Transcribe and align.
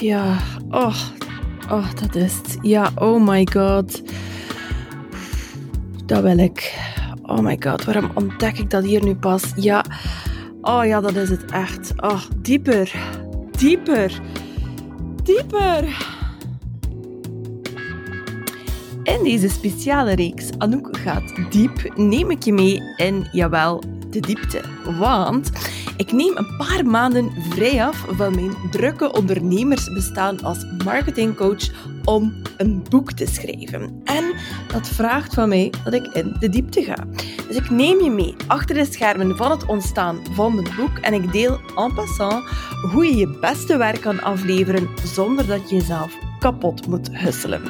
ja. 0.00 0.36
Oh, 0.70 0.96
oh, 1.70 1.86
dat 2.00 2.14
is 2.14 2.34
het. 2.36 2.58
Ja, 2.60 2.90
oh 2.94 3.26
my 3.28 3.46
god. 3.52 4.02
Dat 6.06 6.22
wil 6.22 6.38
ik. 6.38 6.78
Oh 7.22 7.38
my 7.38 7.56
god, 7.60 7.84
waarom 7.84 8.10
ontdek 8.14 8.58
ik 8.58 8.70
dat 8.70 8.84
hier 8.84 9.04
nu 9.04 9.14
pas? 9.14 9.42
Ja. 9.56 9.84
Oh 10.62 10.84
ja, 10.84 11.00
dat 11.00 11.16
is 11.16 11.28
het 11.28 11.44
echt. 11.50 11.92
Oh, 11.96 12.20
dieper. 12.36 12.92
Dieper. 13.58 14.20
Dieper. 15.22 16.08
In 19.02 19.24
deze 19.24 19.48
speciale 19.48 20.14
reeks 20.14 20.48
Anouk 20.58 20.96
gaat 20.96 21.34
diep 21.50 21.92
neem 21.96 22.30
ik 22.30 22.42
je 22.42 22.52
mee 22.52 22.80
in, 22.96 23.28
jawel, 23.32 23.82
de 24.10 24.20
diepte. 24.20 24.60
Want 24.98 25.50
ik 26.00 26.12
neem 26.12 26.36
een 26.36 26.56
paar 26.56 26.86
maanden 26.86 27.30
vrij 27.48 27.84
af 27.84 28.04
van 28.08 28.34
mijn 28.34 28.54
drukke 28.70 29.12
ondernemersbestaan 29.12 30.42
als 30.42 30.64
marketingcoach 30.84 31.70
om 32.04 32.42
een 32.56 32.84
boek 32.88 33.12
te 33.12 33.26
schrijven. 33.26 34.00
En 34.04 34.24
dat 34.72 34.88
vraagt 34.88 35.34
van 35.34 35.48
mij 35.48 35.72
dat 35.84 35.92
ik 35.92 36.06
in 36.06 36.36
de 36.38 36.48
diepte 36.48 36.82
ga. 36.82 37.04
Dus 37.48 37.56
ik 37.56 37.70
neem 37.70 38.02
je 38.02 38.10
mee 38.10 38.34
achter 38.46 38.74
de 38.74 38.84
schermen 38.84 39.36
van 39.36 39.50
het 39.50 39.66
ontstaan 39.66 40.18
van 40.32 40.54
mijn 40.54 40.74
boek 40.76 40.98
en 40.98 41.14
ik 41.14 41.32
deel 41.32 41.60
en 41.76 41.94
passant 41.94 42.44
hoe 42.92 43.06
je 43.06 43.16
je 43.16 43.38
beste 43.40 43.76
werk 43.76 44.00
kan 44.00 44.22
afleveren 44.22 44.88
zonder 45.04 45.46
dat 45.46 45.70
je 45.70 45.76
jezelf 45.76 46.18
kapot 46.38 46.86
moet 46.86 47.08
husselen. 47.12 47.62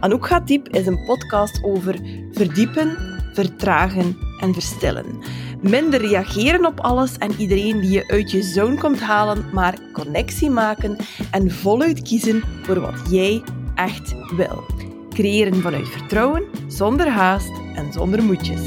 Anouk 0.00 0.26
gaat 0.26 0.46
diep 0.46 0.68
is 0.68 0.86
een 0.86 1.04
podcast 1.04 1.60
over 1.62 1.98
verdiepen, 2.32 2.96
vertragen 3.32 4.16
en 4.40 4.52
verstillen. 4.52 5.22
Minder 5.68 6.00
reageren 6.00 6.66
op 6.66 6.80
alles 6.80 7.18
en 7.18 7.32
iedereen 7.32 7.80
die 7.80 7.90
je 7.90 8.08
uit 8.08 8.30
je 8.30 8.42
zone 8.42 8.78
komt 8.78 9.00
halen, 9.00 9.44
maar 9.52 9.78
connectie 9.92 10.50
maken 10.50 10.96
en 11.30 11.50
voluit 11.50 12.02
kiezen 12.02 12.42
voor 12.62 12.80
wat 12.80 13.10
jij 13.10 13.42
echt 13.74 14.14
wil. 14.36 14.64
Creëren 15.10 15.54
vanuit 15.54 15.88
vertrouwen, 15.88 16.44
zonder 16.66 17.08
haast 17.08 17.52
en 17.74 17.92
zonder 17.92 18.22
moedjes. 18.22 18.60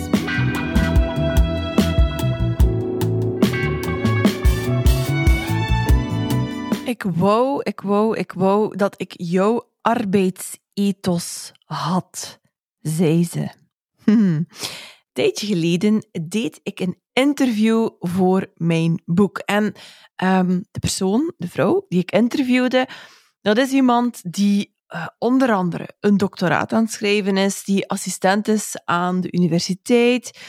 Ik 6.86 7.03
wou, 7.16 7.61
ik 7.64 7.81
wou, 7.81 8.17
ik 8.17 8.31
wou 8.31 8.75
dat 8.75 9.02
ik 9.02 9.14
jouw 9.17 9.69
arbeidsethos 9.81 11.52
had, 11.66 12.39
zei 12.81 13.25
ze. 13.25 13.49
Hm 14.03 14.41
tijdje 15.17 15.47
geleden 15.47 16.07
deed 16.21 16.59
ik 16.63 16.79
een 16.79 17.01
interview 17.13 17.89
voor 17.99 18.51
mijn 18.55 19.01
boek. 19.05 19.37
En 19.37 19.73
ehm, 20.15 20.61
de 20.71 20.79
persoon, 20.79 21.33
de 21.37 21.47
vrouw 21.47 21.85
die 21.87 21.99
ik 21.99 22.11
interviewde, 22.11 22.87
dat 23.41 23.57
is 23.57 23.71
iemand 23.71 24.33
die 24.33 24.75
uh, 24.95 25.07
onder 25.17 25.51
andere 25.51 25.95
een 25.99 26.17
doctoraat 26.17 26.73
aan 26.73 26.83
het 26.83 26.91
schrijven 26.91 27.37
is, 27.37 27.63
die 27.63 27.89
assistent 27.89 28.47
is 28.47 28.81
aan 28.85 29.21
de 29.21 29.31
universiteit, 29.31 30.39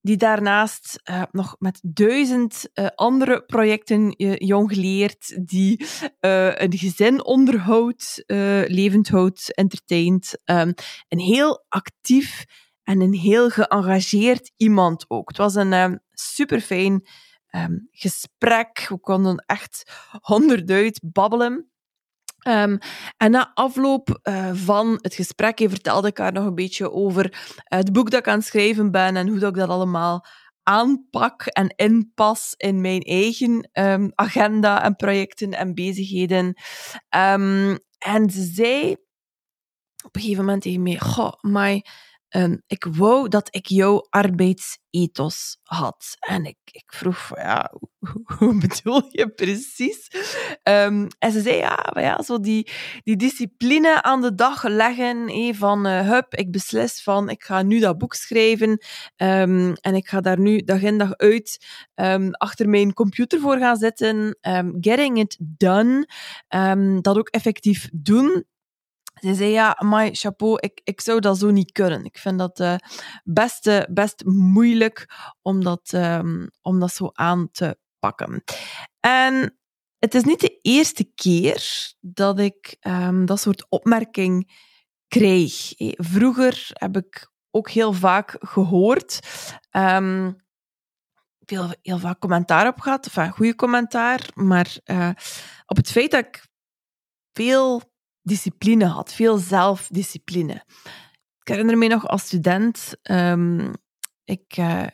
die 0.00 0.16
daarnaast 0.16 1.00
uh, 1.10 1.22
nog 1.30 1.56
met 1.58 1.80
duizend 1.82 2.68
uh, 2.74 2.86
andere 2.94 3.44
projecten 3.44 4.14
jongleert, 4.44 5.46
die 5.48 5.86
een 6.20 6.78
gezin 6.78 7.24
onderhoudt, 7.24 8.22
levend 8.66 9.08
houdt, 9.08 9.54
entertaint. 9.54 10.32
Um, 10.44 10.74
een 11.08 11.18
heel 11.18 11.64
actief 11.68 12.44
en 12.88 13.00
een 13.00 13.14
heel 13.14 13.50
geëngageerd 13.50 14.52
iemand 14.56 15.04
ook. 15.08 15.28
Het 15.28 15.36
was 15.36 15.54
een 15.54 15.72
um, 15.72 16.00
super 16.10 16.60
fijn 16.60 17.08
um, 17.50 17.88
gesprek. 17.90 18.86
We 18.88 18.98
konden 18.98 19.44
echt 19.46 19.92
honderd 20.20 21.00
babbelen. 21.02 21.70
Um, 22.48 22.78
en 23.16 23.30
na 23.30 23.50
afloop 23.54 24.20
uh, 24.22 24.50
van 24.54 24.98
het 25.00 25.14
gesprek 25.14 25.58
vertelde 25.58 26.08
ik 26.08 26.18
haar 26.18 26.32
nog 26.32 26.44
een 26.44 26.54
beetje 26.54 26.92
over 26.92 27.24
uh, 27.24 27.78
het 27.78 27.92
boek 27.92 28.10
dat 28.10 28.20
ik 28.20 28.28
aan 28.28 28.38
het 28.38 28.46
schrijven 28.46 28.90
ben 28.90 29.16
en 29.16 29.28
hoe 29.28 29.38
dat 29.38 29.50
ik 29.50 29.56
dat 29.56 29.68
allemaal 29.68 30.26
aanpak 30.62 31.46
en 31.46 31.68
inpas 31.76 32.54
in 32.56 32.80
mijn 32.80 33.00
eigen 33.00 33.70
agenda 34.14 34.82
en 34.82 34.96
projecten 34.96 35.52
en 35.52 35.74
bezigheden. 35.74 36.54
En 37.08 38.30
ze 38.30 38.50
zei 38.52 38.92
op 40.04 40.14
een 40.14 40.20
gegeven 40.20 40.44
moment 40.44 40.62
tegen 40.62 40.82
mij: 40.82 40.98
Goh, 40.98 41.32
maar 41.40 41.80
Um, 42.36 42.62
ik 42.66 42.86
wou 42.90 43.28
dat 43.28 43.48
ik 43.50 43.66
jouw 43.66 44.06
arbeidsethos 44.10 45.58
had. 45.62 46.16
En 46.18 46.44
ik, 46.44 46.56
ik 46.64 46.92
vroeg 46.92 47.26
van, 47.26 47.38
ja, 47.40 47.72
hoe, 48.38 48.58
bedoel 48.58 49.02
je 49.08 49.28
precies? 49.28 50.10
Um, 50.62 51.06
en 51.18 51.32
ze 51.32 51.40
zei, 51.40 51.56
ja, 51.56 51.92
ja 51.94 52.22
zo 52.22 52.40
die, 52.40 52.70
die 53.02 53.16
discipline 53.16 54.02
aan 54.02 54.20
de 54.20 54.34
dag 54.34 54.62
leggen, 54.62 55.54
van, 55.54 55.86
uh, 55.86 56.08
hup, 56.08 56.34
ik 56.34 56.50
beslis 56.50 57.02
van, 57.02 57.28
ik 57.28 57.42
ga 57.42 57.62
nu 57.62 57.78
dat 57.78 57.98
boek 57.98 58.14
schrijven 58.14 58.70
um, 59.16 59.72
en 59.72 59.94
ik 59.94 60.08
ga 60.08 60.20
daar 60.20 60.38
nu 60.40 60.58
dag 60.58 60.82
in 60.82 60.98
dag 60.98 61.16
uit 61.16 61.66
achter 62.30 62.68
mijn 62.68 62.92
computer 62.92 63.40
voor 63.40 63.58
gaan 63.58 63.76
zitten, 63.76 64.38
getting 64.80 65.18
it 65.18 65.36
done, 65.40 66.08
dat 67.00 67.18
ook 67.18 67.28
effectief 67.28 67.88
doen. 67.92 68.46
Ze 69.20 69.34
zei, 69.34 69.50
ja, 69.50 69.76
maar 69.84 70.08
chapeau, 70.12 70.58
ik, 70.60 70.80
ik 70.84 71.00
zou 71.00 71.20
dat 71.20 71.38
zo 71.38 71.50
niet 71.50 71.72
kunnen. 71.72 72.04
Ik 72.04 72.18
vind 72.18 72.38
dat 72.38 72.60
uh, 72.60 72.74
best, 73.24 73.86
best 73.90 74.24
moeilijk 74.24 75.06
om 75.42 75.64
dat, 75.64 75.92
um, 75.92 76.50
om 76.62 76.80
dat 76.80 76.92
zo 76.92 77.10
aan 77.12 77.50
te 77.50 77.78
pakken. 77.98 78.44
En 79.00 79.58
het 79.98 80.14
is 80.14 80.22
niet 80.24 80.40
de 80.40 80.58
eerste 80.62 81.12
keer 81.14 81.92
dat 82.00 82.38
ik 82.38 82.76
um, 82.80 83.26
dat 83.26 83.40
soort 83.40 83.66
opmerking 83.68 84.52
krijg. 85.08 85.72
Vroeger 85.96 86.66
heb 86.72 86.96
ik 86.96 87.30
ook 87.50 87.70
heel 87.70 87.92
vaak 87.92 88.36
gehoord, 88.38 89.18
um, 89.70 90.46
heel, 91.44 91.74
heel 91.82 91.98
vaak 91.98 92.18
commentaar 92.18 92.66
op 92.66 92.80
gehad, 92.80 93.06
of 93.06 93.16
een 93.16 93.30
goede 93.30 93.54
commentaar, 93.54 94.28
maar 94.34 94.76
op 95.66 95.76
het 95.76 95.90
feit 95.90 96.10
dat 96.10 96.26
ik 96.26 96.46
veel 97.32 97.82
discipline 98.28 98.86
had, 98.86 99.12
veel 99.12 99.38
zelfdiscipline. 99.38 100.64
Ik 101.40 101.48
herinner 101.48 101.78
me 101.78 101.86
nog 101.86 102.08
als 102.08 102.22
student, 102.22 102.94
um, 103.02 103.72
ik, 104.24 104.56
uh, 104.58 104.86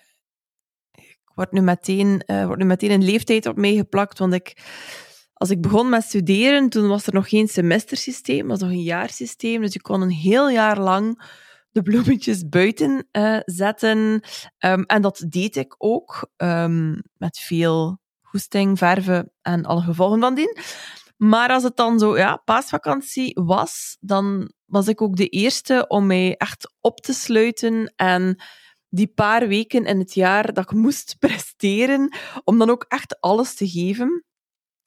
ik 0.93 1.19
word, 1.34 1.53
nu 1.53 1.61
meteen, 1.61 2.22
uh, 2.27 2.47
word 2.47 2.59
nu 2.59 2.65
meteen 2.65 2.91
een 2.91 3.05
leeftijd 3.05 3.47
op 3.47 3.56
meegeplakt, 3.56 4.19
want 4.19 4.33
ik, 4.33 4.62
als 5.33 5.50
ik 5.50 5.61
begon 5.61 5.89
met 5.89 6.03
studeren, 6.03 6.69
toen 6.69 6.89
was 6.89 7.06
er 7.06 7.15
nog 7.15 7.28
geen 7.28 7.49
semestersysteem, 7.49 8.49
was 8.49 8.61
nog 8.61 8.71
een 8.71 8.83
jaarsysteem, 8.83 9.61
dus 9.61 9.72
je 9.72 9.81
kon 9.81 10.01
een 10.01 10.11
heel 10.11 10.51
jaar 10.51 10.78
lang 10.81 11.22
de 11.71 11.83
bloemetjes 11.83 12.49
buiten 12.49 13.09
uh, 13.12 13.39
zetten. 13.45 14.22
Um, 14.59 14.83
en 14.84 15.03
dat 15.03 15.25
deed 15.28 15.56
ik 15.56 15.75
ook, 15.78 16.31
um, 16.37 17.03
met 17.16 17.39
veel 17.39 17.99
goesting, 18.22 18.78
verven 18.78 19.33
en 19.43 19.65
alle 19.65 19.83
gevolgen 19.83 20.21
van 20.21 20.34
dien. 20.34 20.59
Maar 21.24 21.48
als 21.48 21.62
het 21.62 21.76
dan 21.76 21.98
zo, 21.98 22.16
ja, 22.16 22.36
paasvakantie 22.36 23.40
was, 23.44 23.96
dan 24.00 24.52
was 24.64 24.88
ik 24.88 25.02
ook 25.02 25.16
de 25.16 25.28
eerste 25.28 25.84
om 25.88 26.06
mij 26.06 26.36
echt 26.36 26.74
op 26.80 27.00
te 27.00 27.12
sluiten 27.12 27.92
en 27.96 28.42
die 28.88 29.06
paar 29.06 29.48
weken 29.48 29.84
in 29.84 29.98
het 29.98 30.14
jaar 30.14 30.52
dat 30.52 30.64
ik 30.64 30.76
moest 30.86 31.16
presteren, 31.18 32.16
om 32.44 32.58
dan 32.58 32.70
ook 32.70 32.84
echt 32.88 33.20
alles 33.20 33.54
te 33.54 33.68
geven 33.68 34.24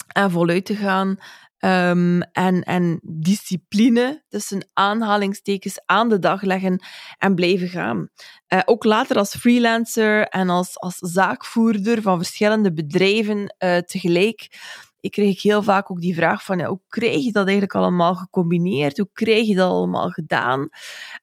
en 0.07 0.31
voluit 0.31 0.65
te 0.65 0.75
gaan. 0.75 1.17
Um, 1.59 2.21
en, 2.21 2.63
en 2.63 2.99
discipline 3.03 4.23
tussen 4.27 4.69
aanhalingstekens 4.73 5.81
aan 5.85 6.09
de 6.09 6.19
dag 6.19 6.41
leggen 6.41 6.83
en 7.17 7.35
blijven 7.35 7.67
gaan. 7.67 8.09
Uh, 8.53 8.61
ook 8.65 8.83
later 8.83 9.17
als 9.17 9.35
freelancer 9.35 10.27
en 10.27 10.49
als, 10.49 10.79
als 10.79 10.97
zaakvoerder 10.97 12.01
van 12.01 12.17
verschillende 12.17 12.73
bedrijven 12.73 13.55
uh, 13.63 13.77
tegelijk 13.77 14.47
ik 15.07 15.13
kreeg 15.13 15.41
heel 15.41 15.63
vaak 15.63 15.91
ook 15.91 16.01
die 16.01 16.15
vraag 16.15 16.43
van, 16.43 16.57
ja, 16.57 16.67
hoe 16.67 16.81
krijg 16.87 17.23
je 17.23 17.31
dat 17.31 17.43
eigenlijk 17.43 17.75
allemaal 17.75 18.15
gecombineerd? 18.15 18.97
Hoe 18.97 19.09
krijg 19.13 19.47
je 19.47 19.55
dat 19.55 19.69
allemaal 19.69 20.09
gedaan? 20.09 20.69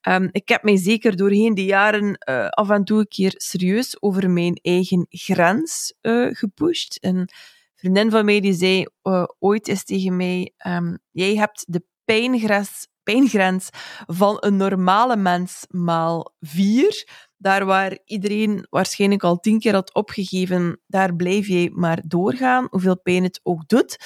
Um, 0.09 0.29
ik 0.33 0.49
heb 0.49 0.63
mij 0.63 0.77
zeker 0.77 1.17
doorheen 1.17 1.55
de 1.55 1.65
jaren 1.65 2.25
uh, 2.29 2.49
af 2.49 2.71
en 2.71 2.85
toe 2.85 2.99
een 2.99 3.09
keer 3.09 3.35
serieus 3.37 4.03
over 4.03 4.31
mijn 4.31 4.59
eigen 4.63 5.07
grens 5.09 5.95
uh, 6.03 6.35
gepusht. 6.35 6.99
Een 7.01 7.29
vriendin 7.75 8.11
van 8.11 8.25
mij 8.25 8.41
die 8.41 8.55
zei 8.55 8.87
uh, 9.03 9.25
ooit 9.39 9.69
eens 9.69 9.85
tegen 9.85 10.17
mij, 10.17 10.53
um, 10.67 10.99
jij 11.11 11.37
hebt 11.37 11.65
de 11.69 11.85
pijngrens, 12.05 12.89
pijngrens 13.03 13.69
van 14.07 14.37
een 14.41 14.57
normale 14.57 15.17
mens 15.17 15.65
maal 15.69 16.35
vier. 16.41 17.09
Daar 17.45 17.65
waar 17.65 17.99
iedereen 18.05 18.67
waarschijnlijk 18.71 19.23
al 19.23 19.41
tien 19.41 19.59
keer 19.59 19.75
had 19.75 19.95
opgegeven, 19.95 20.81
daar 20.87 21.15
blijf 21.17 21.47
je 21.47 21.71
maar 21.75 22.03
doorgaan, 22.05 22.67
hoeveel 22.71 23.01
pijn 23.01 23.23
het 23.23 23.41
ook 23.43 23.69
doet. 23.69 23.97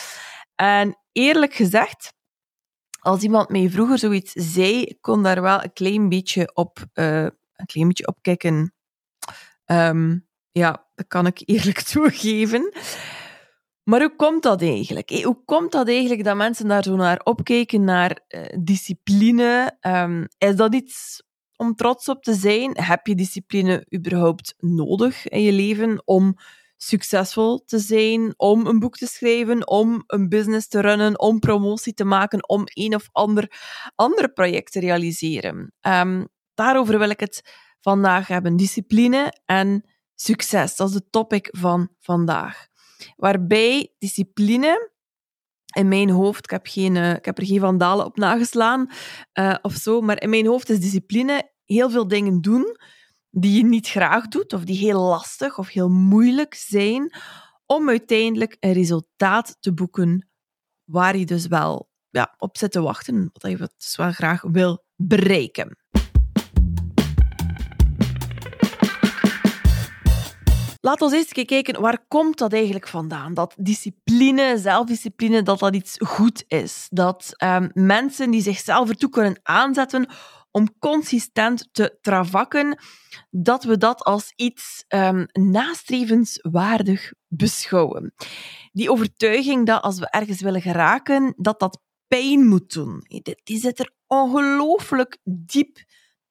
En 0.55 0.99
eerlijk 1.13 1.55
gezegd, 1.55 2.13
als 3.01 3.23
iemand 3.23 3.49
mij 3.49 3.71
vroeger 3.71 3.99
zoiets 3.99 4.33
zei, 4.33 4.97
kon 5.01 5.23
daar 5.23 5.43
wel 5.43 5.63
een 5.63 5.73
klein 5.73 6.09
beetje 6.09 6.55
op, 6.55 6.79
uh, 6.95 7.23
een 7.23 7.67
klein 7.67 7.89
beetje 7.89 8.07
op 8.07 8.19
kijken. 8.21 8.75
Um, 9.67 10.29
ja, 10.51 10.87
dat 10.95 11.07
kan 11.07 11.27
ik 11.27 11.43
eerlijk 11.45 11.81
toegeven. 11.93 12.73
Maar 13.83 14.01
hoe 14.01 14.17
komt 14.17 14.43
dat 14.43 14.63
eigenlijk? 14.63 15.11
Hoe 15.11 15.45
komt 15.45 15.73
dat 15.73 15.89
eigenlijk 15.89 16.25
dat 16.25 16.37
mensen 16.37 16.69
daar 16.69 16.83
zo 16.83 16.97
naar 16.97 17.21
opkijken, 17.25 17.85
naar 17.85 18.21
uh, 18.29 18.45
discipline? 18.61 19.79
Um, 19.81 20.29
is 20.39 20.57
dat 20.57 20.75
iets 20.75 21.23
om 21.59 21.75
trots 21.75 22.09
op 22.09 22.23
te 22.23 22.35
zijn? 22.35 22.71
Heb 22.81 23.07
je 23.07 23.15
discipline 23.15 23.87
überhaupt 23.95 24.55
nodig 24.59 25.29
in 25.29 25.43
je 25.43 25.53
leven 25.53 26.03
om 26.05 26.37
succesvol 26.77 27.65
te 27.65 27.79
zijn, 27.79 28.35
om 28.37 28.67
een 28.67 28.79
boek 28.79 28.97
te 28.97 29.07
schrijven, 29.07 29.69
om 29.69 30.03
een 30.07 30.29
business 30.29 30.69
te 30.69 30.81
runnen, 30.81 31.21
om 31.21 31.39
promotie 31.39 31.95
te 31.95 32.05
maken, 32.05 32.49
om 32.49 32.63
een 32.65 32.95
of 32.95 33.09
ander, 33.13 33.53
ander 33.95 34.33
project 34.33 34.73
te 34.73 34.81
realiseren? 34.81 35.73
Um, 35.81 36.29
daarover 36.55 36.99
wil 36.99 37.11
ik 37.11 37.21
het 37.21 37.43
vandaag 37.81 38.27
hebben. 38.27 38.57
Discipline 38.57 39.33
en 39.45 39.85
succes. 40.15 40.77
Dat 40.77 40.89
is 40.89 40.95
de 40.95 41.09
topic 41.11 41.49
van 41.51 41.89
vandaag. 42.01 42.67
Waarbij 43.17 43.95
discipline 43.99 44.91
in 45.79 45.89
mijn 45.89 46.11
hoofd, 46.11 46.45
ik 46.45 46.51
heb, 46.51 46.67
geen, 46.67 46.95
uh, 46.95 47.11
ik 47.11 47.25
heb 47.25 47.39
er 47.39 47.47
geen 47.47 47.61
vandalen 47.61 48.05
op 48.05 48.17
nageslaan 48.17 48.91
uh, 49.39 49.55
of 49.63 49.75
zo, 49.75 50.01
maar 50.01 50.21
in 50.21 50.31
mijn 50.31 50.47
hoofd 50.47 50.69
is 50.69 50.81
discipline 50.81 51.53
heel 51.65 51.91
veel 51.91 52.09
dingen 52.09 52.41
doen 52.41 52.77
die 53.31 53.57
je 53.57 53.65
niet 53.65 53.89
graag 53.89 54.29
doet, 54.29 54.53
of 54.53 54.65
die 54.65 54.79
heel 54.79 55.01
lastig 55.01 55.59
of 55.59 55.69
heel 55.69 55.89
moeilijk 55.89 56.55
zijn, 56.55 57.13
om 57.67 57.89
uiteindelijk 57.89 58.57
een 58.61 58.73
resultaat 58.73 59.57
te 59.61 59.75
boeken 59.75 60.29
waar 60.85 61.17
je 61.17 61.27
dus 61.27 61.47
wel 61.47 61.91
ja, 62.11 62.35
op 62.39 62.57
zit 62.57 62.73
te 62.73 62.81
wachten, 62.81 63.31
wat 63.33 63.51
je 63.51 63.71
dus 63.77 63.97
wel 63.97 64.13
graag 64.13 64.43
wil 64.43 64.85
bereiken. 64.97 65.78
Laten 70.81 71.11
we 71.11 71.17
eens 71.17 71.47
kijken, 71.47 71.81
waar 71.81 72.05
komt 72.09 72.39
dat 72.39 72.53
eigenlijk 72.53 72.89
vandaan? 72.89 73.35
Dat 73.35 73.55
discipline, 73.57 74.59
zelfdiscipline, 74.59 75.43
dat 75.43 75.59
dat 75.59 75.75
iets 75.75 75.95
goed 75.99 76.45
is. 76.49 76.87
Dat 76.91 77.35
um, 77.43 77.71
mensen 77.73 78.31
die 78.31 78.43
zichzelf 78.43 78.89
ertoe 78.89 79.11
kunnen 79.11 79.41
aanzetten 79.43 80.09
om 80.51 80.79
consistent 80.79 81.69
te 81.73 81.99
travakken, 82.01 82.79
dat 83.31 83.65
we 83.65 83.79
dat 83.79 84.03
als 84.03 84.33
iets 84.37 84.85
um, 84.89 85.27
nastrevenswaardig 85.33 87.13
beschouwen. 87.29 88.15
Die 88.73 88.91
overtuiging 88.91 89.67
dat 89.67 89.83
als 89.83 89.99
we 89.99 90.11
ergens 90.11 90.41
willen 90.41 90.63
geraken, 90.63 91.35
dat 91.37 91.61
dat 91.61 91.81
pijn 92.07 92.47
moet 92.47 92.73
doen. 92.73 93.05
Die 93.45 93.59
zit 93.59 93.79
er 93.79 93.93
ongelooflijk 94.07 95.19
diep 95.25 95.79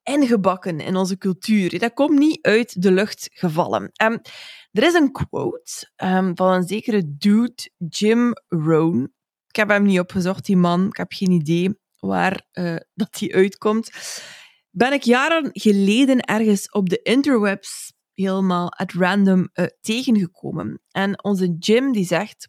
ingebakken 0.08 0.80
in 0.80 0.96
onze 0.96 1.18
cultuur. 1.18 1.80
Dat 1.80 1.94
komt 1.94 2.20
niet 2.20 2.42
uit 2.42 2.82
de 2.82 2.92
lucht 2.92 3.30
gevallen. 3.32 3.92
Um, 4.04 4.22
er 4.72 4.84
is 4.84 4.94
een 4.94 5.12
quote 5.12 5.92
um, 6.04 6.36
van 6.36 6.54
een 6.54 6.68
zekere 6.68 7.18
dude, 7.18 7.70
Jim 7.90 8.34
Rohn. 8.48 9.14
Ik 9.48 9.56
heb 9.56 9.70
hem 9.70 9.84
niet 9.84 10.00
opgezocht, 10.00 10.46
die 10.46 10.58
man. 10.58 10.88
Ik 10.88 10.98
heb 10.98 11.12
geen 11.12 11.32
idee 11.32 11.80
waar 12.00 12.46
uh, 12.54 12.76
dat 12.94 13.20
hij 13.20 13.34
uitkomt. 13.34 13.92
Ben 14.70 14.94
ik 14.94 15.04
jaren 15.04 15.50
geleden 15.54 16.20
ergens 16.20 16.72
op 16.72 16.90
de 16.90 17.02
interwebs 17.02 17.94
helemaal 18.14 18.72
at 18.72 18.94
random 18.94 19.50
uh, 19.54 19.66
tegengekomen. 19.82 20.82
En 20.92 21.24
onze 21.24 21.56
Jim 21.60 21.92
die 21.92 22.06
zegt: 22.06 22.48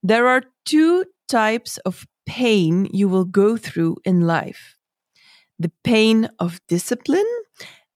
There 0.00 0.26
are 0.26 0.52
two 0.62 1.02
types 1.24 1.82
of 1.82 2.06
pain 2.22 2.84
you 2.84 3.10
will 3.10 3.26
go 3.30 3.56
through 3.56 3.98
in 4.00 4.26
life 4.26 4.78
the 5.60 5.70
pain 5.82 6.28
of 6.38 6.58
discipline 6.66 7.28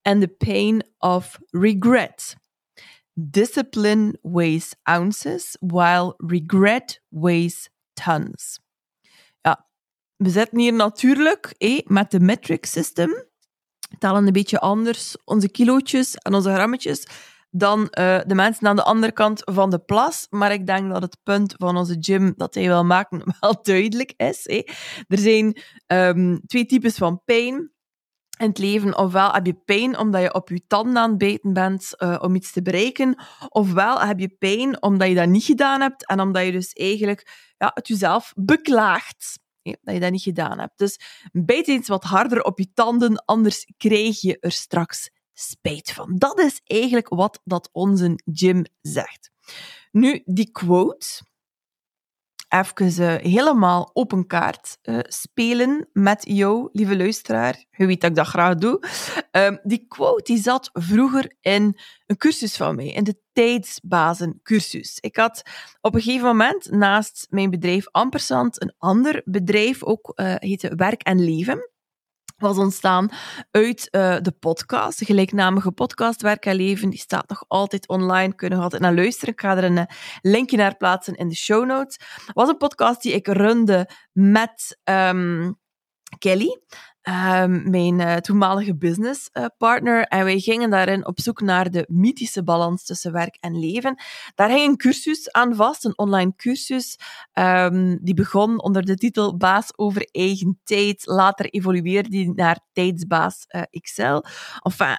and 0.05 0.21
the 0.21 0.29
pain 0.29 0.83
of 1.01 1.39
regret. 1.53 2.37
Discipline 3.17 4.15
weighs 4.23 4.75
ounces, 4.89 5.57
while 5.61 6.15
regret 6.19 7.01
weighs 7.11 7.71
tons. 7.95 8.61
Ja, 9.43 9.67
we 10.17 10.31
zitten 10.31 10.59
hier 10.59 10.73
natuurlijk 10.73 11.55
eh, 11.59 11.81
met 11.85 12.11
de 12.11 12.21
metric 12.21 12.67
system. 12.67 13.11
We 13.91 13.99
tellen 13.99 14.27
een 14.27 14.33
beetje 14.33 14.61
anders 14.61 15.17
onze 15.25 15.49
kilootjes 15.49 16.15
en 16.15 16.35
onze 16.35 16.53
grammetjes 16.53 17.07
dan 17.57 17.81
uh, 17.81 18.21
de 18.27 18.35
mensen 18.35 18.67
aan 18.67 18.77
de 18.77 18.83
andere 18.83 19.13
kant 19.13 19.43
van 19.45 19.71
de 19.71 19.79
plas. 19.79 20.27
Maar 20.31 20.53
ik 20.53 20.67
denk 20.67 20.93
dat 20.93 21.03
het 21.03 21.19
punt 21.23 21.55
van 21.59 21.77
onze 21.77 21.97
gym 22.01 22.35
dat 22.37 22.55
hij 22.55 22.67
wil 22.67 22.85
maken 22.85 23.23
wel 23.41 23.63
duidelijk 23.63 24.13
is. 24.17 24.47
Er 25.09 25.19
zijn 25.19 25.57
um, 25.87 26.41
twee 26.47 26.67
types 26.67 26.97
van 26.97 27.23
pijn 27.25 27.73
in 28.39 28.49
het 28.49 28.59
leven. 28.59 28.99
Ofwel 28.99 29.33
heb 29.33 29.47
je 29.47 29.55
pijn 29.55 29.99
omdat 29.99 30.23
je 30.23 30.35
op 30.35 30.49
je 30.49 30.67
tanden 30.67 30.97
aan 30.97 31.09
het 31.09 31.19
bijten 31.19 31.53
bent 31.53 31.91
uh, 31.99 32.19
om 32.21 32.35
iets 32.35 32.53
te 32.53 32.63
bereiken. 32.63 33.23
Ofwel 33.49 34.01
heb 34.01 34.19
je 34.19 34.37
pijn 34.39 34.83
omdat 34.83 35.09
je 35.09 35.15
dat 35.15 35.29
niet 35.29 35.45
gedaan 35.45 35.81
hebt 35.81 36.07
en 36.07 36.21
omdat 36.21 36.45
je 36.45 36.53
dus 36.53 36.73
eigenlijk 36.73 37.53
ja, 37.57 37.71
het 37.75 37.89
jezelf 37.89 38.33
beklaagt. 38.37 39.39
dat 39.63 39.95
je 39.95 40.01
dat 40.01 40.11
niet 40.11 40.23
gedaan 40.23 40.59
hebt. 40.59 40.79
Dus 40.79 41.01
bijt 41.33 41.69
eens 41.69 41.89
wat 41.89 42.05
harder 42.05 42.43
op 42.43 42.59
je 42.59 42.73
tanden, 42.73 43.25
anders 43.25 43.67
krijg 43.77 44.21
je 44.21 44.39
er 44.41 44.53
straks 44.53 45.11
spijt 45.35 45.93
van. 45.93 46.15
Dat 46.19 46.39
is 46.39 46.61
eigenlijk 46.65 47.09
wat 47.09 47.41
dat 47.45 47.69
onze 47.73 48.19
Jim 48.25 48.65
zegt. 48.81 49.31
Nu, 49.91 50.23
die 50.25 50.51
quote, 50.51 51.07
even 52.49 53.01
uh, 53.01 53.33
helemaal 53.33 53.91
open 53.93 54.27
kaart 54.27 54.79
uh, 54.83 54.99
spelen 55.03 55.89
met 55.93 56.25
jou, 56.29 56.69
lieve 56.73 56.97
luisteraar. 56.97 57.65
Je 57.71 57.87
weet 57.87 58.01
dat 58.01 58.11
ik 58.11 58.17
dat 58.17 58.27
graag 58.27 58.55
doe. 58.55 58.83
Um, 59.31 59.61
die 59.63 59.85
quote 59.89 60.33
die 60.33 60.43
zat 60.43 60.71
vroeger 60.73 61.37
in 61.41 61.79
een 62.07 62.17
cursus 62.17 62.57
van 62.57 62.77
mij, 62.77 62.87
in 62.89 63.05
de 63.05 63.21
tijdsbazencursus. 63.33 64.99
Ik 65.01 65.17
had 65.17 65.43
op 65.81 65.95
een 65.95 66.01
gegeven 66.01 66.27
moment 66.27 66.71
naast 66.71 67.27
mijn 67.31 67.51
bedrijf 67.51 67.89
Ampersand 67.91 68.63
een 68.63 68.75
ander 68.79 69.23
bedrijf, 69.25 69.83
ook 69.83 70.13
uh, 70.15 70.35
heette 70.39 70.75
Werk 70.75 71.03
en 71.03 71.25
Leven 71.25 71.69
was 72.37 72.59
ontstaan 72.59 73.11
uit 73.51 73.89
uh, 73.91 74.17
de 74.21 74.33
podcast, 74.33 74.99
de 74.99 75.05
gelijknamige 75.05 75.73
podcast 75.73 76.23
Werk 76.23 76.47
en 76.47 76.57
Leven. 76.57 76.91
Die 76.91 76.99
staat 76.99 77.29
nog 77.29 77.45
altijd 77.49 77.89
online, 77.89 78.35
kunnen 78.35 78.59
we 78.59 78.65
altijd 78.65 78.83
naar 78.83 78.95
luisteren. 78.95 79.35
Ik 79.35 79.41
ga 79.41 79.57
er 79.57 79.65
een 79.65 79.77
uh, 79.77 79.85
linkje 80.21 80.57
naar 80.57 80.77
plaatsen 80.77 81.15
in 81.15 81.29
de 81.29 81.35
show 81.35 81.67
notes. 81.67 81.99
Was 82.33 82.49
een 82.49 82.57
podcast 82.57 83.03
die 83.03 83.13
ik 83.13 83.27
runde 83.27 83.89
met 84.13 84.81
um, 84.85 85.59
Kelly. 86.19 86.61
Ehm, 87.05 87.71
mijn 87.71 88.01
uh, 88.01 88.17
toenmalige 88.17 88.77
businesspartner. 88.77 89.99
Uh, 89.99 90.19
en 90.19 90.25
wij 90.25 90.39
gingen 90.39 90.71
daarin 90.71 91.07
op 91.07 91.21
zoek 91.21 91.41
naar 91.41 91.71
de 91.71 91.85
mythische 91.89 92.45
balans 92.45 92.85
tussen 92.85 93.13
werk 93.13 93.37
en 93.41 93.59
leven. 93.59 94.03
Daar 94.35 94.49
hing 94.49 94.69
een 94.69 94.77
cursus 94.77 95.33
aan 95.33 95.55
vast, 95.55 95.85
een 95.85 95.99
online 95.99 96.33
cursus. 96.37 96.99
Um, 97.33 97.99
die 98.03 98.15
begon 98.15 98.63
onder 98.63 98.85
de 98.85 98.97
titel 98.97 99.37
Baas 99.37 99.79
over 99.79 100.09
eigen 100.11 100.61
tijd. 100.63 101.07
Later 101.07 101.47
evolueerde 101.47 102.09
die 102.09 102.33
naar 102.35 102.61
Tijdsbaas 102.73 103.45
uh, 103.49 103.63
XL. 103.81 104.21
Enfin, 104.63 104.99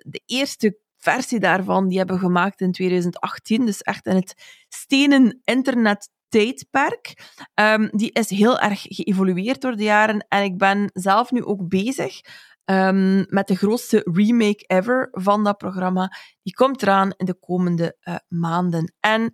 de 0.00 0.22
eerste 0.26 0.78
versie 0.96 1.40
daarvan 1.40 1.88
die 1.88 1.98
hebben 1.98 2.16
we 2.16 2.22
gemaakt 2.22 2.60
in 2.60 2.72
2018. 2.72 3.66
Dus 3.66 3.82
echt 3.82 4.06
in 4.06 4.14
het 4.14 4.34
stenen 4.68 5.40
internet 5.44 6.10
tijdperk. 6.28 7.32
Um, 7.54 7.88
die 7.92 8.12
is 8.12 8.30
heel 8.30 8.58
erg 8.58 8.80
geëvolueerd 8.82 9.60
door 9.60 9.76
de 9.76 9.82
jaren. 9.82 10.26
En 10.28 10.42
ik 10.42 10.58
ben 10.58 10.90
zelf 10.92 11.30
nu 11.30 11.44
ook 11.44 11.68
bezig 11.68 12.20
um, 12.64 13.24
met 13.28 13.46
de 13.46 13.56
grootste 13.56 14.00
remake 14.12 14.64
ever 14.66 15.08
van 15.10 15.44
dat 15.44 15.56
programma. 15.56 16.12
Die 16.42 16.54
komt 16.54 16.82
eraan 16.82 17.12
in 17.16 17.26
de 17.26 17.34
komende 17.34 17.96
uh, 18.02 18.16
maanden. 18.28 18.94
En 19.00 19.32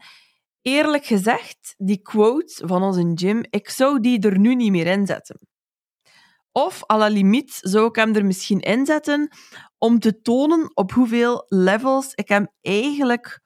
eerlijk 0.62 1.04
gezegd, 1.04 1.74
die 1.76 2.02
quote 2.02 2.66
van 2.66 2.82
onze 2.82 3.12
Jim, 3.12 3.44
ik 3.50 3.68
zou 3.68 4.00
die 4.00 4.20
er 4.20 4.38
nu 4.38 4.54
niet 4.54 4.70
meer 4.70 4.86
inzetten. 4.86 5.38
Of, 6.52 6.90
à 6.90 6.98
la 6.98 7.08
limiet, 7.08 7.58
zou 7.60 7.86
ik 7.86 7.96
hem 7.96 8.14
er 8.14 8.24
misschien 8.24 8.60
inzetten 8.60 9.28
om 9.78 9.98
te 9.98 10.20
tonen 10.20 10.76
op 10.76 10.92
hoeveel 10.92 11.44
levels 11.48 12.14
ik 12.14 12.28
hem 12.28 12.48
eigenlijk 12.60 13.40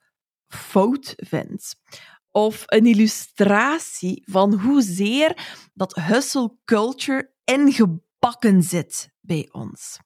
fout 0.47 1.13
vind 1.15 1.75
of 2.45 2.63
een 2.65 2.85
illustratie 2.85 4.23
van 4.25 4.53
hoezeer 4.53 5.59
dat 5.73 5.95
hustle 5.95 6.55
culture 6.65 7.33
ingebakken 7.43 8.63
zit 8.63 9.09
bij 9.21 9.49
ons. 9.51 9.99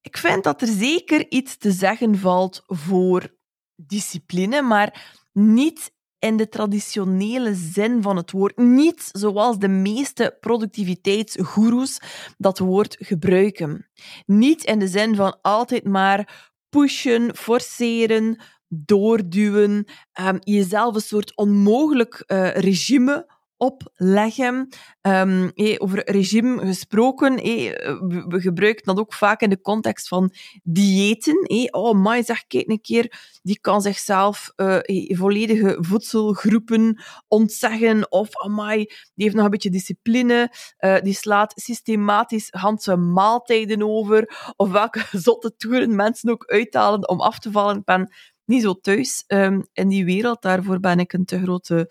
Ik 0.00 0.16
vind 0.16 0.44
dat 0.44 0.62
er 0.62 0.68
zeker 0.68 1.30
iets 1.30 1.56
te 1.56 1.72
zeggen 1.72 2.18
valt 2.18 2.62
voor 2.66 3.36
discipline, 3.76 4.62
maar 4.62 5.16
niet 5.32 5.96
in 6.18 6.36
de 6.36 6.48
traditionele 6.48 7.54
zin 7.54 8.02
van 8.02 8.16
het 8.16 8.30
woord. 8.30 8.56
Niet 8.56 9.08
zoals 9.12 9.58
de 9.58 9.68
meeste 9.68 10.36
productiviteitsgoeroes 10.40 12.00
dat 12.38 12.58
woord 12.58 12.96
gebruiken. 12.98 13.90
Niet 14.26 14.64
in 14.64 14.78
de 14.78 14.88
zin 14.88 15.14
van 15.14 15.38
altijd 15.42 15.84
maar 15.84 16.50
pushen, 16.68 17.36
forceren, 17.36 18.40
doorduwen, 18.68 19.84
um, 20.20 20.38
jezelf 20.40 20.94
een 20.94 21.00
soort 21.00 21.36
onmogelijk 21.36 22.24
uh, 22.26 22.50
regime 22.50 23.36
opleggen. 23.58 24.68
Um, 25.00 25.52
over 25.78 26.10
regime 26.10 26.66
gesproken, 26.66 27.34
we, 27.34 28.40
gebruiken 28.40 28.84
dat 28.84 28.98
ook 28.98 29.14
vaak 29.14 29.40
in 29.40 29.50
de 29.50 29.60
context 29.60 30.08
van 30.08 30.32
diëten. 30.62 31.44
Hey. 31.46 31.68
Oh, 31.70 32.04
my, 32.04 32.22
zeg, 32.22 32.46
kijk 32.46 32.68
een 32.68 32.80
keer, 32.80 33.12
die 33.42 33.60
kan 33.60 33.82
zichzelf 33.82 34.52
uh, 34.56 34.78
volledige 35.16 35.76
voedselgroepen 35.80 37.02
ontzeggen. 37.28 38.12
Of, 38.12 38.28
amai, 38.36 38.76
die 38.84 39.24
heeft 39.24 39.34
nog 39.34 39.44
een 39.44 39.50
beetje 39.50 39.70
discipline. 39.70 40.52
Uh, 40.78 41.00
die 41.00 41.14
slaat 41.14 41.52
systematisch 41.56 42.48
handse 42.50 42.96
maaltijden 42.96 43.82
over. 43.82 44.52
Of 44.56 44.70
welke 44.70 45.04
zotte 45.18 45.56
toeren 45.56 45.96
mensen 45.96 46.30
ook 46.30 46.44
uithalen 46.46 47.08
om 47.08 47.20
af 47.20 47.38
te 47.38 47.50
vallen. 47.50 47.76
Ik 47.76 47.84
ben 47.84 48.10
niet 48.48 48.62
zo 48.62 48.74
thuis 48.80 49.24
um, 49.26 49.66
in 49.72 49.88
die 49.88 50.04
wereld. 50.04 50.42
Daarvoor 50.42 50.80
ben 50.80 50.98
ik 50.98 51.12
een 51.12 51.24
te 51.24 51.40
grote 51.40 51.90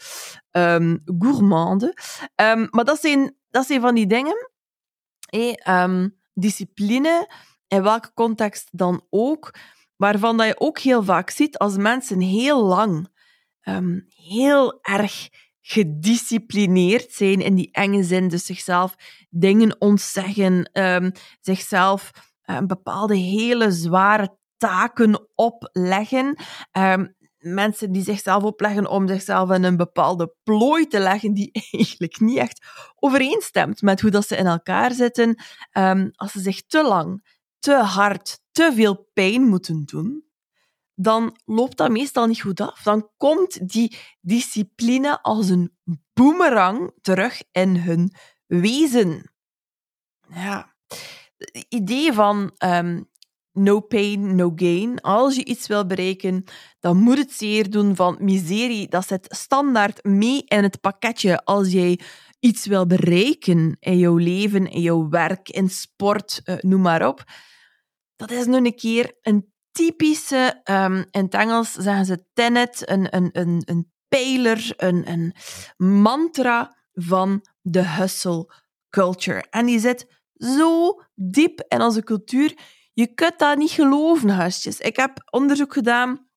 um, 0.52 1.02
gourmande. 1.20 1.98
Um, 2.36 2.68
maar 2.70 2.86
dat 2.86 3.00
zijn, 3.00 3.36
dat 3.50 3.66
zijn 3.66 3.82
van 3.82 3.96
die 3.96 4.08
dingen. 4.08 4.50
Discipline, 6.34 7.32
in 7.68 7.84
welke 7.84 8.14
context 8.14 8.68
dan 8.72 9.06
ook, 9.10 9.54
waarvan 9.96 10.38
dat 10.38 10.48
je 10.48 10.60
ook 10.60 10.80
heel 10.80 11.04
vaak 11.04 11.30
ziet 11.30 11.58
als 11.58 11.78
mensen 11.78 12.22
heel 12.22 12.64
lang 12.64 13.08
heel 14.16 14.80
erg 14.82 15.30
gedisciplineerd 15.62 17.12
zijn 17.12 17.42
in 17.42 17.56
die 17.56 17.70
enge 17.72 18.04
zin, 18.04 18.28
dus 18.28 18.46
zichzelf 18.46 18.96
dingen 19.30 19.82
ontzeggen, 19.82 20.72
zichzelf 21.42 22.12
een 22.44 22.68
bepaalde 22.68 23.16
hele 23.16 23.72
zware 23.72 24.38
taken 24.58 25.30
opleggen. 25.36 26.38
Um, 26.72 27.16
mensen 27.38 27.92
die 27.92 28.04
zichzelf 28.04 28.44
opleggen 28.44 28.88
om 28.88 29.08
zichzelf 29.08 29.52
in 29.52 29.64
een 29.64 29.78
bepaalde 29.78 30.36
plooi 30.44 30.88
te 30.88 31.00
leggen 31.00 31.34
die 31.34 31.52
eigenlijk 31.72 32.20
niet 32.20 32.38
echt 32.38 32.66
overeenstemt 32.96 33.82
met 33.82 34.02
hoe 34.02 34.12
dat 34.12 34.28
ze 34.28 34.36
in 34.36 34.46
elkaar 34.46 34.92
zitten. 34.92 35.44
Um, 35.78 36.12
als 36.16 36.32
ze 36.32 36.40
zich 36.40 36.66
te 36.66 36.84
lang, 36.84 37.36
te 37.60 37.74
hard, 37.74 38.40
te 38.52 38.72
veel 38.76 39.10
pijn 39.14 39.42
moeten 39.42 39.86
doen, 39.86 40.26
dan 40.94 41.38
loopt 41.46 41.78
dat 41.78 41.92
meestal 41.92 42.28
niet 42.28 42.42
goed 42.42 42.62
af. 42.62 42.82
Dan 42.84 43.10
komt 43.18 43.70
die 43.70 43.98
discipline 44.22 45.22
als 45.22 45.50
een 45.50 45.78
boemerang 46.14 46.92
terug 47.02 47.42
in 47.52 47.76
hun 47.76 48.14
wezen. 48.46 49.32
Ja. 50.30 50.76
Het 51.38 51.66
idee 51.70 52.14
van 52.14 52.56
um, 52.66 53.10
no 53.58 53.80
pain, 53.80 54.36
no 54.36 54.52
gain. 54.56 55.02
Als 55.02 55.36
je 55.36 55.46
iets 55.46 55.68
wil 55.68 55.86
bereiken, 55.86 56.44
dan 56.80 56.98
moet 56.98 57.18
het 57.18 57.32
zeer 57.32 57.70
doen 57.70 57.96
van 57.96 58.18
miserie. 58.20 58.88
Dat 58.88 59.08
zit 59.08 59.26
standaard 59.30 60.04
mee 60.04 60.44
in 60.46 60.64
het 60.64 60.82
pakketje 60.82 61.44
als 61.44 61.72
jij 61.72 62.00
iets 62.40 62.66
wil 62.66 62.86
bereiken 62.86 63.78
in 63.80 63.98
jouw 63.98 64.16
leven, 64.16 64.68
in 64.68 64.82
jouw 64.82 65.10
werk, 65.10 65.50
in 65.50 65.70
sport, 65.70 66.42
uh, 66.46 66.56
noem 66.60 66.82
maar 66.82 67.08
op. 67.08 67.24
Dat 68.16 68.32
is 68.32 68.46
nu 68.46 68.56
een 68.56 68.76
keer 68.76 69.18
een 69.22 69.52
typische, 69.72 70.62
um, 70.64 71.06
in 71.12 71.24
het 71.24 71.34
Engels 71.34 71.72
zeggen 71.72 72.06
ze 72.06 72.26
tenet, 72.34 72.90
een, 72.90 73.16
een, 73.16 73.30
een, 73.32 73.62
een 73.66 73.92
pijler, 74.08 74.74
een, 74.78 75.12
een 75.12 75.34
mantra 75.78 76.76
van 76.94 77.46
de 77.62 77.88
hustle 77.88 78.54
culture. 78.90 79.46
En 79.50 79.66
die 79.66 79.80
zit 79.80 80.08
zo 80.34 81.02
diep 81.16 81.66
in 81.68 81.82
onze 81.82 82.04
cultuur. 82.04 82.58
Je 82.98 83.14
kunt 83.14 83.40
dat 83.40 83.58
niet 83.58 83.72
geloven, 83.72 84.30
gastjes. 84.30 84.80
Ik 84.80 84.96
heb 84.96 85.28
onderzoek 85.30 85.74
gedaan 85.74 86.28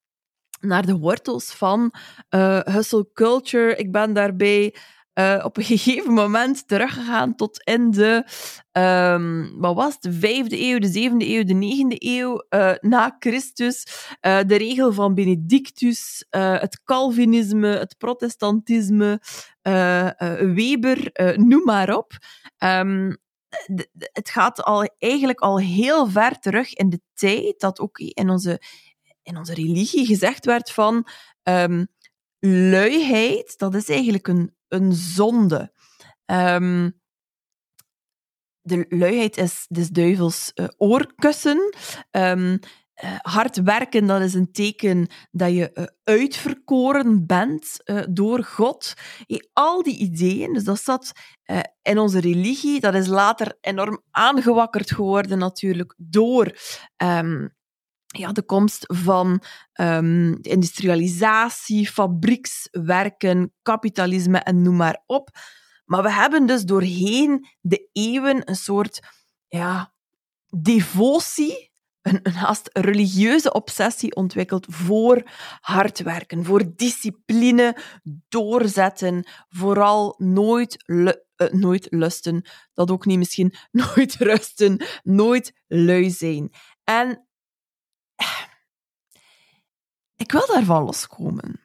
naar 0.60 0.86
de 0.86 0.98
wortels 0.98 1.52
van 1.52 1.94
uh, 2.30 2.60
hustle 2.60 3.10
culture. 3.12 3.76
Ik 3.76 3.92
ben 3.92 4.12
daarbij 4.12 4.74
uh, 5.14 5.40
op 5.44 5.56
een 5.56 5.64
gegeven 5.74 6.12
moment 6.12 6.68
teruggegaan 6.68 7.34
tot 7.34 7.62
in 7.62 7.90
de, 7.90 8.24
um, 8.72 9.60
wat 9.60 9.74
was 9.74 9.92
het, 9.92 10.02
de 10.02 10.12
vijfde 10.12 10.60
eeuw, 10.60 10.78
de 10.78 10.88
zevende 10.88 11.28
eeuw, 11.28 11.44
de 11.44 11.54
negende 11.54 11.96
eeuw 11.98 12.44
uh, 12.50 12.72
na 12.80 13.16
Christus. 13.18 13.86
De 14.20 14.56
regel 14.56 14.92
van 14.92 15.14
Benedictus, 15.14 16.26
het 16.30 16.80
Calvinisme, 16.84 17.68
het 17.68 17.94
protestantisme, 17.98 19.20
Weber, 20.54 21.10
noem 21.36 21.64
maar 21.64 21.96
op. 21.96 22.12
Um, 22.58 23.18
het 24.12 24.30
gaat 24.30 24.62
al, 24.62 24.94
eigenlijk 24.98 25.40
al 25.40 25.58
heel 25.58 26.06
ver 26.06 26.38
terug 26.38 26.74
in 26.74 26.90
de 26.90 27.00
tijd 27.14 27.60
dat 27.60 27.80
ook 27.80 27.98
in 27.98 28.30
onze, 28.30 28.62
in 29.22 29.36
onze 29.36 29.54
religie 29.54 30.06
gezegd 30.06 30.44
werd 30.44 30.70
van 30.70 31.06
um, 31.42 31.88
luiheid, 32.38 33.58
dat 33.58 33.74
is 33.74 33.88
eigenlijk 33.88 34.28
een, 34.28 34.54
een 34.68 34.92
zonde. 34.92 35.72
Um, 36.26 37.00
de 38.60 38.86
luiheid 38.88 39.36
is 39.36 39.66
des 39.68 39.88
duivels 39.88 40.50
uh, 40.54 40.68
oorkussen. 40.76 41.74
Um, 42.10 42.58
uh, 43.04 43.16
hard 43.18 43.62
werken, 43.62 44.06
dat 44.06 44.20
is 44.20 44.34
een 44.34 44.52
teken 44.52 45.06
dat 45.30 45.50
je 45.50 45.70
uh, 45.74 45.84
uitverkoren 46.04 47.26
bent 47.26 47.80
uh, 47.84 48.02
door 48.10 48.44
God. 48.44 48.94
al 49.52 49.82
die 49.82 49.98
ideeën, 49.98 50.52
dus 50.52 50.64
dat 50.64 50.80
zat 50.80 51.12
in 51.82 51.98
onze 51.98 52.20
religie, 52.20 52.80
dat 52.80 52.94
is 52.94 53.06
later 53.06 53.58
enorm 53.60 54.02
aangewakkerd 54.10 54.90
geworden 54.90 55.38
natuurlijk 55.38 55.94
door 55.96 56.58
um, 56.96 57.54
ja, 58.06 58.32
de 58.32 58.42
komst 58.42 58.84
van 58.86 59.42
de 59.72 60.38
industrialisatie, 60.40 61.90
fabriekswerken, 61.90 63.52
kapitalisme 63.62 64.38
en 64.38 64.62
noem 64.62 64.76
maar 64.76 65.02
op. 65.06 65.28
Maar 65.84 66.02
we 66.02 66.12
hebben 66.12 66.46
dus 66.46 66.62
doorheen 66.62 67.46
de 67.60 67.88
eeuwen 67.92 68.48
een 68.48 68.56
soort 68.56 69.00
ja, 69.48 69.92
devotie 70.48 71.69
een, 72.02 72.32
haast 72.32 72.68
religieuze 72.72 73.52
obsessie 73.52 74.14
ontwikkeld 74.14 74.66
voor 74.68 75.22
hard 75.60 76.02
werken, 76.02 76.44
voor 76.44 76.74
discipline, 76.76 77.76
doorzetten, 78.28 79.28
vooral 79.48 80.14
nooit, 80.18 80.84
uh, 80.86 81.12
nooit 81.50 81.86
lusten, 81.90 82.44
dat 82.74 82.90
ook 82.90 83.04
niet 83.04 83.18
misschien, 83.18 83.54
nooit 83.70 84.14
rusten, 84.14 84.84
nooit 85.02 85.52
lui 85.66 86.10
zijn. 86.10 86.50
En 86.84 87.28
ik 90.16 90.32
wil 90.32 90.46
daarvan 90.46 90.84
loskomen. 90.84 91.60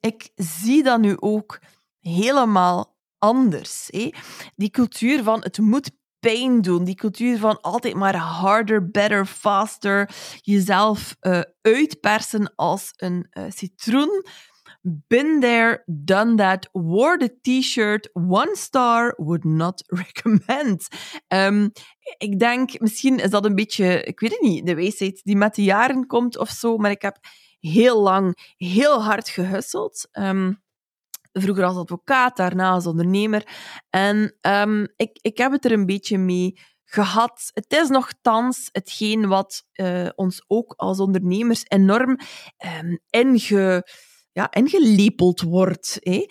Ik 0.00 0.30
zie 0.34 0.82
dat 0.82 1.00
nu 1.00 1.16
ook 1.20 1.60
helemaal 2.00 2.98
anders. 3.18 3.90
Die 4.56 4.70
cultuur 4.70 5.22
van 5.22 5.42
het 5.42 5.58
moet 5.58 5.90
pijn 6.20 6.62
doen. 6.62 6.84
Die 6.84 6.94
cultuur 6.94 7.38
van 7.38 7.60
altijd 7.60 7.94
maar 7.94 8.16
harder, 8.16 8.90
better, 8.90 9.26
faster. 9.26 10.10
Jezelf 10.40 11.16
uh, 11.20 11.40
uitpersen 11.60 12.52
als 12.54 12.92
een 12.96 13.26
uh, 13.32 13.44
citroen. 13.48 14.24
Been 14.82 15.40
there, 15.40 15.82
done 15.86 16.34
that. 16.34 16.68
Wore 16.72 17.16
the 17.16 17.38
t-shirt. 17.42 18.10
One 18.12 18.56
star 18.56 19.14
would 19.16 19.44
not 19.44 19.82
recommend. 20.04 20.88
Um, 21.28 21.72
ik 22.18 22.38
denk, 22.38 22.80
misschien 22.80 23.18
is 23.18 23.30
dat 23.30 23.44
een 23.44 23.54
beetje, 23.54 24.02
ik 24.02 24.20
weet 24.20 24.30
het 24.30 24.40
niet, 24.40 24.66
de 24.66 24.74
wijsheid 24.74 25.20
die 25.22 25.36
met 25.36 25.54
de 25.54 25.62
jaren 25.62 26.06
komt 26.06 26.38
of 26.38 26.48
zo. 26.48 26.76
Maar 26.76 26.90
ik 26.90 27.02
heb 27.02 27.18
heel 27.60 28.00
lang 28.02 28.54
heel 28.56 29.02
hard 29.02 29.28
gehusseld. 29.28 30.08
Um, 30.12 30.62
Vroeger 31.32 31.64
als 31.64 31.76
advocaat, 31.76 32.36
daarna 32.36 32.70
als 32.70 32.86
ondernemer. 32.86 33.46
En 33.90 34.36
um, 34.40 34.88
ik, 34.96 35.18
ik 35.20 35.38
heb 35.38 35.52
het 35.52 35.64
er 35.64 35.72
een 35.72 35.86
beetje 35.86 36.18
mee 36.18 36.58
gehad. 36.84 37.50
Het 37.54 37.72
is 37.72 37.88
nogthans 37.88 38.68
hetgeen 38.72 39.28
wat 39.28 39.64
uh, 39.74 40.08
ons 40.14 40.44
ook 40.46 40.74
als 40.76 41.00
ondernemers 41.00 41.62
enorm 41.68 42.18
um, 42.80 42.98
inge, 43.10 43.86
ja, 44.32 44.50
ingelepeld 44.50 45.40
wordt. 45.40 45.98
Hè. 46.00 46.26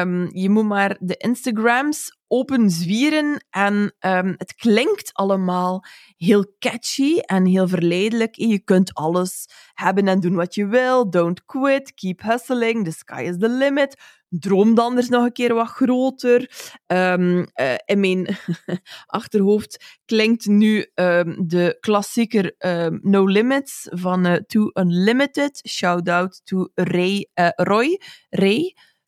Um, 0.00 0.36
je 0.36 0.50
moet 0.50 0.64
maar 0.64 0.96
de 1.00 1.16
Instagrams 1.16 2.18
open 2.26 2.70
zwieren 2.70 3.46
en 3.50 3.94
het 4.36 4.54
klinkt 4.56 5.12
allemaal 5.12 5.84
heel 6.16 6.54
catchy 6.58 7.18
en 7.18 7.46
heel 7.46 7.68
verleidelijk. 7.68 8.34
Je 8.34 8.58
kunt 8.58 8.94
alles 8.94 9.46
hebben 9.72 10.08
en 10.08 10.20
doen 10.20 10.34
wat 10.34 10.54
je 10.54 10.66
wil. 10.66 11.10
Don't 11.10 11.44
quit, 11.44 11.94
keep 11.94 12.22
hustling, 12.22 12.84
the 12.84 12.92
sky 12.92 13.22
is 13.22 13.38
the 13.38 13.48
limit 13.48 14.00
droom 14.38 14.74
dan 14.74 14.84
anders 14.84 15.08
nog 15.08 15.24
een 15.24 15.32
keer 15.32 15.54
wat 15.54 15.68
groter. 15.68 16.50
Um, 16.86 17.46
in 17.84 18.00
mijn 18.00 18.36
achterhoofd 19.06 20.00
klinkt 20.04 20.46
nu 20.46 20.86
um, 20.94 21.48
de 21.48 21.76
klassieker 21.80 22.54
um, 22.58 22.98
No 23.02 23.26
Limits 23.26 23.86
van 23.90 24.26
uh, 24.26 24.34
To 24.34 24.70
Unlimited. 24.72 25.60
Shout 25.68 26.08
out 26.08 26.40
to 26.44 26.68
Ray, 26.74 27.28
uh, 27.34 27.48
Roy. 27.54 28.00
Ray, 28.28 28.60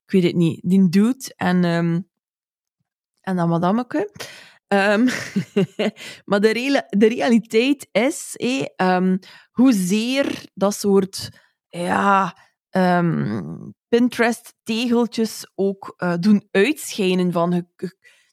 ik 0.04 0.10
weet 0.10 0.22
het 0.22 0.34
niet, 0.34 0.60
die 0.62 0.88
dude. 0.88 1.34
En, 1.36 1.64
en 3.20 3.36
dan 3.36 3.48
madameke. 3.48 4.10
Maar 6.24 6.40
de, 6.40 6.84
de, 6.88 7.08
realiteit 7.08 7.88
is 7.92 8.34
hoezeer 9.50 10.46
dat 10.54 10.74
soort 10.74 11.30
ja, 11.68 12.36
Pinterest-tegeltjes 13.88 15.50
ook 15.54 15.94
uh, 15.98 16.14
doen 16.20 16.48
uitschijnen 16.50 17.32
van 17.32 17.52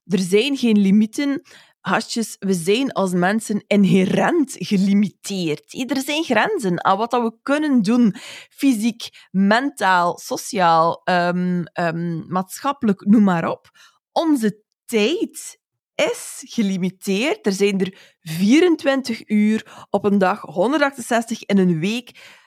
er 0.06 0.20
zijn 0.20 0.58
geen 0.58 0.80
limieten. 0.80 1.42
Hartjes, 1.80 2.36
we 2.40 2.54
zijn 2.54 2.92
als 2.92 3.12
mensen 3.12 3.64
inherent 3.68 4.56
gelimiteerd. 4.58 5.74
Er 5.90 6.02
zijn 6.02 6.24
grenzen 6.24 6.86
aan 6.86 6.98
wat 6.98 7.12
we 7.12 7.38
kunnen 7.42 7.82
doen. 7.82 8.16
Fysiek, 8.50 9.10
mentaal, 9.32 10.18
sociaal, 10.18 11.02
um, 11.04 11.64
um, 11.80 12.26
maatschappelijk, 12.28 13.06
noem 13.06 13.24
maar 13.24 13.50
op. 13.50 13.70
Onze 14.12 14.64
tijd 14.86 15.60
is 15.96 16.42
gelimiteerd. 16.46 17.46
Er 17.46 17.52
zijn 17.52 17.80
er 17.80 18.16
24 18.20 19.30
uur 19.30 19.86
op 19.90 20.06
een 20.06 20.18
dag, 20.18 20.42
168 20.42 21.44
in 21.44 21.58
een 21.58 21.80
week. 21.80 22.42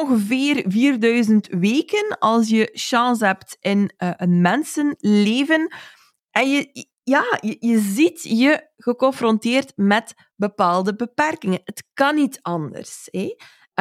Ongeveer 0.00 0.64
4000 0.66 1.48
weken 1.48 2.18
als 2.18 2.48
je 2.48 2.70
chance 2.72 3.26
hebt 3.26 3.56
in 3.60 3.92
uh, 3.98 4.10
een 4.16 4.40
mensenleven. 4.40 5.74
En 6.30 6.50
je, 6.50 6.86
ja, 7.02 7.38
je, 7.40 7.56
je 7.60 7.78
ziet 7.78 8.22
je 8.22 8.68
geconfronteerd 8.76 9.72
met 9.76 10.14
bepaalde 10.36 10.96
beperkingen. 10.96 11.60
Het 11.64 11.84
kan 11.94 12.14
niet 12.14 12.38
anders. 12.42 13.08
Hè? 13.10 13.34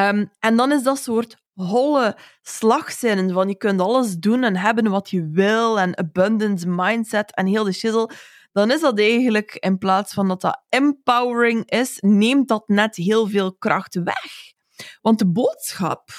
Um, 0.08 0.32
en 0.40 0.56
dan 0.56 0.72
is 0.72 0.84
dat 0.84 0.98
soort 0.98 1.36
holle 1.54 2.18
slagzinnen 2.42 3.32
van 3.34 3.48
je 3.48 3.58
kunt 3.58 3.82
alles 3.82 4.16
doen 4.16 4.44
en 4.44 4.56
hebben 4.56 4.90
wat 4.90 5.10
je 5.10 5.30
wil 5.32 5.80
en 5.80 5.98
abundance 5.98 6.68
mindset 6.68 7.36
en 7.36 7.46
heel 7.46 7.64
de 7.64 7.72
shizzle 7.72 8.10
dan 8.52 8.72
is 8.72 8.82
dat 8.82 9.00
eigenlijk, 9.00 9.56
in 9.56 9.78
plaats 9.78 10.14
van 10.14 10.28
dat 10.28 10.42
dat 10.42 10.64
empowering 10.70 11.70
is, 11.70 11.98
neemt 12.00 12.48
dat 12.48 12.68
net 12.68 12.96
heel 12.96 13.28
veel 13.28 13.56
kracht 13.56 13.96
weg. 14.04 14.54
Want 15.02 15.20
de 15.20 15.32
boodschap, 15.32 16.10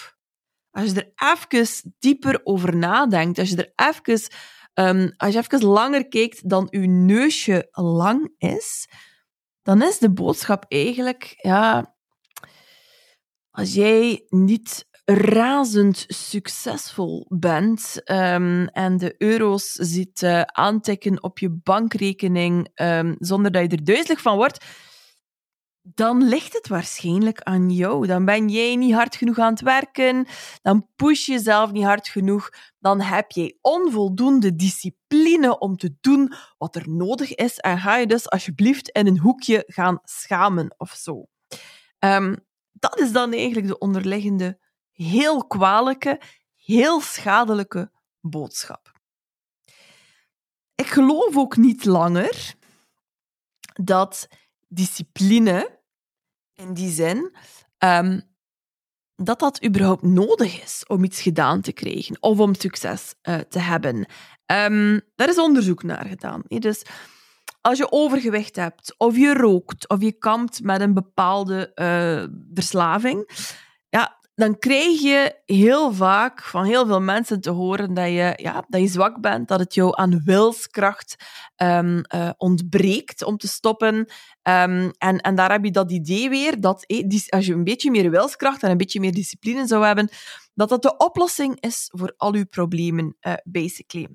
als 0.71 0.91
je 0.91 1.13
er 1.15 1.33
even 1.35 1.95
dieper 1.99 2.41
over 2.45 2.77
nadenkt, 2.77 3.39
als 3.39 3.49
je 3.49 3.57
er 3.57 3.89
even, 3.89 4.29
um, 4.75 5.15
als 5.17 5.33
je 5.33 5.39
even 5.39 5.65
langer 5.65 6.09
kijkt 6.09 6.49
dan 6.49 6.67
je 6.71 6.79
neusje 6.79 7.69
lang 7.71 8.35
is, 8.39 8.89
dan 9.63 9.83
is 9.83 9.99
de 9.99 10.13
boodschap 10.13 10.65
eigenlijk, 10.69 11.35
ja, 11.37 11.95
als 13.51 13.75
jij 13.75 14.27
niet 14.29 14.91
razend 15.05 16.05
succesvol 16.09 17.27
bent 17.29 18.01
um, 18.05 18.67
en 18.67 18.97
de 18.97 19.15
euro's 19.19 19.73
ziet 19.73 20.25
aantikken 20.47 21.23
op 21.23 21.39
je 21.39 21.51
bankrekening 21.51 22.69
um, 22.75 23.17
zonder 23.19 23.53
dat 23.53 23.63
je 23.63 23.69
er 23.69 23.85
duizelig 23.85 24.21
van 24.21 24.37
wordt, 24.37 24.65
dan 25.83 26.25
ligt 26.25 26.53
het 26.53 26.69
waarschijnlijk 26.69 27.43
aan 27.43 27.71
jou. 27.71 28.07
Dan 28.07 28.25
ben 28.25 28.49
jij 28.49 28.77
niet 28.77 28.95
hard 28.95 29.17
genoeg 29.17 29.39
aan 29.39 29.53
het 29.53 29.61
werken, 29.61 30.27
dan 30.63 30.89
push 30.97 31.27
je 31.27 31.33
jezelf 31.33 31.73
niet 31.73 31.85
hard 31.85 32.09
genoeg, 32.09 32.51
dan 32.79 33.01
heb 33.01 33.31
je 33.31 33.59
onvoldoende 33.61 34.57
discipline 34.57 35.59
om 35.59 35.77
te 35.77 35.97
doen 36.01 36.33
wat 36.59 36.77
er 36.77 36.89
nodig 36.89 37.35
is 37.35 37.59
en 37.59 37.79
ga 37.79 37.97
je 37.97 38.07
dus 38.07 38.31
alsjeblieft 38.31 38.89
in 38.89 39.07
een 39.07 39.19
hoekje 39.19 39.65
gaan 39.67 40.01
schamen 40.03 40.75
of 40.77 40.91
zo. 40.91 41.27
Um, 41.99 42.37
dat 42.73 42.99
is 42.99 43.13
dan 43.13 43.33
eigenlijk 43.33 43.67
de 43.67 43.79
onderliggende 43.79 44.59
heel 44.93 45.47
kwalijke, 45.47 46.21
heel 46.57 47.01
schadelijke 47.01 47.91
boodschap. 48.21 48.93
Ik 50.75 50.87
geloof 50.87 51.37
ook 51.37 51.57
niet 51.57 51.85
langer 51.85 52.55
dat 53.73 54.29
discipline, 54.75 55.81
in 56.55 56.75
die 56.75 56.91
zin, 56.91 57.37
um, 57.79 58.23
dat 59.17 59.39
dat 59.39 59.65
überhaupt 59.65 60.03
nodig 60.03 60.63
is 60.63 60.85
om 60.87 61.05
iets 61.05 61.21
gedaan 61.21 61.61
te 61.61 61.73
krijgen 61.73 62.17
of 62.21 62.39
om 62.39 62.55
succes 62.55 63.15
uh, 63.23 63.39
te 63.39 63.59
hebben. 63.59 64.07
Um, 64.47 65.01
daar 65.15 65.29
is 65.29 65.39
onderzoek 65.39 65.83
naar 65.83 66.07
gedaan. 66.07 66.43
Dus 66.47 66.83
als 67.61 67.79
je 67.79 67.93
overgewicht 67.93 68.57
hebt, 68.57 68.95
of 68.97 69.17
je 69.17 69.35
rookt, 69.35 69.89
of 69.89 70.01
je 70.01 70.13
kampt 70.13 70.63
met 70.63 70.81
een 70.81 70.95
bepaalde 70.95 71.73
uh, 71.75 72.39
verslaving, 72.55 73.31
dan 74.35 74.59
krijg 74.59 75.01
je 75.01 75.41
heel 75.45 75.93
vaak 75.93 76.43
van 76.43 76.65
heel 76.65 76.87
veel 76.87 77.01
mensen 77.01 77.41
te 77.41 77.51
horen 77.51 77.95
dat 77.95 78.07
je, 78.07 78.33
ja, 78.37 78.65
dat 78.69 78.81
je 78.81 78.87
zwak 78.87 79.21
bent, 79.21 79.49
dat 79.49 79.59
het 79.59 79.75
jou 79.75 79.93
aan 79.97 80.23
wilskracht 80.25 81.17
um, 81.57 82.03
uh, 82.15 82.31
ontbreekt 82.37 83.25
om 83.25 83.37
te 83.37 83.49
stoppen. 83.49 83.95
Um, 83.95 84.91
en, 84.99 85.21
en 85.21 85.35
daar 85.35 85.51
heb 85.51 85.65
je 85.65 85.71
dat 85.71 85.91
idee 85.91 86.29
weer 86.29 86.61
dat 86.61 86.87
als 87.29 87.47
je 87.47 87.53
een 87.53 87.65
beetje 87.65 87.91
meer 87.91 88.11
wilskracht 88.11 88.63
en 88.63 88.71
een 88.71 88.77
beetje 88.77 89.01
meer 89.01 89.13
discipline 89.13 89.67
zou 89.67 89.85
hebben, 89.85 90.09
dat 90.55 90.69
dat 90.69 90.83
de 90.83 90.97
oplossing 90.97 91.61
is 91.61 91.89
voor 91.95 92.15
al 92.17 92.35
uw 92.35 92.47
problemen, 92.47 93.17
uh, 93.21 93.33
basically. 93.45 94.09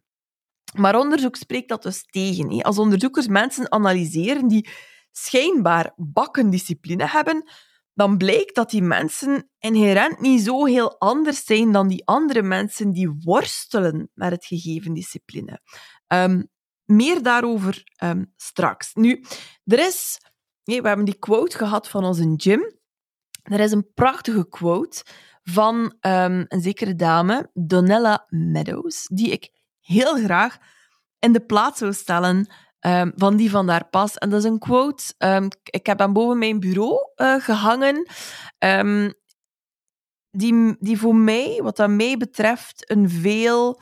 Maar 0.75 0.99
onderzoek 0.99 1.35
spreekt 1.35 1.69
dat 1.69 1.83
dus 1.83 2.03
tegen. 2.05 2.61
Als 2.61 2.77
onderzoekers 2.77 3.27
mensen 3.27 3.71
analyseren 3.71 4.47
die 4.47 4.69
schijnbaar 5.11 5.93
bakkendiscipline 5.95 7.07
hebben, 7.07 7.49
dan 7.97 8.17
blijkt 8.17 8.55
dat 8.55 8.69
die 8.69 8.81
mensen 8.81 9.49
inherent 9.59 10.19
niet 10.19 10.41
zo 10.41 10.65
heel 10.65 10.99
anders 10.99 11.45
zijn 11.45 11.71
dan 11.71 11.87
die 11.87 12.05
andere 12.05 12.41
mensen 12.41 12.91
die 12.91 13.17
worstelen 13.23 14.09
met 14.13 14.31
het 14.31 14.45
gegeven 14.45 14.93
discipline. 14.93 15.61
Um, 16.07 16.49
meer 16.85 17.23
daarover 17.23 17.83
um, 18.03 18.33
straks. 18.35 18.93
Nu, 18.93 19.23
er 19.65 19.79
is, 19.79 20.19
we 20.63 20.73
hebben 20.73 21.05
die 21.05 21.19
quote 21.19 21.57
gehad 21.57 21.89
van 21.89 22.03
onze 22.03 22.33
Jim. 22.35 22.75
Er 23.43 23.59
is 23.59 23.71
een 23.71 23.91
prachtige 23.93 24.47
quote 24.49 25.05
van 25.43 25.75
um, 26.01 26.45
een 26.47 26.61
zekere 26.61 26.95
dame, 26.95 27.49
Donella 27.53 28.25
Meadows, 28.29 29.07
die 29.07 29.29
ik 29.31 29.49
heel 29.79 30.15
graag 30.15 30.57
in 31.19 31.31
de 31.31 31.45
plaats 31.45 31.79
zou 31.79 31.93
stellen 31.93 32.49
um, 32.87 33.11
van 33.15 33.35
die 33.35 33.49
van 33.49 33.67
daar 33.67 33.85
pas. 33.89 34.15
En 34.15 34.29
dat 34.29 34.39
is 34.39 34.49
een 34.49 34.59
quote. 34.59 35.13
Um, 35.17 35.47
ik 35.63 35.85
heb 35.85 35.99
hem 35.99 36.13
boven 36.13 36.37
mijn 36.37 36.59
bureau 36.59 37.09
uh, 37.15 37.41
gehangen. 37.41 38.07
Um, 38.59 39.13
die, 40.31 40.75
die 40.79 40.99
voor 40.99 41.15
mij, 41.15 41.59
wat 41.63 41.77
dat 41.77 41.89
mij 41.89 42.17
betreft, 42.17 42.91
een 42.91 43.09
veel 43.09 43.81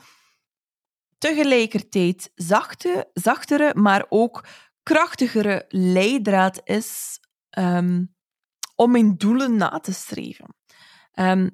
tegelijkertijd 1.18 2.30
zachte, 2.34 3.10
zachtere, 3.12 3.74
maar 3.74 4.06
ook 4.08 4.44
krachtigere 4.82 5.64
leidraad 5.68 6.60
is 6.64 7.20
om 8.74 8.90
mijn 8.90 9.16
doelen 9.16 9.56
na 9.56 9.78
te 9.78 9.92
streven. 9.92 10.54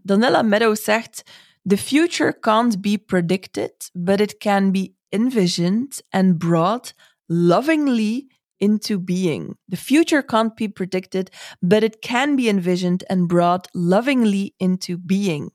Donella 0.03 0.43
Meadows 0.43 0.85
zegt: 0.85 1.23
The 1.69 1.79
future 1.79 2.39
can't 2.39 2.81
be 2.81 2.99
predicted, 3.07 3.91
but 3.93 4.21
it 4.21 4.37
can 4.37 4.73
be 4.73 4.95
envisioned 5.09 6.03
and 6.09 6.39
brought 6.39 6.95
lovingly 7.27 8.27
into 8.57 8.99
being. 8.99 9.59
The 9.69 9.77
future 9.77 10.23
can't 10.23 10.55
be 10.55 10.69
predicted, 10.69 11.31
but 11.61 11.83
it 11.83 12.01
can 12.01 12.37
be 12.37 12.49
envisioned 12.49 13.05
and 13.09 13.29
brought 13.29 13.69
lovingly 13.73 14.55
into 14.57 14.99
being. 14.99 15.51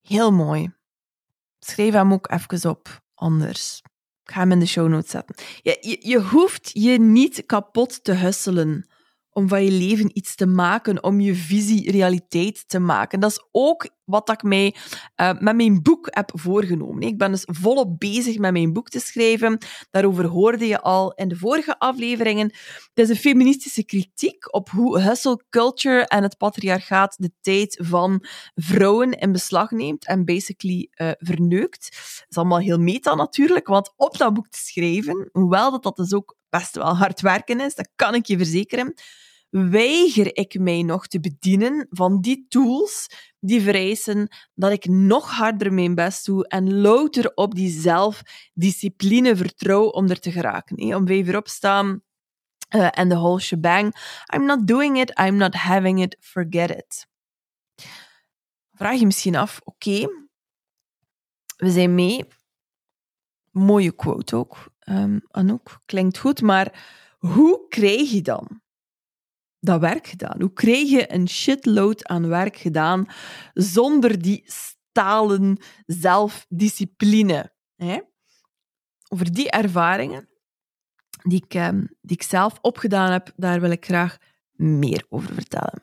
Heel 0.00 0.32
mooi. 0.32 0.70
Schrijf 1.58 1.92
hem 1.92 2.12
ook 2.12 2.30
even 2.30 2.70
op, 2.70 3.02
anders. 3.14 3.82
Ik 4.22 4.34
ga 4.34 4.40
hem 4.40 4.52
in 4.52 4.58
de 4.58 4.66
show 4.66 4.88
notes 4.88 5.10
zetten. 5.10 5.34
Je, 5.62 5.78
je, 5.80 6.08
je 6.08 6.20
hoeft 6.20 6.70
je 6.72 6.98
niet 7.00 7.46
kapot 7.46 8.04
te 8.04 8.12
husselen 8.12 8.88
om 9.30 9.48
van 9.48 9.64
je 9.64 9.70
leven 9.70 10.10
iets 10.18 10.34
te 10.34 10.46
maken, 10.46 11.02
om 11.02 11.20
je 11.20 11.34
visie 11.34 11.90
realiteit 11.90 12.68
te 12.68 12.78
maken. 12.78 13.20
Dat 13.20 13.30
is 13.30 13.48
ook 13.52 13.88
wat 14.08 14.30
ik 14.30 14.42
mij 14.42 14.74
uh, 15.16 15.32
met 15.38 15.56
mijn 15.56 15.82
boek 15.82 16.06
heb 16.10 16.30
voorgenomen. 16.34 17.02
Ik 17.02 17.18
ben 17.18 17.30
dus 17.30 17.42
volop 17.46 17.98
bezig 17.98 18.38
met 18.38 18.52
mijn 18.52 18.72
boek 18.72 18.88
te 18.88 19.00
schrijven. 19.00 19.58
Daarover 19.90 20.24
hoorde 20.24 20.66
je 20.66 20.80
al 20.80 21.12
in 21.12 21.28
de 21.28 21.36
vorige 21.36 21.78
afleveringen. 21.78 22.46
Het 22.94 22.98
is 23.04 23.08
een 23.08 23.16
feministische 23.16 23.84
kritiek 23.84 24.54
op 24.54 24.68
hoe 24.70 25.00
hustle 25.00 25.42
culture 25.50 26.06
en 26.06 26.22
het 26.22 26.36
patriarchaat 26.36 27.16
de 27.18 27.32
tijd 27.40 27.78
van 27.82 28.24
vrouwen 28.54 29.12
in 29.12 29.32
beslag 29.32 29.70
neemt 29.70 30.06
en 30.06 30.24
basically 30.24 30.90
uh, 30.96 31.10
verneukt. 31.18 31.90
Dat 31.90 32.26
is 32.28 32.36
allemaal 32.36 32.58
heel 32.58 32.78
meta 32.78 33.14
natuurlijk, 33.14 33.66
want 33.66 33.92
op 33.96 34.18
dat 34.18 34.34
boek 34.34 34.48
te 34.48 34.58
schrijven, 34.58 35.28
hoewel 35.32 35.70
dat, 35.70 35.82
dat 35.82 35.96
dus 35.96 36.14
ook 36.14 36.36
best 36.48 36.74
wel 36.74 36.96
hard 36.96 37.20
werken 37.20 37.60
is, 37.60 37.74
dat 37.74 37.88
kan 37.96 38.14
ik 38.14 38.26
je 38.26 38.36
verzekeren, 38.36 38.94
weiger 39.50 40.36
ik 40.36 40.58
mij 40.58 40.82
nog 40.82 41.06
te 41.06 41.20
bedienen 41.20 41.86
van 41.90 42.20
die 42.20 42.46
tools 42.48 43.06
die 43.40 43.60
vereisen 43.60 44.28
dat 44.54 44.72
ik 44.72 44.86
nog 44.86 45.30
harder 45.30 45.72
mijn 45.72 45.94
best 45.94 46.26
doe 46.26 46.48
en 46.48 46.80
louter 46.80 47.32
op 47.34 47.54
die 47.54 47.80
zelfdiscipline 47.80 49.36
vertrouw 49.36 49.84
om 49.84 50.08
er 50.08 50.20
te 50.20 50.32
geraken. 50.32 50.94
Om 50.94 51.06
vijf 51.06 51.26
uur 51.26 51.36
opstaan 51.36 52.02
uh, 52.76 52.88
en 52.90 53.08
de 53.08 53.14
whole 53.14 53.40
shebang. 53.40 53.94
I'm 54.34 54.44
not 54.44 54.66
doing 54.66 54.98
it, 54.98 55.18
I'm 55.18 55.36
not 55.36 55.54
having 55.54 56.02
it, 56.02 56.16
forget 56.20 56.70
it. 56.70 57.06
Vraag 58.72 58.98
je 58.98 59.06
misschien 59.06 59.36
af, 59.36 59.60
oké, 59.64 60.06
we 61.56 61.70
zijn 61.70 61.94
mee. 61.94 62.26
Mooie 63.50 63.92
quote 63.92 64.36
ook, 64.36 64.72
um, 64.84 65.20
Anouk. 65.30 65.80
Klinkt 65.86 66.18
goed, 66.18 66.42
maar 66.42 66.86
hoe 67.18 67.68
krijg 67.68 68.10
je 68.10 68.22
dan 68.22 68.62
dat 69.60 69.80
werk 69.80 70.06
gedaan? 70.06 70.40
Hoe 70.40 70.52
krijg 70.52 70.90
je 70.90 71.12
een 71.12 71.28
shitload 71.28 72.06
aan 72.06 72.28
werk 72.28 72.56
gedaan 72.56 73.06
zonder 73.52 74.22
die 74.22 74.44
totalen 74.98 75.58
zelfdiscipline. 75.86 77.52
Hè? 77.76 78.00
Over 79.08 79.32
die 79.32 79.50
ervaringen 79.50 80.28
die 81.22 81.44
ik, 81.44 81.54
ehm, 81.54 81.84
die 82.00 82.16
ik 82.16 82.22
zelf 82.22 82.58
opgedaan 82.60 83.12
heb, 83.12 83.32
daar 83.36 83.60
wil 83.60 83.70
ik 83.70 83.84
graag 83.84 84.16
meer 84.52 85.06
over 85.08 85.34
vertellen. 85.34 85.82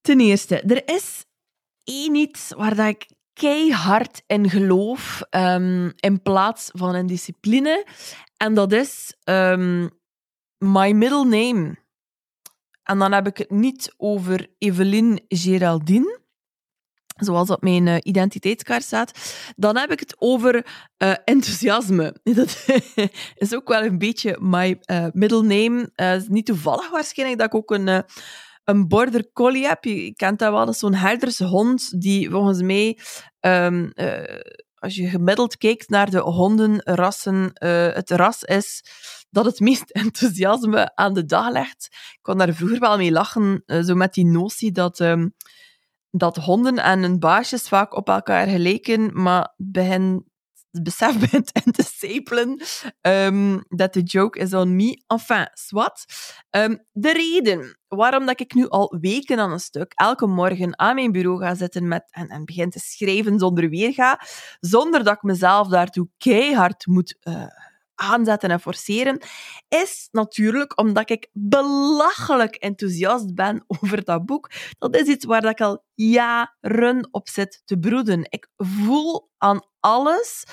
Ten 0.00 0.20
eerste, 0.20 0.60
er 0.60 0.88
is 0.94 1.24
één 1.84 2.14
iets 2.14 2.52
waar 2.52 2.74
dat 2.74 2.88
ik 2.88 3.06
keihard 3.36 4.22
in 4.26 4.50
geloof 4.50 5.22
um, 5.30 5.92
in 5.96 6.22
plaats 6.22 6.70
van 6.72 6.94
een 6.94 7.06
discipline. 7.06 7.86
En 8.36 8.54
dat 8.54 8.72
is 8.72 9.14
um, 9.24 9.90
my 10.58 10.92
middle 10.92 11.24
name. 11.24 11.76
En 12.82 12.98
dan 12.98 13.12
heb 13.12 13.26
ik 13.26 13.38
het 13.38 13.50
niet 13.50 13.94
over 13.96 14.46
Evelyn 14.58 15.24
Geraldine, 15.28 16.20
zoals 17.16 17.50
op 17.50 17.62
mijn 17.62 17.86
uh, 17.86 17.96
identiteitskaart 18.02 18.82
staat. 18.82 19.12
Dan 19.56 19.76
heb 19.76 19.92
ik 19.92 20.00
het 20.00 20.16
over 20.18 20.54
uh, 20.98 21.14
enthousiasme. 21.24 22.16
Dat 22.34 22.66
is 23.34 23.54
ook 23.54 23.68
wel 23.68 23.84
een 23.84 23.98
beetje 23.98 24.36
my 24.40 24.78
uh, 24.86 25.06
middle 25.12 25.42
name. 25.42 25.90
is 26.16 26.28
niet 26.28 26.46
toevallig 26.46 26.90
waarschijnlijk 26.90 27.38
dat 27.38 27.46
ik 27.46 27.54
ook 27.54 27.70
een 27.70 28.04
een 28.66 28.88
border 28.88 29.32
collie 29.32 29.66
heb. 29.66 29.84
Je 29.84 30.14
kent 30.14 30.38
dat 30.38 30.52
wel, 30.52 30.64
dat 30.64 30.74
is 30.74 30.80
zo'n 30.80 30.94
herdershond 30.94 32.00
die 32.00 32.30
volgens 32.30 32.62
mij, 32.62 32.98
um, 33.40 33.92
uh, 33.94 34.40
als 34.74 34.94
je 34.94 35.08
gemiddeld 35.08 35.56
kijkt 35.56 35.88
naar 35.88 36.10
de 36.10 36.20
hondenrassen, 36.20 37.50
uh, 37.64 37.92
het 37.92 38.10
ras 38.10 38.42
is 38.42 38.84
dat 39.30 39.44
het 39.44 39.60
meest 39.60 39.90
enthousiasme 40.02 40.94
aan 40.94 41.14
de 41.14 41.24
dag 41.24 41.50
legt. 41.50 41.88
Ik 41.90 42.18
kon 42.22 42.38
daar 42.38 42.54
vroeger 42.54 42.78
wel 42.78 42.96
mee 42.96 43.12
lachen, 43.12 43.62
uh, 43.66 43.82
zo 43.82 43.94
met 43.94 44.14
die 44.14 44.26
notie 44.26 44.72
dat, 44.72 45.00
um, 45.00 45.34
dat 46.10 46.36
honden 46.36 46.78
en 46.78 47.02
hun 47.02 47.18
baasjes 47.18 47.68
vaak 47.68 47.94
op 47.94 48.08
elkaar 48.08 48.46
gelijken, 48.46 49.22
maar 49.22 49.54
begin 49.56 50.24
het 50.70 50.82
besef 50.82 51.18
bent 51.30 51.52
en 51.52 51.72
te 51.72 51.82
stapelen 51.82 52.62
um, 53.00 53.64
dat 53.68 53.92
de 53.92 54.02
joke 54.02 54.38
is 54.38 54.54
on 54.54 54.76
me. 54.76 55.02
Enfin, 55.06 55.48
zwart. 55.52 56.04
Um, 56.50 56.84
de 56.92 57.12
reden 57.12 57.78
waarom 57.88 58.26
dat 58.26 58.40
ik 58.40 58.54
nu 58.54 58.68
al 58.68 58.96
weken 59.00 59.38
aan 59.38 59.52
een 59.52 59.60
stuk 59.60 59.92
elke 59.94 60.26
morgen 60.26 60.78
aan 60.78 60.94
mijn 60.94 61.12
bureau 61.12 61.40
ga 61.40 61.54
zitten 61.54 61.88
met, 61.88 62.04
en, 62.10 62.28
en 62.28 62.44
begin 62.44 62.70
te 62.70 62.78
schrijven 62.78 63.38
zonder 63.38 63.68
weerga, 63.68 64.20
zonder 64.60 65.04
dat 65.04 65.14
ik 65.14 65.22
mezelf 65.22 65.68
daartoe 65.68 66.08
keihard 66.18 66.86
moet... 66.86 67.16
Uh, 67.22 67.46
aanzetten 67.96 68.50
en 68.50 68.60
forceren, 68.60 69.20
is 69.68 70.08
natuurlijk 70.10 70.78
omdat 70.80 71.10
ik 71.10 71.28
belachelijk 71.32 72.54
enthousiast 72.54 73.34
ben 73.34 73.64
over 73.80 74.04
dat 74.04 74.26
boek. 74.26 74.50
Dat 74.78 74.96
is 74.96 75.06
iets 75.06 75.24
waar 75.24 75.44
ik 75.44 75.60
al 75.60 75.84
jaren 75.94 77.08
op 77.10 77.28
zit 77.28 77.62
te 77.64 77.78
broeden. 77.78 78.26
Ik 78.28 78.48
voel 78.56 79.30
aan 79.38 79.60
alles, 79.86 80.44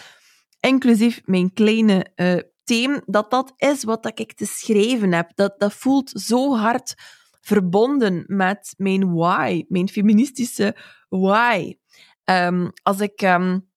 inclusief 0.60 1.22
mijn 1.26 1.54
kleine 1.54 2.08
uh, 2.15 2.39
thema, 2.63 3.02
dat 3.06 3.32
dat 3.32 3.54
is 3.56 3.84
wat 3.84 4.19
ik 4.19 4.34
te 4.34 4.46
schrijven 4.46 5.13
heb. 5.13 5.32
Dat, 5.36 5.60
dat 5.60 5.74
voelt 5.74 6.10
zo 6.10 6.56
hard 6.56 6.93
verbonden 7.41 8.24
met 8.28 8.74
mijn 8.78 9.13
why, 9.13 9.65
mijn 9.67 9.89
feministische 9.89 10.76
why. 11.10 11.78
Um, 12.26 12.72
als 12.84 13.00
ik... 13.00 13.22
Um, 13.22 13.72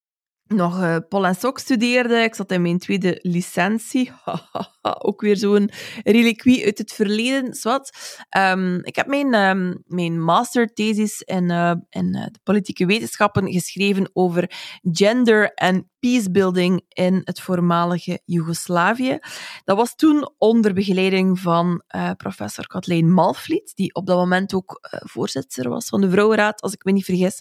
nog 0.49 0.81
uh, 0.81 0.97
Pol 1.09 1.27
en 1.27 1.35
Sok 1.35 1.59
studeerde. 1.59 2.15
Ik 2.15 2.35
zat 2.35 2.51
in 2.51 2.63
mijn 2.63 2.79
tweede 2.79 3.19
licentie. 3.23 4.13
Ook 4.99 5.21
weer 5.21 5.37
zo'n 5.37 5.71
reliquie 6.05 6.65
uit 6.65 6.79
het 6.79 6.93
verleden. 6.93 7.55
Zwat. 7.55 7.97
Um, 8.37 8.85
ik 8.85 8.97
heb 8.97 9.07
mijn, 9.07 9.35
um, 9.35 9.83
mijn 9.87 10.23
masterthesis 10.23 11.21
in, 11.21 11.51
uh, 11.51 11.73
in 11.89 12.17
uh, 12.17 12.25
de 12.25 12.39
politieke 12.43 12.87
wetenschappen 12.87 13.53
geschreven 13.53 14.11
over 14.13 14.51
gender 14.83 15.53
en 15.55 15.91
peacebuilding 16.01 16.85
in 16.89 17.21
het 17.25 17.41
voormalige 17.41 18.21
Joegoslavië. 18.25 19.19
Dat 19.65 19.77
was 19.77 19.95
toen 19.95 20.31
onder 20.39 20.75
begeleiding 20.75 21.41
van 21.41 21.83
professor 22.17 22.67
Kathleen 22.67 23.13
Malvliet, 23.13 23.73
die 23.75 23.95
op 23.95 24.07
dat 24.07 24.17
moment 24.17 24.55
ook 24.55 24.79
voorzitter 24.91 25.69
was 25.69 25.89
van 25.89 26.01
de 26.01 26.11
Vrouwenraad, 26.11 26.61
als 26.61 26.73
ik 26.73 26.85
me 26.85 26.93
niet 26.93 27.05
vergis. 27.05 27.41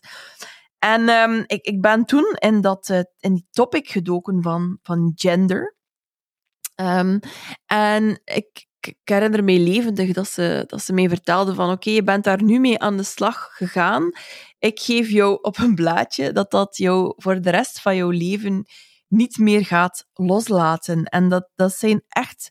En 0.86 1.10
um, 1.10 1.44
ik, 1.48 1.66
ik 1.66 1.82
ben 1.82 2.06
toen 2.06 2.36
in, 2.40 2.62
dat, 2.62 2.90
uh, 2.90 3.00
in 3.20 3.34
die 3.34 3.48
topic 3.52 3.88
gedoken 3.88 4.42
van, 4.42 4.80
van 4.84 5.12
gender. 5.16 5.76
Um, 6.76 7.20
en 7.66 8.22
ik, 8.24 8.68
herinner 9.04 9.44
me 9.44 9.60
levendig 9.60 10.14
dat 10.14 10.28
ze, 10.28 10.64
dat 10.68 10.82
ze 10.82 10.94
mij 10.94 11.10
vertelde 11.10 11.54
van 11.54 11.72
oké, 11.72 11.90
je 11.90 12.04
bent 12.04 12.24
daar 12.24 12.44
nu 12.44 12.60
mee 12.60 12.80
aan 12.80 12.98
de 12.98 13.04
slag 13.04 13.50
gegaan. 13.52 14.12
Ik 14.60 14.80
geef 14.80 15.10
jou 15.10 15.38
op 15.42 15.58
een 15.58 15.76
blaadje 15.76 16.32
dat 16.32 16.52
dat 16.52 16.78
jou 16.78 17.14
voor 17.18 17.42
de 17.42 17.50
rest 17.50 17.82
van 17.82 17.96
jouw 17.96 18.10
leven 18.10 18.66
niet 19.08 19.38
meer 19.38 19.66
gaat 19.66 20.08
loslaten. 20.14 21.04
En 21.04 21.30
dat, 21.30 21.50
dat 21.56 21.74
zijn 21.74 22.04
echt 22.08 22.50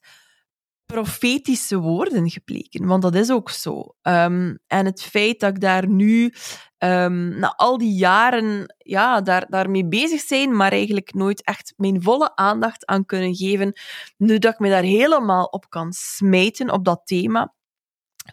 profetische 0.87 1.79
woorden 1.79 2.31
gebleken, 2.31 2.87
want 2.87 3.03
dat 3.03 3.15
is 3.15 3.31
ook 3.31 3.51
zo. 3.51 3.95
Um, 4.03 4.59
en 4.67 4.87
het 4.87 5.03
feit 5.03 5.41
dat 5.41 5.55
ik 5.55 5.61
daar 5.61 5.89
nu 5.89 6.33
um, 6.85 7.39
na 7.39 7.55
al 7.57 7.79
die 7.79 7.95
jaren 7.95 8.75
ja, 8.79 9.21
daar, 9.21 9.47
daarmee 9.49 9.89
bezig 9.89 10.21
zijn, 10.21 10.57
maar 10.57 10.73
eigenlijk 10.73 11.15
nooit 11.15 11.45
echt 11.45 11.75
mijn 11.77 12.03
volle 12.03 12.37
aandacht 12.37 12.87
aan 12.87 13.05
kunnen 13.05 13.35
geven, 13.35 13.73
nu 14.17 14.39
dat 14.39 14.53
ik 14.53 14.59
me 14.59 14.69
daar 14.69 14.83
helemaal 14.83 15.45
op 15.45 15.69
kan 15.69 15.93
smijten 15.93 16.71
op 16.71 16.85
dat 16.85 17.01
thema. 17.05 17.55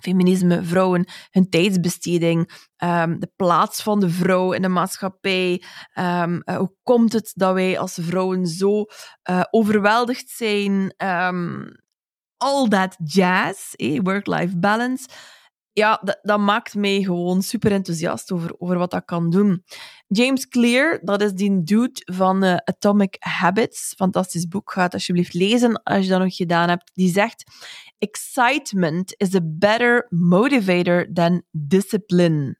Feminisme, 0.02 0.64
vrouwen, 0.64 1.08
hun 1.30 1.50
tijdsbesteding, 1.50 2.68
um, 2.78 3.20
de 3.20 3.32
plaats 3.36 3.84
van 3.84 4.00
de 4.00 4.10
vrouw 4.10 4.52
in 4.52 4.62
de 4.62 4.68
maatschappij. 4.68 5.64
Um, 6.00 6.42
uh, 6.46 6.58
hoe 6.58 6.76
komt 6.84 7.14
het 7.14 7.32
dat 7.36 7.54
wij 7.54 7.80
als 7.80 7.98
vrouwen 8.02 8.48
zo 8.48 8.86
uh, 9.30 9.44
overweldigd 9.50 10.30
zijn? 10.30 10.94
All 12.38 12.68
that 12.68 12.96
jazz, 13.04 13.74
eh, 13.74 14.00
work-life 14.04 14.58
balance 14.58 15.08
ja, 15.73 16.01
dat, 16.21 16.39
maakt 16.39 16.75
mij 16.75 17.01
gewoon 17.01 17.41
super 17.41 17.71
enthousiast 17.71 18.31
over, 18.31 18.55
over 18.57 18.77
wat 18.77 18.91
dat 18.91 19.05
kan 19.05 19.29
doen. 19.29 19.63
James 20.07 20.47
Clear, 20.47 20.99
dat 21.03 21.21
is 21.21 21.34
die 21.34 21.63
dude 21.63 22.01
van 22.05 22.43
uh, 22.43 22.55
Atomic 22.55 23.15
Habits. 23.19 23.93
Fantastisch 23.97 24.47
boek, 24.47 24.71
ga 24.71 24.81
het 24.81 24.93
alsjeblieft 24.93 25.34
lezen 25.34 25.84
als 25.84 26.03
je 26.03 26.10
dat 26.10 26.19
nog 26.19 26.36
gedaan 26.36 26.69
hebt. 26.69 26.91
Die 26.93 27.12
zegt: 27.12 27.43
Excitement 27.99 29.13
is 29.17 29.36
a 29.36 29.41
better 29.43 30.07
motivator 30.10 31.13
than 31.13 31.43
discipline. 31.51 32.60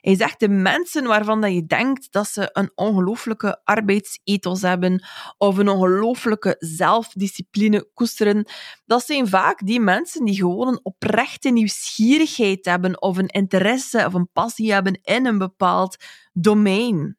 Hij 0.00 0.16
zegt 0.16 0.40
de 0.40 0.48
mensen 0.48 1.04
waarvan 1.04 1.40
dat 1.40 1.52
je 1.52 1.66
denkt 1.66 2.12
dat 2.12 2.28
ze 2.28 2.48
een 2.52 2.70
ongelooflijke 2.74 3.60
arbeidsethos 3.64 4.62
hebben 4.62 5.04
of 5.36 5.56
een 5.56 5.68
ongelooflijke 5.68 6.56
zelfdiscipline 6.58 7.90
koesteren, 7.94 8.48
dat 8.84 9.04
zijn 9.04 9.28
vaak 9.28 9.66
die 9.66 9.80
mensen 9.80 10.24
die 10.24 10.36
gewoon 10.36 10.68
een 10.68 10.84
oprechte 10.84 11.50
nieuwsgierigheid 11.50 12.64
hebben 12.64 13.02
of 13.02 13.16
een 13.16 13.28
interesse 13.28 14.06
of 14.06 14.14
een 14.14 14.30
passie 14.32 14.72
hebben 14.72 15.00
in 15.02 15.26
een 15.26 15.38
bepaald 15.38 15.96
domein. 16.32 17.16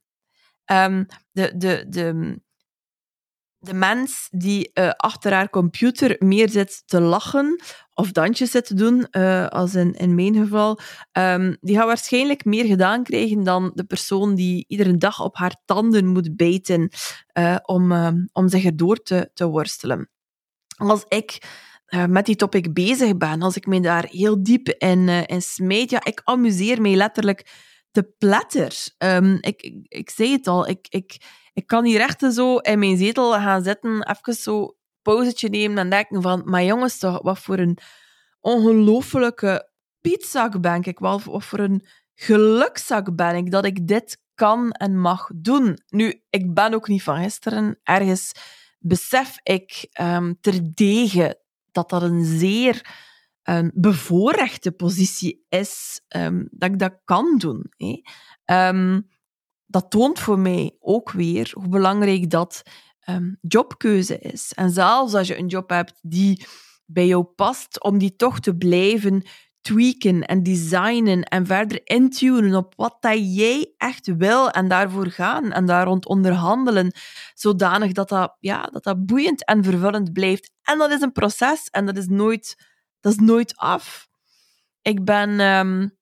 Um, 0.65 1.06
de, 1.32 1.58
de, 1.58 1.86
de, 1.89 2.39
de 3.60 3.74
mens 3.74 4.28
die 4.32 4.72
uh, 4.74 4.89
achter 4.89 5.34
haar 5.34 5.50
computer 5.50 6.15
meer 6.19 6.50
zit 6.50 6.84
te 6.86 7.02
lachen 7.02 7.62
of 7.93 8.12
dansjes 8.12 8.52
zit 8.52 8.65
te 8.65 8.74
doen, 8.74 9.08
uh, 9.12 9.48
als 9.48 9.76
in, 9.76 9.93
in 9.93 10.15
mijn 10.15 10.36
geval, 10.36 10.80
um, 11.12 11.58
die 11.60 11.76
gaat 11.76 11.86
waarschijnlijk 11.86 12.45
meer 12.45 12.65
gedaan 12.65 13.04
krijgen 13.04 13.43
dan 13.43 13.72
de 13.74 13.84
persoon 13.84 14.36
die 14.36 14.65
iedere 14.67 14.98
dag 14.98 15.24
op 15.24 15.36
haar 15.36 15.56
tanden 15.65 16.06
moet 16.06 16.36
bijten 16.36 16.89
uh, 17.38 17.56
om, 17.62 17.91
om 18.32 18.50
zich 18.50 18.65
erdoor 18.65 18.95
te, 18.95 19.30
te 19.34 19.48
worstelen. 19.48 20.10
Als 20.78 21.06
ik 21.08 21.48
met 22.08 22.26
die 22.26 22.36
topic 22.36 22.74
bezig 22.74 23.17
ben, 23.17 23.41
als 23.41 23.56
ik 23.56 23.65
me 23.65 23.80
daar 23.80 24.06
heel 24.10 24.43
diep 24.43 24.69
in, 24.69 25.08
in 25.08 25.41
smijt, 25.41 25.89
ja, 25.89 26.06
ik 26.06 26.22
amuseer 26.24 26.82
mij 26.82 26.95
letterlijk 26.95 27.69
te 27.91 28.04
platter. 28.17 28.88
Um, 28.97 29.38
ik, 29.41 29.62
ik, 29.62 29.86
ik 29.88 30.10
zei 30.10 30.32
het 30.32 30.47
al, 30.47 30.67
ik, 30.67 30.88
ik, 30.89 31.17
ik 31.54 31.67
kan 31.67 31.86
hier 31.86 31.99
echt 31.99 32.34
zo 32.34 32.58
in 32.58 32.80
mijn 32.80 32.97
zetel 32.97 33.34
gaan 33.34 33.63
zitten, 33.63 34.10
even 34.10 34.34
zo 34.34 34.78
pauzetje 35.02 35.49
nemen 35.49 35.78
en 35.78 35.89
denken 35.89 36.21
van, 36.21 36.41
maar 36.45 36.63
jongens 36.63 36.97
toch, 36.97 37.21
wat 37.21 37.39
voor 37.39 37.58
een 37.58 37.78
ongelofelijke 38.39 39.69
pietzak 40.02 40.62
ben 40.62 40.84
ik, 40.84 40.99
wat 40.99 41.21
voor 41.25 41.60
een 41.60 41.86
gelukzak 42.15 43.15
ben 43.15 43.36
ik 43.36 43.52
dat 43.52 43.65
ik 43.65 43.88
dit 43.88 44.21
kan 44.36 44.71
en 44.71 44.99
mag 44.99 45.30
doen. 45.36 45.80
Nu, 45.88 46.23
ik 46.30 46.54
ben 46.54 46.73
ook 46.73 46.88
niet 46.88 47.04
van 47.04 47.23
gisteren. 47.23 47.80
Ergens 47.84 48.32
besef 48.80 49.39
ik 49.43 49.88
um, 50.02 50.38
terdege 50.41 51.41
dat 51.71 51.89
dat 51.89 52.02
een 52.02 52.25
zeer 52.25 53.08
um, 53.49 53.71
bevoorrechte 53.73 54.71
positie 54.71 55.45
is, 55.49 56.01
um, 56.15 56.47
dat 56.51 56.69
ik 56.69 56.79
dat 56.79 56.99
kan 57.05 57.38
doen. 57.38 57.71
Um, 58.45 59.07
dat 59.65 59.91
toont 59.91 60.19
voor 60.19 60.39
mij 60.39 60.75
ook 60.79 61.12
weer 61.12 61.51
hoe 61.53 61.67
belangrijk 61.67 62.29
dat 62.29 62.62
um, 63.09 63.38
jobkeuze 63.41 64.19
is. 64.19 64.53
En 64.53 64.69
zelfs 64.71 65.13
als 65.13 65.27
je 65.27 65.38
een 65.38 65.47
job 65.47 65.69
hebt 65.69 65.99
die 66.01 66.45
bij 66.85 67.07
jou 67.07 67.23
past, 67.23 67.83
om 67.83 67.97
die 67.97 68.15
toch 68.15 68.39
te 68.39 68.55
blijven 68.55 69.23
tweaken 69.62 70.25
en 70.25 70.43
designen 70.43 71.23
en 71.23 71.45
verder 71.45 71.81
intunen 71.83 72.55
op 72.55 72.73
wat 72.75 72.97
dat 72.99 73.35
jij 73.35 73.73
echt 73.77 74.15
wil 74.17 74.49
en 74.49 74.67
daarvoor 74.67 75.07
gaan 75.07 75.51
en 75.51 75.65
daar 75.65 75.85
rond 75.85 76.05
onderhandelen, 76.05 76.91
zodanig 77.33 77.91
dat 77.91 78.09
dat, 78.09 78.35
ja, 78.39 78.62
dat 78.62 78.83
dat 78.83 79.05
boeiend 79.05 79.45
en 79.45 79.63
vervullend 79.63 80.13
blijft. 80.13 80.51
En 80.62 80.77
dat 80.77 80.91
is 80.91 81.01
een 81.01 81.12
proces 81.12 81.67
en 81.69 81.85
dat 81.85 81.97
is 81.97 82.07
nooit, 82.07 82.68
dat 82.99 83.12
is 83.12 83.19
nooit 83.19 83.55
af. 83.55 84.07
Ik 84.81 85.05
ben 85.05 85.39
um, 85.39 85.97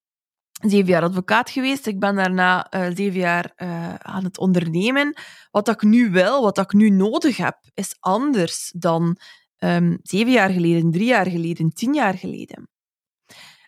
zeven 0.62 0.88
jaar 0.88 1.04
advocaat 1.04 1.50
geweest. 1.50 1.86
Ik 1.86 2.00
ben 2.00 2.16
daarna 2.16 2.74
uh, 2.74 2.96
zeven 2.96 3.20
jaar 3.20 3.54
uh, 3.58 3.96
aan 3.96 4.24
het 4.24 4.38
ondernemen. 4.38 5.18
Wat 5.52 5.68
ik 5.68 5.82
nu 5.82 6.10
wil, 6.10 6.42
wat 6.42 6.58
ik 6.58 6.74
nu 6.74 6.90
nodig 6.90 7.38
heb, 7.38 7.58
is 7.74 7.96
anders 8.00 8.74
dan 8.76 9.18
um, 9.60 10.00
zeven 10.02 10.32
jaar 10.32 10.50
geleden, 10.50 10.92
drie 10.92 11.08
jaar 11.08 11.30
geleden, 11.30 11.70
tien 11.70 11.94
jaar 11.94 12.14
geleden. 12.14 12.70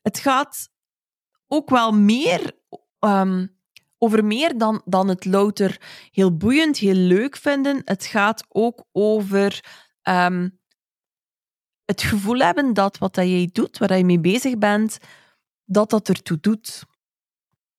Het 0.01 0.19
gaat 0.19 0.69
ook 1.47 1.69
wel 1.69 1.91
meer 1.91 2.51
um, 2.99 3.57
over 3.97 4.25
meer 4.25 4.57
dan, 4.57 4.81
dan 4.85 5.07
het 5.07 5.25
louter 5.25 5.81
heel 6.11 6.37
boeiend, 6.37 6.77
heel 6.77 6.93
leuk 6.93 7.35
vinden. 7.35 7.81
Het 7.85 8.05
gaat 8.05 8.45
ook 8.47 8.85
over 8.91 9.63
het 11.89 12.01
gevoel 12.01 12.37
hebben 12.37 12.73
dat 12.73 12.97
wat 12.97 13.15
dat 13.15 13.25
jij 13.25 13.49
doet, 13.51 13.77
waar 13.77 13.97
je 13.97 14.03
mee 14.05 14.19
bezig 14.19 14.57
bent, 14.57 14.97
dat 15.65 15.89
dat 15.89 16.09
ertoe 16.09 16.37
doet. 16.39 16.83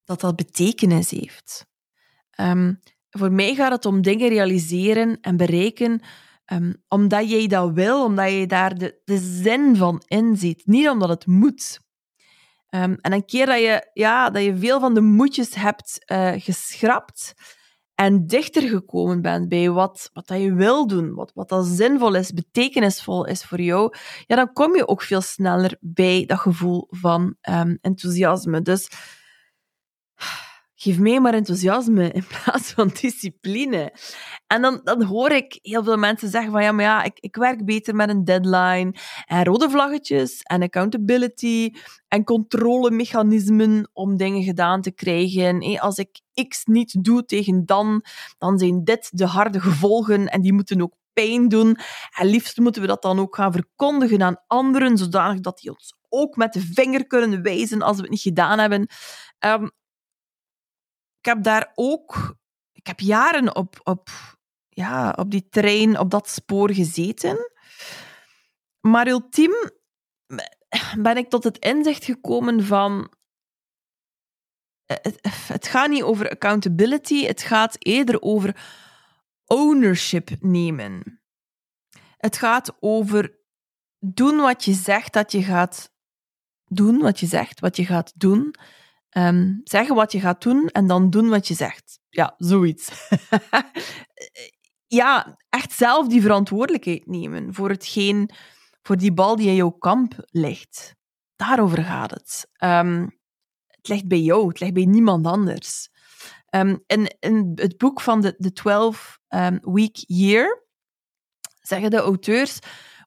Dat 0.04 0.20
dat 0.20 0.36
betekenis 0.36 1.10
heeft. 1.10 1.66
Um, 2.40 2.80
voor 3.10 3.32
mij 3.32 3.54
gaat 3.54 3.72
het 3.72 3.86
om 3.86 4.02
dingen 4.02 4.28
realiseren 4.28 5.20
en 5.20 5.36
bereiken 5.36 6.00
um, 6.52 6.82
omdat 6.88 7.30
jij 7.30 7.46
dat 7.46 7.72
wil, 7.72 8.04
omdat 8.04 8.30
je 8.30 8.46
daar 8.46 8.78
de, 8.78 9.00
de 9.04 9.18
zin 9.18 9.76
van 9.76 10.02
inziet. 10.06 10.66
Niet 10.66 10.88
omdat 10.88 11.08
het 11.08 11.26
moet. 11.26 11.80
Um, 12.70 12.96
en 13.00 13.12
een 13.12 13.24
keer 13.24 13.46
dat 13.46 13.60
je, 13.60 13.90
ja, 13.92 14.30
dat 14.30 14.42
je 14.42 14.58
veel 14.58 14.80
van 14.80 14.94
de 14.94 15.00
moedjes 15.00 15.54
hebt 15.54 16.04
uh, 16.12 16.32
geschrapt 16.36 17.34
en 18.00 18.26
dichter 18.26 18.68
gekomen 18.68 19.22
bent 19.22 19.48
bij 19.48 19.70
wat, 19.70 20.10
wat 20.12 20.26
dat 20.26 20.40
je 20.40 20.54
wil 20.54 20.86
doen, 20.86 21.14
wat, 21.14 21.32
wat 21.34 21.48
dat 21.48 21.66
zinvol 21.66 22.14
is, 22.14 22.32
betekenisvol 22.32 23.26
is 23.26 23.44
voor 23.44 23.60
jou, 23.60 23.94
ja, 24.26 24.36
dan 24.36 24.52
kom 24.52 24.76
je 24.76 24.88
ook 24.88 25.02
veel 25.02 25.20
sneller 25.20 25.76
bij 25.80 26.24
dat 26.26 26.38
gevoel 26.38 26.86
van 26.90 27.34
um, 27.50 27.78
enthousiasme. 27.80 28.62
Dus 28.62 28.88
geef 30.82 30.98
mij 30.98 31.20
maar 31.20 31.34
enthousiasme 31.34 32.10
in 32.10 32.24
plaats 32.26 32.70
van 32.70 32.90
discipline. 33.00 33.92
En 34.46 34.62
dan, 34.62 34.80
dan 34.84 35.02
hoor 35.02 35.30
ik 35.30 35.58
heel 35.62 35.84
veel 35.84 35.96
mensen 35.96 36.28
zeggen 36.28 36.52
van 36.52 36.62
ja, 36.62 36.72
maar 36.72 36.84
ja, 36.84 37.02
ik, 37.02 37.18
ik 37.20 37.36
werk 37.36 37.64
beter 37.64 37.94
met 37.94 38.08
een 38.08 38.24
deadline 38.24 38.94
en 39.26 39.44
rode 39.44 39.70
vlaggetjes 39.70 40.40
en 40.42 40.62
accountability 40.62 41.70
en 42.08 42.24
controlemechanismen 42.24 43.90
om 43.92 44.16
dingen 44.16 44.42
gedaan 44.42 44.82
te 44.82 44.92
krijgen. 44.92 45.80
Als 45.80 45.98
ik 45.98 46.20
X 46.48 46.64
niet 46.64 47.04
doe 47.04 47.24
tegen 47.24 47.66
dan, 47.66 48.04
dan 48.38 48.58
zijn 48.58 48.84
dit 48.84 49.08
de 49.12 49.26
harde 49.26 49.60
gevolgen 49.60 50.26
en 50.26 50.40
die 50.40 50.52
moeten 50.52 50.82
ook 50.82 50.94
pijn 51.12 51.48
doen. 51.48 51.76
En 52.18 52.26
liefst 52.26 52.58
moeten 52.58 52.82
we 52.82 52.88
dat 52.88 53.02
dan 53.02 53.18
ook 53.18 53.36
gaan 53.36 53.52
verkondigen 53.52 54.22
aan 54.22 54.42
anderen, 54.46 54.98
zodanig 54.98 55.40
dat 55.40 55.58
die 55.58 55.70
ons 55.70 55.94
ook 56.08 56.36
met 56.36 56.52
de 56.52 56.60
vinger 56.72 57.06
kunnen 57.06 57.42
wijzen 57.42 57.82
als 57.82 57.96
we 57.96 58.02
het 58.02 58.10
niet 58.10 58.20
gedaan 58.20 58.58
hebben. 58.58 58.88
Um, 59.44 59.70
ik 61.20 61.26
heb 61.26 61.42
daar 61.42 61.72
ook, 61.74 62.36
ik 62.72 62.86
heb 62.86 63.00
jaren 63.00 63.56
op, 63.56 63.80
op, 63.82 64.08
ja, 64.68 65.10
op 65.10 65.30
die 65.30 65.48
trein, 65.48 65.98
op 65.98 66.10
dat 66.10 66.28
spoor 66.28 66.72
gezeten. 66.72 67.50
Maar 68.80 69.06
ultiem 69.06 69.52
ben 70.98 71.16
ik 71.16 71.28
tot 71.28 71.44
het 71.44 71.58
inzicht 71.58 72.04
gekomen 72.04 72.64
van. 72.64 73.12
Het, 74.84 75.18
het 75.46 75.66
gaat 75.66 75.90
niet 75.90 76.02
over 76.02 76.30
accountability, 76.30 77.26
het 77.26 77.42
gaat 77.42 77.76
eerder 77.78 78.22
over 78.22 78.56
ownership 79.46 80.30
nemen. 80.40 81.20
Het 82.16 82.36
gaat 82.36 82.76
over 82.80 83.38
doen 83.98 84.36
wat 84.36 84.64
je 84.64 84.72
zegt 84.72 85.12
dat 85.12 85.32
je 85.32 85.42
gaat 85.42 85.92
doen, 86.64 86.98
wat 86.98 87.20
je 87.20 87.26
zegt, 87.26 87.60
wat 87.60 87.76
je 87.76 87.86
gaat 87.86 88.12
doen. 88.16 88.54
Um, 89.16 89.60
zeggen 89.64 89.94
wat 89.94 90.12
je 90.12 90.20
gaat 90.20 90.42
doen 90.42 90.68
en 90.68 90.86
dan 90.86 91.10
doen 91.10 91.28
wat 91.28 91.48
je 91.48 91.54
zegt. 91.54 92.00
Ja, 92.08 92.34
zoiets. 92.38 93.08
ja, 94.86 95.38
echt 95.48 95.72
zelf 95.72 96.08
die 96.08 96.22
verantwoordelijkheid 96.22 97.06
nemen 97.06 97.54
voor 97.54 97.68
hetgeen, 97.68 98.30
voor 98.82 98.96
die 98.96 99.12
bal 99.12 99.36
die 99.36 99.48
in 99.48 99.54
jouw 99.54 99.70
kamp 99.70 100.14
ligt. 100.30 100.94
Daarover 101.36 101.84
gaat 101.84 102.10
het. 102.10 102.50
Um, 102.58 103.18
het 103.66 103.88
ligt 103.88 104.08
bij 104.08 104.20
jou, 104.20 104.48
het 104.48 104.60
ligt 104.60 104.72
bij 104.74 104.84
niemand 104.84 105.26
anders. 105.26 105.88
Um, 106.50 106.82
in, 106.86 107.16
in 107.20 107.52
het 107.54 107.78
boek 107.78 108.00
van 108.00 108.20
de, 108.20 108.34
de 108.38 108.52
12-week 108.52 109.96
year 110.06 110.66
zeggen 111.60 111.90
de 111.90 111.96
auteurs 111.96 112.58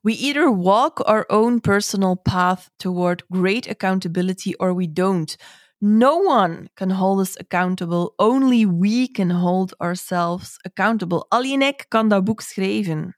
We 0.01 0.11
either 0.11 0.49
walk 0.49 0.99
our 0.99 1.25
own 1.27 1.59
personal 1.61 2.15
path 2.15 2.69
toward 2.77 3.23
great 3.29 3.67
accountability 3.67 4.53
or 4.57 4.75
we 4.75 4.93
don't. 4.93 5.37
No 5.85 6.19
one 6.19 6.69
can 6.75 6.91
hold 6.91 7.19
us 7.19 7.35
accountable. 7.37 8.13
Only 8.17 8.65
we 8.65 9.11
can 9.11 9.29
hold 9.29 9.77
ourselves 9.79 10.57
accountable. 10.61 11.25
Alleen 11.29 11.61
ik 11.61 11.85
kan 11.87 12.09
dat 12.09 12.23
boek 12.23 12.41
schrijven. 12.41 13.17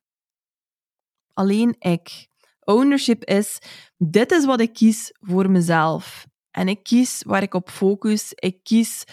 Alleen 1.33 1.75
ik. 1.79 2.27
Ownership 2.59 3.23
is, 3.23 3.59
dit 3.97 4.31
is 4.31 4.45
wat 4.45 4.59
ik 4.59 4.73
kies 4.73 5.11
voor 5.19 5.49
mezelf. 5.49 6.27
En 6.51 6.67
ik 6.67 6.83
kies 6.83 7.23
waar 7.23 7.41
ik 7.41 7.53
op 7.53 7.69
focus. 7.69 8.33
Ik 8.33 8.63
kies 8.63 9.03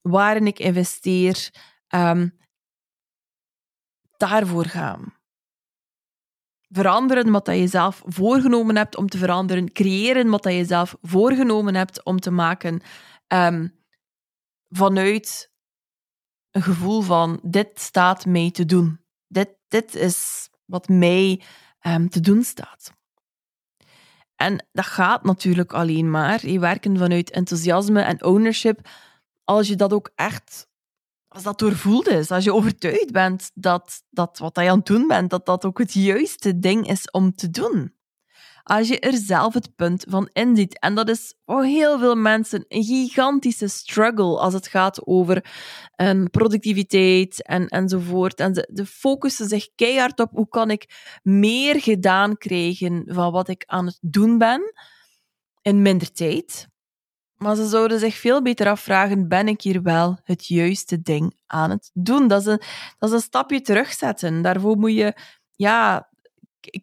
waarin 0.00 0.46
ik 0.46 0.58
investeer. 0.58 1.50
Um, 1.88 2.38
daarvoor 4.16 4.64
gaan. 4.64 5.17
Veranderen 6.68 7.30
wat 7.30 7.46
je 7.46 7.66
zelf 7.66 8.02
voorgenomen 8.06 8.76
hebt 8.76 8.96
om 8.96 9.08
te 9.08 9.18
veranderen. 9.18 9.72
Creëren 9.72 10.28
wat 10.28 10.44
je 10.44 10.64
zelf 10.64 10.96
voorgenomen 11.02 11.74
hebt 11.74 12.04
om 12.04 12.20
te 12.20 12.30
maken. 12.30 12.80
Um, 13.28 13.74
vanuit 14.68 15.52
een 16.50 16.62
gevoel 16.62 17.00
van: 17.00 17.40
dit 17.42 17.80
staat 17.80 18.26
mij 18.26 18.50
te 18.50 18.64
doen. 18.64 19.00
Dit, 19.26 19.48
dit 19.68 19.94
is 19.94 20.48
wat 20.64 20.88
mij 20.88 21.42
um, 21.86 22.08
te 22.08 22.20
doen 22.20 22.42
staat. 22.42 22.96
En 24.36 24.66
dat 24.72 24.86
gaat 24.86 25.24
natuurlijk 25.24 25.72
alleen 25.72 26.10
maar. 26.10 26.46
Je 26.46 26.58
werken 26.58 26.98
vanuit 26.98 27.30
enthousiasme 27.30 28.00
en 28.00 28.24
ownership. 28.24 28.88
Als 29.44 29.68
je 29.68 29.76
dat 29.76 29.92
ook 29.92 30.10
echt 30.14 30.67
als 31.38 31.46
dat 31.46 31.58
doorvoeld 31.58 32.08
is, 32.08 32.30
als 32.30 32.44
je 32.44 32.54
overtuigd 32.54 33.12
bent 33.12 33.50
dat, 33.54 34.02
dat 34.10 34.38
wat 34.38 34.56
je 34.56 34.70
aan 34.70 34.76
het 34.76 34.86
doen 34.86 35.06
bent, 35.06 35.30
dat 35.30 35.46
dat 35.46 35.64
ook 35.64 35.78
het 35.78 35.92
juiste 35.92 36.58
ding 36.58 36.88
is 36.88 37.10
om 37.10 37.34
te 37.34 37.50
doen. 37.50 37.96
Als 38.62 38.88
je 38.88 39.00
er 39.00 39.16
zelf 39.16 39.54
het 39.54 39.74
punt 39.76 40.04
van 40.08 40.28
inziet. 40.32 40.78
En 40.78 40.94
dat 40.94 41.08
is 41.08 41.34
voor 41.44 41.64
heel 41.64 41.98
veel 41.98 42.14
mensen 42.14 42.64
een 42.68 42.84
gigantische 42.84 43.68
struggle 43.68 44.38
als 44.38 44.54
het 44.54 44.68
gaat 44.68 45.06
over 45.06 45.44
um, 45.96 46.30
productiviteit 46.30 47.42
en, 47.42 47.68
enzovoort. 47.68 48.40
En 48.40 48.54
ze, 48.54 48.68
de 48.72 48.86
focussen 48.86 49.48
zich 49.48 49.68
keihard 49.74 50.20
op 50.20 50.30
hoe 50.30 50.48
kan 50.48 50.70
ik 50.70 51.18
meer 51.22 51.80
gedaan 51.80 52.36
krijgen 52.36 53.02
van 53.06 53.32
wat 53.32 53.48
ik 53.48 53.64
aan 53.66 53.86
het 53.86 53.98
doen 54.00 54.38
ben 54.38 54.72
in 55.62 55.82
minder 55.82 56.12
tijd. 56.12 56.68
Maar 57.38 57.56
ze 57.56 57.66
zouden 57.66 57.98
zich 57.98 58.16
veel 58.16 58.42
beter 58.42 58.68
afvragen: 58.68 59.28
ben 59.28 59.48
ik 59.48 59.60
hier 59.62 59.82
wel 59.82 60.18
het 60.24 60.46
juiste 60.46 61.00
ding 61.02 61.40
aan 61.46 61.70
het 61.70 61.90
doen? 61.94 62.28
Dat 62.28 62.40
is 62.40 62.46
een, 62.46 62.62
dat 62.98 63.08
is 63.08 63.14
een 63.14 63.20
stapje 63.20 63.60
terugzetten. 63.60 64.42
Daarvoor 64.42 64.76
moet 64.76 64.94
je 64.94 65.14
ja, 65.56 66.08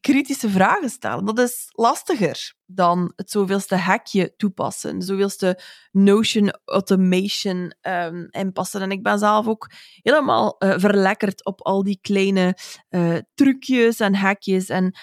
kritische 0.02 0.50
vragen 0.50 0.90
stellen. 0.90 1.26
Dat 1.26 1.40
is 1.40 1.68
lastiger 1.72 2.54
dan 2.66 3.14
het 3.16 3.32
zoveelste 3.32 3.76
hackje 3.76 4.36
toepassen, 4.36 5.00
de 5.00 5.06
zoveelste 5.06 5.60
Notion 5.92 6.54
automation 6.66 7.74
um, 7.82 8.28
inpassen. 8.30 8.82
En 8.82 8.92
ik 8.92 9.04
ben 9.04 9.20
zelf 9.20 9.48
ook 9.48 9.70
helemaal 10.02 10.56
uh, 10.60 10.74
verlekkerd 10.78 11.46
op 11.46 11.62
al 11.62 11.84
die 11.84 12.00
kleine 12.02 12.58
uh, 12.90 13.18
trucjes 13.34 14.00
en 14.00 14.16
hackjes. 14.16 14.70
En, 14.70 14.96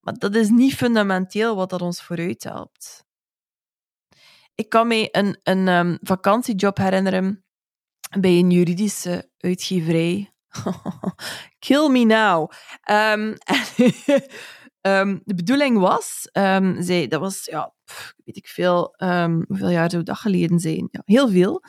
maar 0.00 0.14
dat 0.14 0.34
is 0.34 0.48
niet 0.48 0.74
fundamenteel 0.74 1.56
wat 1.56 1.70
dat 1.70 1.82
ons 1.82 2.02
vooruit 2.02 2.44
helpt 2.44 3.05
ik 4.56 4.68
kan 4.68 4.86
me 4.86 5.08
een, 5.12 5.38
een 5.42 5.68
um, 5.68 5.98
vakantiejob 6.00 6.76
herinneren 6.76 7.44
bij 8.18 8.38
een 8.38 8.50
juridische 8.50 9.30
uitgeverij. 9.38 10.32
Kill 11.66 11.88
me 11.88 12.04
now. 12.04 12.50
Um, 12.90 13.34
um, 14.80 15.20
de 15.24 15.34
bedoeling 15.34 15.78
was, 15.78 16.28
um, 16.32 16.86
dat 17.08 17.20
was, 17.20 17.44
ja, 17.44 17.74
weet 18.24 18.36
ik 18.36 18.46
veel, 18.46 18.94
hoeveel 19.46 19.70
jaar 19.70 19.90
zou 19.90 20.02
dat 20.02 20.18
geleden 20.18 20.58
zijn? 20.58 20.88
Ja, 20.90 21.02
heel 21.04 21.28
veel. 21.28 21.62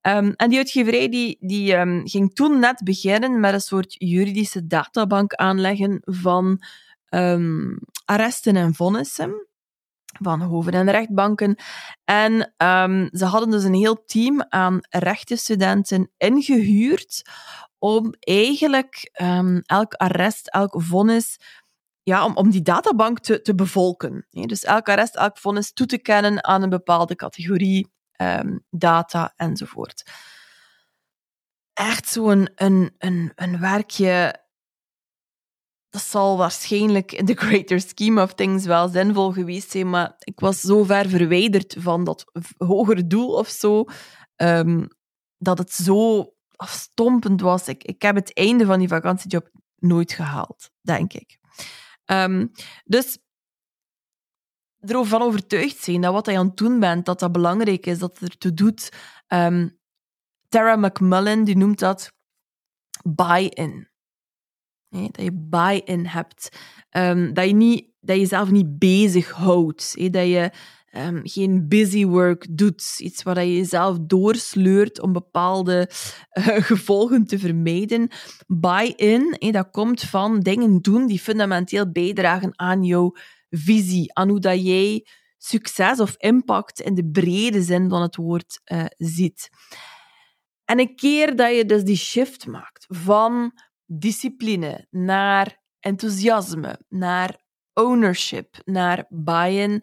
en 0.00 0.48
die 0.48 0.58
uitgeverij 0.58 1.08
die, 1.08 1.36
die 1.40 1.72
ging 2.08 2.34
toen 2.34 2.58
net 2.58 2.80
beginnen 2.84 3.40
met 3.40 3.52
een 3.52 3.60
soort 3.60 3.94
juridische 3.98 4.66
databank 4.66 5.34
aanleggen 5.34 6.00
van 6.04 6.62
arresten 8.04 8.56
en 8.56 8.74
vonnissen. 8.74 9.48
Van 10.22 10.42
hoven- 10.42 10.72
en 10.72 10.90
rechtbanken. 10.90 11.56
En 12.04 12.54
um, 12.56 13.08
ze 13.12 13.24
hadden 13.24 13.50
dus 13.50 13.64
een 13.64 13.74
heel 13.74 14.04
team 14.04 14.44
aan 14.48 14.78
rechtenstudenten 14.88 16.10
ingehuurd 16.16 17.22
om 17.78 18.14
eigenlijk 18.18 19.10
um, 19.22 19.62
elk 19.64 19.94
arrest, 19.94 20.48
elk 20.48 20.74
vonnis, 20.82 21.38
ja, 22.02 22.24
om, 22.24 22.36
om 22.36 22.50
die 22.50 22.62
databank 22.62 23.18
te, 23.18 23.42
te 23.42 23.54
bevolken. 23.54 24.26
Dus 24.30 24.64
elk 24.64 24.88
arrest, 24.88 25.16
elk 25.16 25.38
vonnis 25.38 25.72
toe 25.72 25.86
te 25.86 25.98
kennen 25.98 26.44
aan 26.44 26.62
een 26.62 26.68
bepaalde 26.68 27.14
categorie 27.14 27.92
um, 28.16 28.64
data 28.70 29.32
enzovoort. 29.36 30.10
Echt 31.72 32.08
zo'n 32.08 32.48
een, 32.54 32.94
een, 32.98 33.32
een 33.34 33.60
werkje 33.60 34.43
dat 35.94 36.02
zal 36.02 36.36
waarschijnlijk 36.36 37.12
in 37.12 37.26
the 37.26 37.34
greater 37.34 37.80
scheme 37.80 38.22
of 38.22 38.34
things 38.34 38.64
wel 38.64 38.88
zinvol 38.88 39.32
geweest 39.32 39.70
zijn, 39.70 39.90
maar 39.90 40.14
ik 40.18 40.40
was 40.40 40.60
zo 40.60 40.84
ver 40.84 41.08
verwijderd 41.08 41.76
van 41.78 42.04
dat 42.04 42.24
hogere 42.56 43.06
doel 43.06 43.34
of 43.34 43.48
zo, 43.48 43.84
um, 44.36 44.88
dat 45.38 45.58
het 45.58 45.72
zo 45.72 46.32
afstompend 46.56 47.40
was. 47.40 47.68
Ik, 47.68 47.84
ik 47.84 48.02
heb 48.02 48.14
het 48.14 48.34
einde 48.34 48.66
van 48.66 48.78
die 48.78 48.88
vakantiejob 48.88 49.50
nooit 49.76 50.12
gehaald, 50.12 50.70
denk 50.80 51.12
ik. 51.12 51.38
Um, 52.04 52.50
dus 52.84 53.18
erover 54.80 55.10
van 55.10 55.22
overtuigd 55.22 55.82
zijn 55.82 56.00
dat 56.00 56.12
wat 56.12 56.26
je 56.26 56.38
aan 56.38 56.46
het 56.46 56.56
doen 56.56 56.80
bent, 56.80 57.06
dat 57.06 57.18
dat 57.18 57.32
belangrijk 57.32 57.86
is, 57.86 57.98
dat 57.98 58.18
het 58.18 58.28
ertoe 58.30 58.54
doet. 58.54 58.92
Um, 59.28 59.78
Tara 60.48 60.76
McMullen 60.76 61.44
die 61.44 61.56
noemt 61.56 61.78
dat 61.78 62.12
buy-in. 63.04 63.92
Dat 64.94 65.24
je 65.24 65.32
buy-in 65.32 66.06
hebt. 66.06 66.48
Um, 66.90 67.34
dat, 67.34 67.46
je 67.46 67.54
niet, 67.54 67.88
dat 68.00 68.16
je 68.16 68.22
jezelf 68.22 68.50
niet 68.50 68.78
bezighoudt. 68.78 70.12
dat 70.12 70.26
je 70.26 70.50
um, 70.96 71.20
geen 71.24 71.68
busy 71.68 72.04
work 72.04 72.46
doet. 72.50 72.94
Iets 72.98 73.22
waar 73.22 73.44
je 73.44 73.56
jezelf 73.56 73.98
doorsleurt 74.00 75.00
om 75.00 75.12
bepaalde 75.12 75.90
uh, 76.32 76.46
gevolgen 76.70 77.24
te 77.24 77.38
vermijden. 77.38 78.08
Buy-in, 78.46 79.36
dat 79.50 79.70
komt 79.70 80.02
van 80.02 80.40
dingen 80.40 80.82
doen 80.82 81.06
die 81.06 81.18
fundamenteel 81.18 81.92
bijdragen 81.92 82.58
aan 82.58 82.84
jouw 82.84 83.12
visie. 83.48 84.14
Aan 84.14 84.28
hoe 84.28 84.40
dat 84.40 84.64
jij 84.64 85.06
succes 85.38 86.00
of 86.00 86.14
impact 86.16 86.80
in 86.80 86.94
de 86.94 87.10
brede 87.10 87.62
zin 87.62 87.88
van 87.88 88.02
het 88.02 88.16
woord 88.16 88.60
uh, 88.72 88.84
ziet. 88.96 89.48
En 90.64 90.80
een 90.80 90.96
keer 90.96 91.36
dat 91.36 91.56
je 91.56 91.64
dus 91.64 91.84
die 91.84 91.96
shift 91.96 92.46
maakt 92.46 92.86
van 92.88 93.52
discipline 93.98 94.86
naar 94.90 95.62
enthousiasme, 95.80 96.80
naar 96.88 97.42
ownership, 97.72 98.56
naar 98.64 99.06
buy-in, 99.08 99.82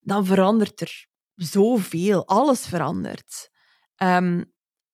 dan 0.00 0.26
verandert 0.26 0.80
er 0.80 1.06
zoveel. 1.34 2.26
Alles 2.26 2.66
verandert. 2.66 3.50
Um, 3.96 4.52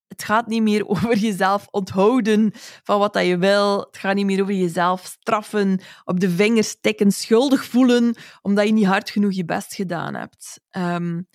het 0.09 0.25
gaat 0.25 0.47
niet 0.47 0.63
meer 0.63 0.87
over 0.89 1.17
jezelf 1.17 1.67
onthouden 1.71 2.51
van 2.83 2.99
wat 2.99 3.13
dat 3.13 3.27
je 3.27 3.39
wil. 3.39 3.81
Het 3.81 3.99
gaat 3.99 4.15
niet 4.15 4.27
meer 4.27 4.43
over 4.43 4.55
jezelf 4.55 5.05
straffen, 5.05 5.81
op 6.05 6.21
de 6.21 6.31
vingers 6.31 6.81
tikken, 6.81 7.13
schuldig 7.13 7.65
voelen, 7.65 8.17
omdat 8.43 8.67
je 8.67 8.73
niet 8.73 8.87
hard 8.87 9.11
genoeg 9.11 9.33
je 9.33 9.45
best 9.45 9.75
gedaan 9.75 10.15
hebt. 10.15 10.61
Um, 10.71 11.29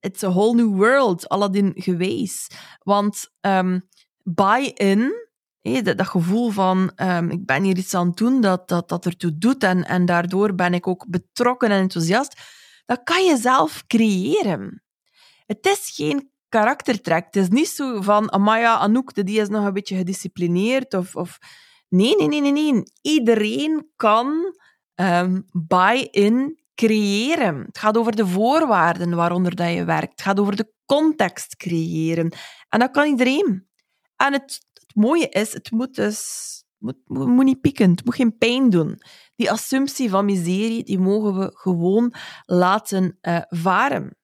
it's 0.00 0.22
a 0.22 0.30
whole 0.30 0.54
new 0.54 0.76
world, 0.76 1.28
Aladdin 1.28 1.72
geweest. 1.74 2.54
Want 2.78 3.30
um, 3.40 3.88
buy-in 4.22 5.25
dat, 5.72 6.06
gevoel 6.06 6.50
van 6.50 6.92
um, 6.96 7.30
ik 7.30 7.46
ben 7.46 7.62
hier 7.62 7.76
iets 7.76 7.94
aan 7.94 8.06
het 8.06 8.16
doen 8.16 8.40
dat, 8.40 8.68
dat, 8.68 8.88
dat 8.88 9.06
ertoe 9.06 9.38
doet 9.38 9.62
en, 9.62 9.84
en 9.84 10.04
daardoor 10.04 10.54
ben 10.54 10.74
ik 10.74 10.86
ook 10.86 11.06
betrokken 11.08 11.70
en 11.70 11.80
enthousiast, 11.80 12.40
dat 12.84 13.00
kan 13.04 13.24
je 13.24 13.36
zelf 13.36 13.86
creëren. 13.86 14.82
Het 15.46 15.66
is 15.66 15.92
geen 15.94 16.30
karaktertrek. 16.48 17.24
Het 17.24 17.36
is 17.36 17.48
niet 17.48 17.68
zo 17.68 18.00
van 18.00 18.32
Amaya 18.32 18.78
Anouk, 18.78 19.14
die 19.14 19.40
is 19.40 19.48
nog 19.48 19.64
een 19.64 19.72
beetje 19.72 19.96
gedisciplineerd. 19.96 20.94
Of, 20.94 21.16
of... 21.16 21.38
Nee, 21.88 22.16
nee, 22.16 22.28
nee, 22.28 22.40
nee, 22.40 22.72
nee. 22.72 22.82
Iedereen 23.02 23.90
kan 23.96 24.54
um, 24.94 25.48
buy-in 25.52 26.60
creëren. 26.74 27.64
Het 27.66 27.78
gaat 27.78 27.96
over 27.96 28.16
de 28.16 28.26
voorwaarden 28.26 29.14
waaronder 29.14 29.54
dat 29.54 29.72
je 29.72 29.84
werkt. 29.84 30.10
Het 30.10 30.22
gaat 30.22 30.40
over 30.40 30.56
de 30.56 30.72
context 30.84 31.56
creëren. 31.56 32.32
En 32.68 32.78
dat 32.78 32.90
kan 32.90 33.06
iedereen. 33.06 33.68
En 34.16 34.32
het 34.32 34.60
mooie 34.96 35.28
is, 35.28 35.52
het 35.52 35.70
moet 35.70 35.94
dus 35.94 36.44
moet, 36.78 36.96
moet, 37.06 37.44
niet 37.44 37.60
pieken, 37.60 37.90
het 37.90 38.04
moet 38.04 38.14
geen 38.14 38.38
pijn 38.38 38.70
doen. 38.70 39.02
Die 39.36 39.50
assumptie 39.50 40.10
van 40.10 40.24
miserie, 40.24 40.84
die 40.84 40.98
mogen 40.98 41.38
we 41.38 41.50
gewoon 41.54 42.14
laten 42.44 43.18
uh, 43.22 43.40
varen. 43.48 44.16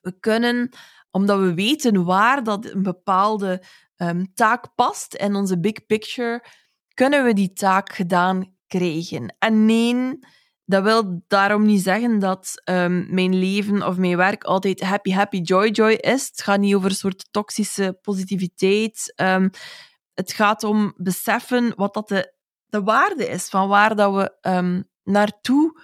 We 0.00 0.18
kunnen, 0.20 0.68
omdat 1.10 1.38
we 1.40 1.54
weten 1.54 2.04
waar 2.04 2.42
dat 2.42 2.70
een 2.70 2.82
bepaalde 2.82 3.62
um, 3.96 4.34
taak 4.34 4.74
past 4.74 5.14
in 5.14 5.34
onze 5.34 5.60
big 5.60 5.86
picture, 5.86 6.44
kunnen 6.94 7.24
we 7.24 7.32
die 7.32 7.52
taak 7.52 7.92
gedaan 7.92 8.56
krijgen. 8.66 9.36
En 9.38 9.64
nee, 9.64 10.18
dat 10.64 10.82
wil 10.82 11.22
daarom 11.26 11.64
niet 11.64 11.82
zeggen 11.82 12.18
dat 12.18 12.62
um, 12.64 13.06
mijn 13.14 13.38
leven 13.38 13.86
of 13.86 13.96
mijn 13.96 14.16
werk 14.16 14.44
altijd 14.44 14.80
happy, 14.80 15.12
happy, 15.12 15.40
joy, 15.40 15.68
joy 15.68 15.92
is. 15.92 16.26
Het 16.26 16.42
gaat 16.42 16.60
niet 16.60 16.74
over 16.74 16.90
een 16.90 16.96
soort 16.96 17.28
toxische 17.30 17.98
positiviteit. 18.02 19.12
Um, 19.16 19.50
het 20.14 20.32
gaat 20.32 20.62
om 20.62 20.94
beseffen 20.96 21.72
wat 21.76 21.94
dat 21.94 22.08
de, 22.08 22.34
de 22.66 22.82
waarde 22.82 23.28
is 23.28 23.48
van 23.48 23.68
waar 23.68 23.96
dat 23.96 24.14
we 24.14 24.50
um, 24.50 24.90
naartoe 25.02 25.80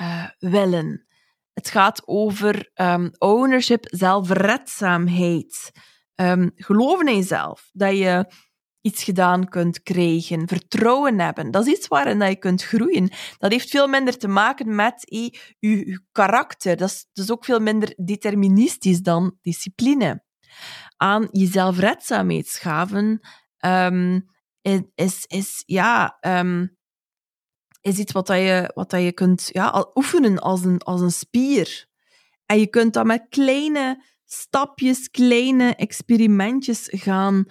uh, 0.00 0.28
willen. 0.38 1.06
Het 1.52 1.70
gaat 1.70 2.02
over 2.06 2.70
ownership, 3.18 3.86
zelfredzaamheid. 3.90 5.70
Geloven 6.54 7.08
in 7.08 7.16
jezelf. 7.16 7.70
Dat 7.72 7.96
je 7.96 8.32
iets 8.84 9.02
gedaan 9.02 9.48
kunt 9.48 9.82
krijgen. 9.82 10.48
Vertrouwen 10.48 11.20
hebben. 11.20 11.50
Dat 11.50 11.66
is 11.66 11.72
iets 11.72 11.88
waarin 11.88 12.18
dat 12.18 12.28
je 12.28 12.36
kunt 12.36 12.62
groeien. 12.62 13.10
Dat 13.38 13.52
heeft 13.52 13.70
veel 13.70 13.86
minder 13.86 14.18
te 14.18 14.28
maken 14.28 14.74
met 14.74 15.04
je, 15.58 16.00
karakter. 16.12 16.76
Dat 16.76 16.88
is 16.88 17.06
dus 17.12 17.30
ook 17.30 17.44
veel 17.44 17.60
minder 17.60 17.94
deterministisch 18.04 19.00
dan 19.00 19.38
discipline. 19.42 20.24
Aan 20.96 21.28
je 21.30 21.46
zelfredzaamheid 21.46 22.46
schaven 22.46 23.20
um, 23.64 24.24
is, 24.94 25.24
is, 25.26 25.62
ja, 25.66 26.18
um, 26.20 26.76
is 27.80 27.98
iets 27.98 28.12
wat, 28.12 28.26
dat 28.26 28.36
je, 28.36 28.70
wat 28.74 28.90
dat 28.90 29.02
je 29.02 29.12
kunt 29.12 29.48
ja, 29.52 29.90
oefenen 29.94 30.38
als 30.38 30.64
een, 30.64 30.78
als 30.78 31.00
een 31.00 31.12
spier. 31.12 31.86
En 32.46 32.58
je 32.58 32.66
kunt 32.66 32.92
dat 32.92 33.04
met 33.04 33.26
kleine 33.28 34.04
stapjes, 34.24 35.10
kleine 35.10 35.74
experimentjes 35.74 36.88
gaan 36.90 37.44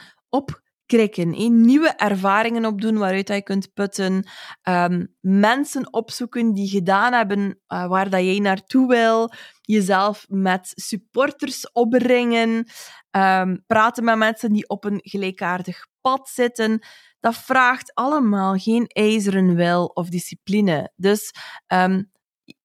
Nieuwe 1.49 1.89
ervaringen 1.89 2.65
opdoen 2.65 2.97
waaruit 2.97 3.27
je 3.27 3.43
kunt 3.43 3.73
putten. 3.73 4.27
Um, 4.63 5.15
mensen 5.19 5.93
opzoeken 5.93 6.53
die 6.53 6.67
gedaan 6.67 7.13
hebben 7.13 7.60
uh, 7.67 7.88
waar 7.88 8.10
dat 8.10 8.21
jij 8.21 8.39
naartoe 8.39 8.88
wil. 8.88 9.32
Jezelf 9.62 10.25
met 10.29 10.71
supporters 10.75 11.71
opbrengen. 11.71 12.67
Um, 13.12 13.63
praten 13.67 14.03
met 14.03 14.17
mensen 14.17 14.53
die 14.53 14.69
op 14.69 14.84
een 14.84 14.99
gelijkaardig 15.03 15.88
pad 16.01 16.29
zitten. 16.29 16.86
Dat 17.19 17.36
vraagt 17.36 17.93
allemaal 17.93 18.58
geen 18.58 18.88
ijzeren 18.88 19.56
wil 19.56 19.86
of 19.86 20.10
discipline. 20.10 20.91
Dus 20.95 21.32
um, 21.67 22.12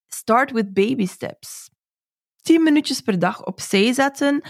start 0.06 0.50
with 0.50 0.72
baby 0.72 1.06
steps. 1.06 1.70
Tien 2.42 2.62
minuutjes 2.62 3.00
per 3.00 3.18
dag 3.18 3.44
opzij 3.44 3.92
zetten 3.92 4.42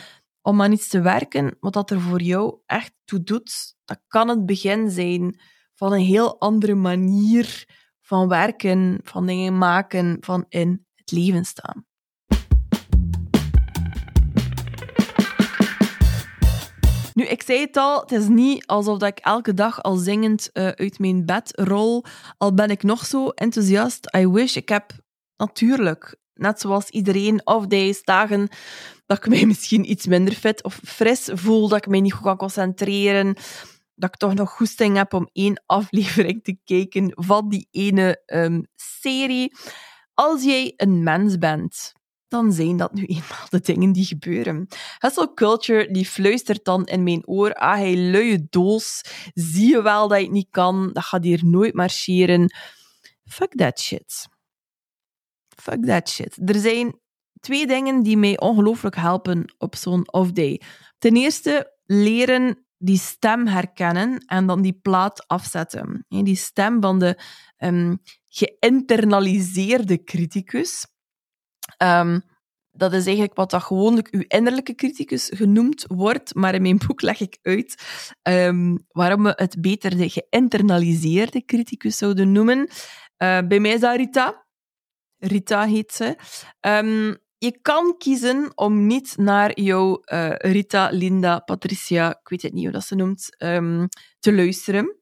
om 0.48 0.62
aan 0.62 0.72
iets 0.72 0.88
te 0.88 1.00
werken 1.00 1.56
wat 1.60 1.72
dat 1.72 1.90
er 1.90 2.00
voor 2.00 2.22
jou 2.22 2.58
echt 2.66 2.92
toe 3.04 3.22
doet. 3.22 3.76
Dat 3.84 4.00
kan 4.06 4.28
het 4.28 4.46
begin 4.46 4.90
zijn 4.90 5.40
van 5.74 5.92
een 5.92 6.04
heel 6.04 6.40
andere 6.40 6.74
manier 6.74 7.66
van 8.00 8.28
werken, 8.28 9.00
van 9.04 9.26
dingen 9.26 9.58
maken, 9.58 10.16
van 10.20 10.44
in 10.48 10.86
het 10.94 11.10
leven 11.10 11.44
staan. 11.44 11.86
Nu, 17.14 17.24
ik 17.24 17.42
zei 17.42 17.60
het 17.60 17.76
al, 17.76 18.00
het 18.00 18.12
is 18.12 18.28
niet 18.28 18.66
alsof 18.66 19.02
ik 19.02 19.18
elke 19.18 19.54
dag 19.54 19.82
al 19.82 19.96
zingend 19.96 20.50
uh, 20.52 20.68
uit 20.68 20.98
mijn 20.98 21.26
bed 21.26 21.50
rol. 21.54 22.04
Al 22.36 22.54
ben 22.54 22.70
ik 22.70 22.82
nog 22.82 23.06
zo 23.06 23.28
enthousiast. 23.28 24.16
I 24.16 24.28
wish. 24.28 24.56
Ik 24.56 24.68
heb 24.68 24.92
natuurlijk, 25.36 26.16
net 26.34 26.60
zoals 26.60 26.88
iedereen, 26.88 27.46
off 27.46 27.66
days, 27.66 28.02
dagen 28.02 28.48
dat 29.08 29.16
ik 29.16 29.28
mij 29.28 29.46
misschien 29.46 29.90
iets 29.90 30.06
minder 30.06 30.34
fit 30.34 30.62
of 30.64 30.80
fris 30.84 31.28
voel, 31.32 31.68
dat 31.68 31.78
ik 31.78 31.86
mij 31.86 32.00
niet 32.00 32.12
goed 32.12 32.22
kan 32.22 32.36
concentreren, 32.36 33.36
dat 33.94 34.08
ik 34.08 34.16
toch 34.16 34.34
nog 34.34 34.50
goesting 34.50 34.96
heb 34.96 35.12
om 35.12 35.28
één 35.32 35.62
aflevering 35.66 36.44
te 36.44 36.56
kijken 36.64 37.12
van 37.14 37.48
die 37.48 37.68
ene 37.70 38.22
um, 38.26 38.66
serie. 38.76 39.56
Als 40.14 40.44
jij 40.44 40.72
een 40.76 41.02
mens 41.02 41.38
bent 41.38 41.92
dan 42.28 42.52
zijn 42.52 42.76
dat 42.76 42.92
nu 42.92 43.04
eenmaal 43.14 43.46
de 43.48 43.60
dingen 43.60 43.92
die 43.92 44.04
gebeuren. 44.04 44.66
Hustle 44.98 45.34
culture 45.34 45.90
die 45.90 46.06
fluistert 46.06 46.64
dan 46.64 46.86
in 46.86 47.02
mijn 47.02 47.26
oor, 47.26 47.54
ah, 47.54 47.76
hij 47.76 47.96
luie 47.96 48.46
doos, 48.50 49.02
zie 49.34 49.68
je 49.68 49.82
wel 49.82 50.08
dat 50.08 50.20
je 50.20 50.30
niet 50.30 50.48
kan, 50.50 50.90
dat 50.92 51.04
gaat 51.04 51.24
hier 51.24 51.44
nooit 51.44 51.74
marcheren. 51.74 52.52
Fuck 53.24 53.56
that 53.56 53.80
shit. 53.80 54.28
Fuck 55.56 55.84
that 55.84 56.08
shit. 56.08 56.48
Er 56.48 56.60
zijn 56.60 57.00
twee 57.40 57.66
dingen 57.66 58.02
die 58.02 58.16
mij 58.16 58.40
ongelooflijk 58.40 58.96
helpen 58.96 59.54
op 59.58 59.76
zo'n 59.76 60.12
off-day. 60.12 60.60
Ten 60.98 61.16
eerste, 61.16 61.72
leren 61.84 62.66
die 62.78 62.98
stem 62.98 63.46
herkennen 63.46 64.18
en 64.26 64.46
dan 64.46 64.62
die 64.62 64.78
plaat 64.82 65.26
afzetten. 65.26 66.04
Die 66.08 66.36
stem 66.36 66.80
van 66.80 66.98
de 66.98 67.18
um, 67.58 67.98
geïnternaliseerde 68.28 70.04
criticus. 70.04 70.86
Um, 71.82 72.22
dat 72.70 72.92
is 72.92 73.04
eigenlijk 73.04 73.36
wat 73.36 73.50
dat 73.50 73.62
gewoonlijk 73.62 74.08
uw 74.10 74.24
innerlijke 74.28 74.74
criticus 74.74 75.30
genoemd 75.34 75.84
wordt, 75.86 76.34
maar 76.34 76.54
in 76.54 76.62
mijn 76.62 76.80
boek 76.86 77.02
leg 77.02 77.20
ik 77.20 77.38
uit 77.42 77.82
um, 78.22 78.78
waarom 78.88 79.22
we 79.22 79.32
het 79.36 79.60
beter 79.60 79.96
de 79.96 80.08
geïnternaliseerde 80.08 81.44
criticus 81.44 81.96
zouden 81.96 82.32
noemen. 82.32 82.58
Uh, 82.58 83.38
bij 83.48 83.60
mij 83.60 83.72
is 83.72 83.80
dat 83.80 83.96
Rita. 83.96 84.46
Rita 85.18 85.66
heet 85.66 85.92
ze. 85.92 86.16
Um, 86.60 87.16
je 87.38 87.58
kan 87.62 87.94
kiezen 87.98 88.52
om 88.54 88.86
niet 88.86 89.16
naar 89.16 89.60
jouw 89.60 90.02
uh, 90.04 90.34
Rita, 90.36 90.88
Linda, 90.90 91.38
Patricia, 91.38 92.10
ik 92.10 92.28
weet 92.28 92.42
het 92.42 92.52
niet 92.52 92.64
hoe 92.64 92.72
dat 92.72 92.84
ze 92.84 92.94
noemt, 92.94 93.36
um, 93.38 93.88
te 94.18 94.34
luisteren. 94.34 94.96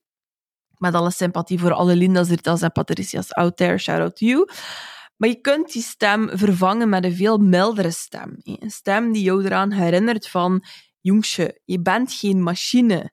Met 0.76 0.94
alle 0.94 1.10
sympathie 1.10 1.58
voor 1.58 1.72
alle 1.72 1.96
Linda's, 1.96 2.28
Rita's 2.28 2.62
en 2.62 2.72
Patricia's 2.72 3.32
out 3.32 3.56
there, 3.56 3.78
shout 3.78 4.00
out 4.00 4.16
to 4.16 4.26
you. 4.26 4.48
Maar 5.16 5.28
je 5.28 5.40
kunt 5.40 5.72
die 5.72 5.82
stem 5.82 6.28
vervangen 6.32 6.88
met 6.88 7.04
een 7.04 7.16
veel 7.16 7.38
mildere 7.38 7.90
stem. 7.90 8.36
Een 8.42 8.70
stem 8.70 9.12
die 9.12 9.22
jou 9.22 9.44
eraan 9.44 9.72
herinnert 9.72 10.28
van, 10.28 10.64
jongetje, 11.00 11.60
je 11.64 11.82
bent 11.82 12.12
geen 12.12 12.42
machine. 12.42 13.12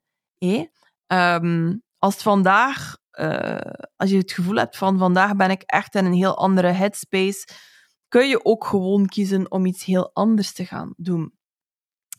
Um, 1.08 1.84
als 1.98 2.16
vandaag, 2.16 2.98
uh, 3.20 3.58
als 3.96 4.10
je 4.10 4.18
het 4.18 4.32
gevoel 4.32 4.56
hebt 4.56 4.78
van 4.78 4.98
vandaag 4.98 5.36
ben 5.36 5.50
ik 5.50 5.62
echt 5.62 5.96
in 5.96 6.06
een 6.06 6.14
heel 6.14 6.38
andere 6.38 6.68
headspace, 6.68 7.48
kun 8.14 8.28
je 8.28 8.46
ook 8.46 8.66
gewoon 8.66 9.06
kiezen 9.06 9.52
om 9.52 9.66
iets 9.66 9.86
heel 9.86 10.10
anders 10.14 10.54
te 10.54 10.66
gaan 10.66 10.94
doen. 10.98 11.34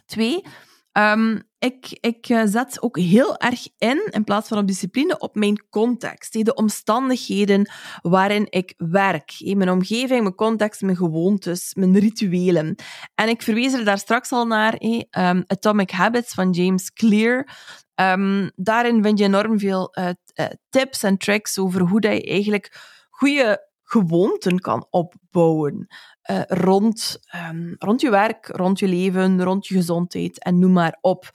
Twee, 0.04 0.44
um, 0.92 1.42
ik, 1.58 1.98
ik 2.00 2.28
eh, 2.28 2.42
zet 2.44 2.82
ook 2.82 2.98
heel 2.98 3.36
erg 3.36 3.68
in, 3.78 4.08
in 4.10 4.24
plaats 4.24 4.48
van 4.48 4.58
op 4.58 4.66
discipline, 4.66 5.18
op 5.18 5.34
mijn 5.34 5.68
context. 5.70 6.44
De 6.44 6.54
omstandigheden 6.54 7.70
waarin 8.02 8.46
ik 8.50 8.74
werk. 8.76 9.32
Mijn 9.38 9.70
omgeving, 9.70 10.22
mijn 10.22 10.34
context, 10.34 10.80
mijn 10.80 10.96
gewoontes, 10.96 11.74
mijn 11.74 11.98
rituelen. 11.98 12.74
En 13.14 13.28
ik 13.28 13.42
verwees 13.42 13.72
er 13.72 13.84
daar 13.84 13.98
straks 13.98 14.32
al 14.32 14.46
naar, 14.46 14.82
um, 14.82 15.44
Atomic 15.46 15.90
Habits 15.90 16.34
van 16.34 16.50
James 16.50 16.92
Clear. 16.92 17.48
Um, 17.94 18.50
daarin 18.54 19.02
vind 19.02 19.18
je 19.18 19.24
enorm 19.24 19.58
veel 19.58 19.96
uh, 19.98 20.08
tips 20.68 21.02
en 21.02 21.16
tricks 21.16 21.58
over 21.58 21.80
hoe 21.80 22.00
dat 22.00 22.12
je 22.12 22.24
eigenlijk 22.24 22.76
goede 23.10 23.72
gewoonten 23.94 24.58
kan 24.60 24.86
opbouwen. 24.90 25.86
Uh, 26.30 26.42
rond, 26.46 27.18
um, 27.50 27.74
rond 27.78 28.00
je 28.00 28.10
werk, 28.10 28.46
rond 28.46 28.78
je 28.78 28.88
leven, 28.88 29.42
rond 29.42 29.66
je 29.66 29.74
gezondheid 29.74 30.42
en 30.42 30.58
noem 30.58 30.72
maar 30.72 30.98
op. 31.00 31.30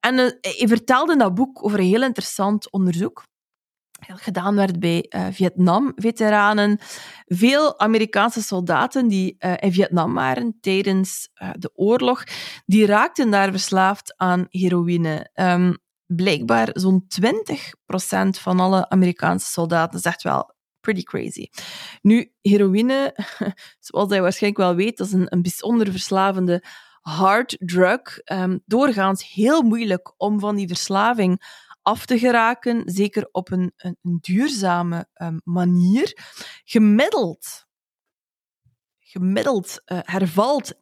En 0.00 0.14
uh, 0.14 0.26
hij 0.40 0.68
vertelde 0.68 1.12
in 1.12 1.18
dat 1.18 1.34
boek 1.34 1.64
over 1.64 1.78
een 1.78 1.86
heel 1.86 2.02
interessant 2.02 2.72
onderzoek 2.72 3.24
dat 4.08 4.20
gedaan 4.20 4.54
werd 4.54 4.80
bij 4.80 5.06
uh, 5.08 5.26
Vietnam-veteranen. 5.30 6.78
Veel 7.26 7.78
Amerikaanse 7.78 8.42
soldaten 8.42 9.08
die 9.08 9.36
in 9.38 9.72
Vietnam 9.72 10.14
waren 10.14 10.58
tijdens 10.60 11.28
de 11.58 11.70
oorlog, 11.74 12.24
die 12.66 12.86
raakten 12.86 13.30
daar 13.30 13.50
verslaafd 13.50 14.14
aan 14.16 14.46
heroïne. 14.48 15.30
Um, 15.34 15.78
blijkbaar 16.06 16.68
zo'n 16.72 17.06
20% 17.20 17.30
van 18.28 18.60
alle 18.60 18.88
Amerikaanse 18.88 19.46
soldaten, 19.46 20.02
echt 20.02 20.22
wel 20.22 20.54
pretty 20.82 21.02
crazy. 21.02 21.48
Nu, 22.02 22.32
heroïne, 22.40 23.16
zoals 23.86 24.10
hij 24.10 24.22
waarschijnlijk 24.22 24.62
wel 24.62 24.74
weet, 24.74 24.96
dat 24.96 25.06
is 25.06 25.12
een, 25.12 25.26
een 25.28 25.42
bijzonder 25.42 25.90
verslavende 25.90 26.64
hard 27.00 27.56
drug. 27.58 28.00
Um, 28.24 28.62
doorgaans 28.66 29.32
heel 29.32 29.62
moeilijk 29.62 30.14
om 30.16 30.40
van 30.40 30.56
die 30.56 30.68
verslaving 30.68 31.60
af 31.82 32.06
te 32.06 32.18
geraken, 32.18 32.82
zeker 32.84 33.28
op 33.32 33.50
een, 33.50 33.72
een, 33.76 33.96
duurzame 34.20 35.08
um, 35.14 35.40
manier. 35.44 36.16
Gemiddeld 36.64 37.70
gemiddeld 39.12 39.82
uh, 39.86 39.98
hervalt 40.02 40.74
90% 40.74 40.80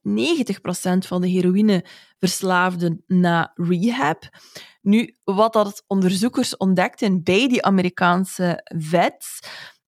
van 0.99 1.21
de 1.21 1.29
heroïneverslaafden 1.29 3.05
na 3.07 3.53
rehab. 3.55 4.29
Nu, 4.83 5.17
wat 5.25 5.53
dat 5.53 5.85
onderzoekers 5.87 6.57
ontdekten 6.57 7.23
bij 7.23 7.49
die 7.49 7.63
Amerikaanse 7.63 8.61
vets, 8.79 9.41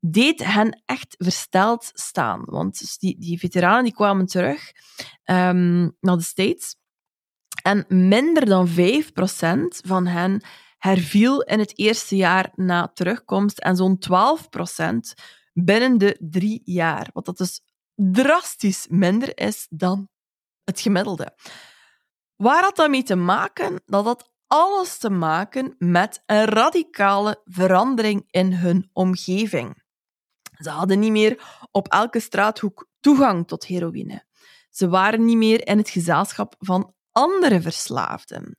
deed 0.05 0.45
hen 0.45 0.83
echt 0.87 1.15
versteld 1.19 1.91
staan. 1.95 2.43
Want 2.45 2.79
dus 2.79 2.99
die, 2.99 3.19
die 3.19 3.39
veteranen 3.39 3.85
die 3.85 3.95
kwamen 3.95 4.27
terug 4.27 4.73
um, 5.25 5.97
naar 6.01 6.17
de 6.17 6.23
States 6.23 6.77
en 7.63 7.85
minder 7.89 8.47
dan 8.47 8.69
5% 8.69 8.73
van 9.87 10.07
hen 10.07 10.43
herviel 10.79 11.43
in 11.43 11.59
het 11.59 11.79
eerste 11.79 12.17
jaar 12.17 12.51
na 12.55 12.91
terugkomst 12.95 13.59
en 13.59 13.77
zo'n 13.77 13.99
12% 14.11 15.23
binnen 15.53 15.99
de 15.99 16.17
drie 16.21 16.63
jaar. 16.65 17.11
Wat 17.13 17.25
dat 17.25 17.37
dus 17.37 17.61
drastisch 17.95 18.87
minder 18.91 19.39
is 19.39 19.67
dan 19.71 20.09
het 20.65 20.81
gemiddelde. 20.81 21.37
Waar 22.37 22.63
had 22.63 22.77
dat 22.77 22.91
mee 22.91 23.03
te 23.03 23.17
maken? 23.17 23.83
Dat 23.85 24.05
had 24.05 24.31
alles 24.47 24.99
te 24.99 25.11
maken 25.11 25.75
met 25.79 26.23
een 26.27 26.45
radicale 26.45 27.41
verandering 27.45 28.25
in 28.31 28.53
hun 28.53 28.91
omgeving. 28.93 29.82
Ze 30.63 30.71
hadden 30.71 30.99
niet 30.99 31.11
meer 31.11 31.67
op 31.71 31.89
elke 31.89 32.21
straathoek 32.21 32.89
toegang 33.01 33.49
tot 33.49 33.67
heroïne. 33.67 34.25
Ze 34.71 34.89
waren 34.89 35.25
niet 35.25 35.37
meer 35.37 35.67
in 35.67 35.79
het 35.79 35.91
gezelschap 35.91 36.55
van 36.59 36.95
andere 37.13 37.61
verslaafden. 37.61 38.57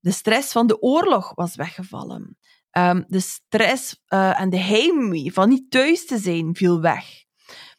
De 0.00 0.10
stress 0.10 0.52
van 0.52 0.66
de 0.66 0.80
oorlog 0.80 1.34
was 1.34 1.56
weggevallen. 1.56 2.38
Um, 2.78 3.04
de 3.08 3.20
stress 3.20 4.02
uh, 4.08 4.40
en 4.40 4.50
de 4.50 4.58
heimwee 4.58 5.32
van 5.32 5.48
niet 5.48 5.70
thuis 5.70 6.06
te 6.06 6.18
zijn 6.18 6.54
viel 6.54 6.80
weg. 6.80 7.24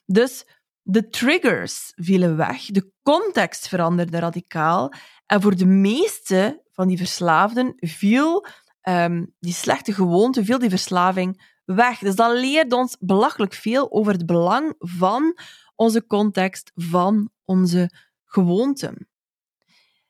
Dus 0.05 0.45
de 0.81 1.07
triggers 1.07 1.91
vielen 1.95 2.37
weg, 2.37 2.65
de 2.65 2.91
context 3.01 3.67
veranderde 3.67 4.19
radicaal 4.19 4.93
en 5.25 5.41
voor 5.41 5.55
de 5.55 5.65
meeste 5.65 6.63
van 6.71 6.87
die 6.87 6.97
verslaafden 6.97 7.73
viel 7.77 8.45
um, 8.89 9.35
die 9.39 9.53
slechte 9.53 9.93
gewoonte, 9.93 10.45
viel 10.45 10.59
die 10.59 10.69
verslaving 10.69 11.52
weg. 11.65 11.99
Dus 11.99 12.15
dat 12.15 12.39
leert 12.39 12.73
ons 12.73 12.97
belachelijk 12.99 13.53
veel 13.53 13.91
over 13.91 14.13
het 14.13 14.25
belang 14.25 14.75
van 14.77 15.37
onze 15.75 16.07
context, 16.07 16.71
van 16.75 17.29
onze 17.45 17.89
gewoonten. 18.25 19.07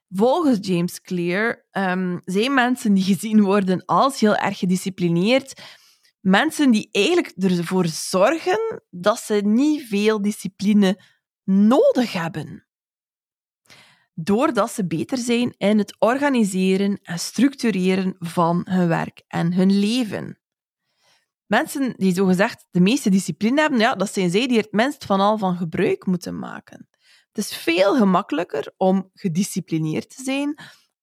Volgens 0.09 0.67
James 0.67 1.01
Clear 1.01 1.65
um, 1.71 2.21
zijn 2.25 2.53
mensen 2.53 2.93
die 2.93 3.03
gezien 3.03 3.41
worden 3.41 3.85
als 3.85 4.19
heel 4.19 4.35
erg 4.35 4.57
gedisciplineerd, 4.57 5.61
mensen 6.19 6.71
die 6.71 6.89
eigenlijk 6.91 7.27
ervoor 7.37 7.85
zorgen 7.87 8.83
dat 8.89 9.19
ze 9.19 9.33
niet 9.33 9.87
veel 9.87 10.21
discipline 10.21 11.01
nodig 11.43 12.13
hebben. 12.13 12.67
Doordat 14.13 14.71
ze 14.71 14.87
beter 14.87 15.17
zijn 15.17 15.53
in 15.57 15.77
het 15.77 15.95
organiseren 15.99 16.99
en 17.01 17.19
structureren 17.19 18.15
van 18.19 18.67
hun 18.69 18.87
werk 18.87 19.23
en 19.27 19.53
hun 19.53 19.79
leven. 19.79 20.42
Mensen 21.53 21.93
die 21.97 22.13
zogezegd 22.13 22.67
de 22.71 22.79
meeste 22.79 23.09
discipline 23.09 23.61
hebben, 23.61 23.79
ja, 23.79 23.95
dat 23.95 24.13
zijn 24.13 24.29
zij 24.29 24.47
die 24.47 24.57
er 24.57 24.63
het 24.63 24.71
minst 24.71 25.05
van 25.05 25.19
al 25.19 25.37
van 25.37 25.55
gebruik 25.55 26.05
moeten 26.05 26.39
maken. 26.39 26.87
Het 27.31 27.37
is 27.37 27.55
veel 27.55 27.95
gemakkelijker 27.95 28.73
om 28.77 29.09
gedisciplineerd 29.13 30.15
te 30.15 30.23
zijn 30.23 30.57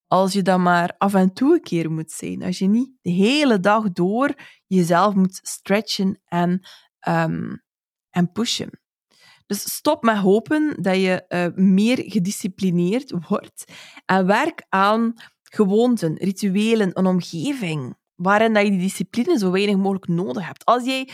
als 0.06 0.32
je 0.32 0.42
dan 0.42 0.62
maar 0.62 0.94
af 0.98 1.14
en 1.14 1.32
toe 1.32 1.54
een 1.54 1.60
keer 1.60 1.90
moet 1.90 2.10
zijn. 2.10 2.42
Als 2.42 2.58
je 2.58 2.66
niet 2.66 2.90
de 3.00 3.10
hele 3.10 3.60
dag 3.60 3.92
door 3.92 4.34
jezelf 4.66 5.14
moet 5.14 5.40
stretchen 5.42 6.20
en, 6.24 6.66
um, 7.08 7.62
en 8.10 8.32
pushen. 8.32 8.80
Dus 9.46 9.74
stop 9.74 10.02
met 10.02 10.16
hopen 10.16 10.82
dat 10.82 10.96
je 10.96 11.24
uh, 11.28 11.64
meer 11.64 12.02
gedisciplineerd 12.06 13.12
wordt 13.28 13.64
en 14.04 14.26
werk 14.26 14.66
aan 14.68 15.12
gewoonten, 15.42 16.16
rituelen, 16.16 16.98
een 16.98 17.06
omgeving 17.06 17.98
waarin 18.22 18.52
dat 18.52 18.62
je 18.62 18.70
die 18.70 18.78
discipline 18.78 19.38
zo 19.38 19.50
weinig 19.50 19.76
mogelijk 19.76 20.08
nodig 20.08 20.46
hebt. 20.46 20.64
Als 20.64 20.84
jij 20.84 21.08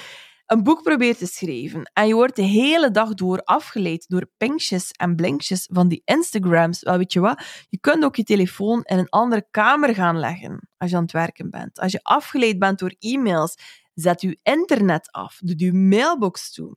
een 0.47 0.63
boek 0.63 0.83
probeert 0.83 1.19
te 1.19 1.27
schrijven 1.27 1.91
en 1.93 2.07
je 2.07 2.15
wordt 2.15 2.37
de 2.37 2.43
hele 2.43 2.91
dag 2.91 3.15
door 3.15 3.43
afgeleid 3.43 4.09
door 4.09 4.31
pinkjes 4.37 4.91
en 4.91 5.17
blinkjes 5.17 5.69
van 5.73 5.89
die 5.89 6.03
Instagrams, 6.05 6.83
wel 6.83 6.97
weet 6.97 7.13
je 7.13 7.21
wat, 7.21 7.43
je 7.69 7.79
kunt 7.79 8.05
ook 8.05 8.17
je 8.17 8.25
telefoon 8.25 8.83
in 8.83 8.99
een 8.99 9.09
andere 9.09 9.47
kamer 9.51 9.95
gaan 9.95 10.19
leggen 10.19 10.69
als 10.77 10.91
je 10.91 10.97
aan 10.97 11.03
het 11.03 11.13
werken 11.13 11.51
bent. 11.51 11.81
Als 11.81 11.93
je 11.93 12.01
afgeleid 12.03 12.59
bent 12.59 12.79
door 12.79 12.95
e-mails, 12.99 13.55
zet 13.95 14.21
je 14.21 14.39
internet 14.43 15.11
af, 15.11 15.39
doe 15.43 15.59
je 15.59 15.73
mailbox 15.73 16.53
toe. 16.53 16.77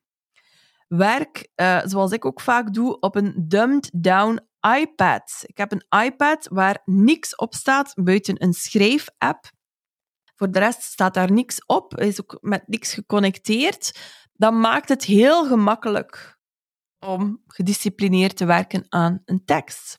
Werk, 0.88 1.50
uh, 1.56 1.82
zoals 1.84 2.12
ik 2.12 2.26
ook 2.26 2.42
vaak 2.42 2.74
doe, 2.74 3.00
op 3.00 3.16
een 3.16 3.34
dumbed 3.48 3.90
down 3.94 4.40
iPad. 4.80 5.44
Ik 5.46 5.58
heb 5.58 5.72
een 5.72 6.04
iPad 6.06 6.48
waar 6.52 6.82
niks 6.86 7.36
op 7.36 7.54
staat 7.54 7.94
buiten 7.96 8.44
een 8.44 8.54
schrijf-app 8.54 9.58
voor 10.40 10.52
de 10.52 10.60
rest 10.60 10.82
staat 10.82 11.14
daar 11.14 11.32
niks 11.32 11.66
op, 11.66 11.98
is 11.98 12.22
ook 12.22 12.38
met 12.42 12.68
niks 12.68 12.94
geconnecteerd. 12.94 14.00
Dat 14.34 14.54
maakt 14.54 14.90
het 14.90 15.04
heel 15.04 15.48
gemakkelijk 15.48 16.38
om 17.00 17.44
gedisciplineerd 17.48 18.38
te 18.38 18.46
werken 18.46 18.86
aan 18.90 19.22
een 19.26 19.46
tekst. 19.46 19.98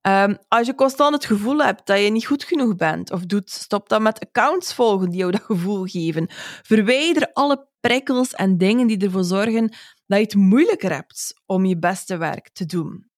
Ehm, 0.00 0.34
als 0.48 0.66
je 0.66 0.74
constant 0.74 1.14
het 1.14 1.24
gevoel 1.24 1.58
hebt 1.58 1.86
dat 1.86 1.98
je 1.98 2.10
niet 2.10 2.26
goed 2.26 2.44
genoeg 2.44 2.76
bent 2.76 3.10
of 3.10 3.26
doet, 3.26 3.50
stop 3.50 3.88
dan 3.88 4.02
met 4.02 4.20
accounts 4.20 4.74
volgen 4.74 5.10
die 5.10 5.18
jou 5.18 5.30
dat 5.30 5.42
gevoel 5.42 5.84
geven. 5.84 6.26
Verwijder 6.62 7.32
alle 7.32 7.68
prikkels 7.80 8.32
en 8.32 8.58
dingen 8.58 8.86
die 8.86 8.98
ervoor 8.98 9.24
zorgen 9.24 9.68
dat 10.06 10.18
je 10.18 10.24
het 10.24 10.34
moeilijker 10.34 10.92
hebt 10.92 11.42
om 11.46 11.64
je 11.64 11.78
beste 11.78 12.16
werk 12.16 12.50
te 12.52 12.66
doen. 12.66 13.10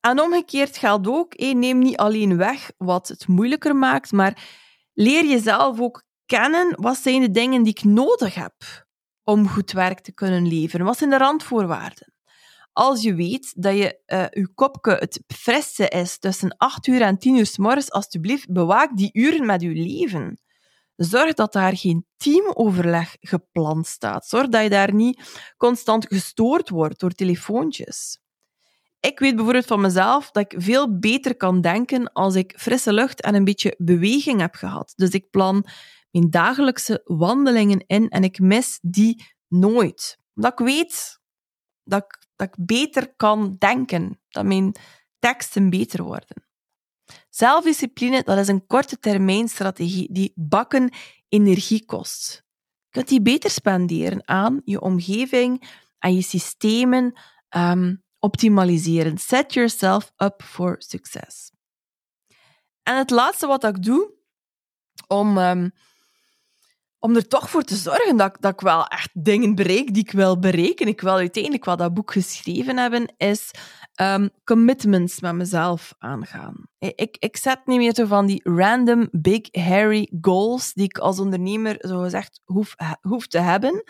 En 0.00 0.20
omgekeerd 0.20 0.76
geldt 0.76 1.08
ook, 1.08 1.38
neem 1.38 1.78
niet 1.78 1.96
alleen 1.96 2.36
weg 2.36 2.70
wat 2.76 3.08
het 3.08 3.28
moeilijker 3.28 3.76
maakt, 3.76 4.12
maar 4.12 4.68
leer 4.94 5.24
jezelf 5.24 5.80
ook 5.80 6.02
kennen 6.26 6.80
wat 6.80 6.96
zijn 6.96 7.20
de 7.20 7.30
dingen 7.30 7.62
die 7.62 7.72
ik 7.72 7.84
nodig 7.84 8.34
heb 8.34 8.54
om 9.24 9.48
goed 9.48 9.72
werk 9.72 10.00
te 10.00 10.12
kunnen 10.12 10.46
leveren. 10.48 10.86
Wat 10.86 10.98
zijn 10.98 11.10
de 11.10 11.18
randvoorwaarden? 11.18 12.14
Als 12.72 13.02
je 13.02 13.14
weet 13.14 13.52
dat 13.56 13.76
je 13.76 14.00
uh, 14.06 14.26
je 14.30 14.48
kopje 14.54 14.94
het 14.94 15.22
frisse 15.26 15.88
is 15.88 16.18
tussen 16.18 16.56
8 16.56 16.86
uur 16.86 17.02
en 17.02 17.18
10 17.18 17.36
uur 17.36 17.46
s 17.46 17.58
morgens, 17.58 17.90
alsjeblieft, 17.90 18.52
bewaak 18.52 18.96
die 18.96 19.10
uren 19.12 19.46
met 19.46 19.60
je 19.60 19.72
leven. 19.72 20.40
Zorg 20.96 21.34
dat 21.34 21.52
daar 21.52 21.76
geen 21.76 22.06
teamoverleg 22.16 23.16
gepland 23.20 23.86
staat. 23.86 24.26
Zorg 24.26 24.48
dat 24.48 24.62
je 24.62 24.68
daar 24.68 24.94
niet 24.94 25.40
constant 25.56 26.06
gestoord 26.06 26.68
wordt 26.68 27.00
door 27.00 27.10
telefoontjes. 27.10 28.20
Ik 29.00 29.18
weet 29.18 29.34
bijvoorbeeld 29.34 29.66
van 29.66 29.80
mezelf 29.80 30.30
dat 30.30 30.52
ik 30.52 30.62
veel 30.62 30.98
beter 30.98 31.36
kan 31.36 31.60
denken 31.60 32.12
als 32.12 32.34
ik 32.34 32.54
frisse 32.56 32.92
lucht 32.92 33.20
en 33.20 33.34
een 33.34 33.44
beetje 33.44 33.74
beweging 33.78 34.40
heb 34.40 34.54
gehad. 34.54 34.92
Dus 34.96 35.10
ik 35.10 35.30
plan 35.30 35.64
mijn 36.10 36.30
dagelijkse 36.30 37.00
wandelingen 37.04 37.84
in 37.86 38.08
en 38.08 38.24
ik 38.24 38.38
mis 38.38 38.78
die 38.82 39.24
nooit. 39.48 40.18
Omdat 40.34 40.52
ik 40.52 40.66
weet 40.66 41.20
dat 41.84 42.04
ik, 42.04 42.26
dat 42.36 42.48
ik 42.48 42.66
beter 42.66 43.14
kan 43.16 43.56
denken, 43.58 44.20
dat 44.28 44.44
mijn 44.44 44.74
teksten 45.18 45.70
beter 45.70 46.02
worden. 46.02 46.48
Zelfdiscipline, 47.28 48.22
dat 48.22 48.38
is 48.38 48.48
een 48.48 48.66
korte 48.66 48.98
termijn 48.98 49.48
strategie 49.48 50.12
die 50.12 50.32
bakken 50.34 50.92
energie 51.28 51.84
kost. 51.84 52.44
Je 52.84 52.90
kunt 52.90 53.08
die 53.08 53.22
beter 53.22 53.50
spenderen 53.50 54.28
aan 54.28 54.60
je 54.64 54.80
omgeving, 54.80 55.70
aan 55.98 56.14
je 56.14 56.22
systemen, 56.22 57.20
um, 57.56 58.02
optimaliseren. 58.20 59.18
Set 59.18 59.54
yourself 59.54 60.12
up 60.16 60.42
for 60.42 60.74
success. 60.78 61.50
En 62.82 62.96
het 62.96 63.10
laatste 63.10 63.46
wat 63.46 63.64
ik 63.64 63.82
doe 63.82 64.12
om, 65.06 65.38
um, 65.38 65.72
om 66.98 67.16
er 67.16 67.28
toch 67.28 67.50
voor 67.50 67.62
te 67.62 67.76
zorgen 67.76 68.16
dat, 68.16 68.36
dat 68.40 68.52
ik 68.52 68.60
wel 68.60 68.86
echt 68.86 69.10
dingen 69.12 69.54
bereik 69.54 69.94
die 69.94 70.02
ik 70.02 70.12
wil 70.12 70.38
bereiken, 70.38 70.86
ik 70.86 71.00
wil 71.00 71.16
uiteindelijk 71.16 71.64
wel 71.64 71.76
dat 71.76 71.94
boek 71.94 72.12
geschreven 72.12 72.76
hebben, 72.76 73.14
is 73.16 73.50
um, 74.00 74.30
commitments 74.44 75.20
met 75.20 75.34
mezelf 75.34 75.94
aangaan. 75.98 76.68
Ik, 76.78 77.16
ik 77.18 77.36
zet 77.36 77.60
niet 77.64 77.78
meer 77.78 77.94
zo 77.94 78.04
van 78.04 78.26
die 78.26 78.40
random 78.44 79.08
big 79.10 79.48
hairy 79.50 80.10
goals 80.20 80.72
die 80.72 80.84
ik 80.84 80.98
als 80.98 81.18
ondernemer 81.18 81.76
zo 81.78 82.00
gezegd 82.00 82.40
hoef, 82.44 82.74
hoef 83.00 83.26
te 83.26 83.38
hebben. 83.38 83.84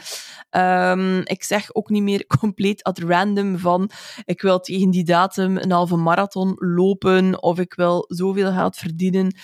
Um, 0.50 1.20
ik 1.24 1.42
zeg 1.42 1.74
ook 1.74 1.88
niet 1.88 2.02
meer 2.02 2.26
compleet 2.40 2.82
at 2.82 2.98
random 2.98 3.58
van 3.58 3.90
ik 4.24 4.42
wil 4.42 4.61
tegen 4.61 4.90
die 4.90 5.04
datum 5.04 5.56
een 5.56 5.72
halve 5.72 5.96
marathon 5.96 6.54
lopen 6.56 7.42
of 7.42 7.58
ik 7.58 7.74
wil 7.74 8.04
zoveel 8.08 8.52
geld 8.52 8.76
verdienen. 8.76 9.34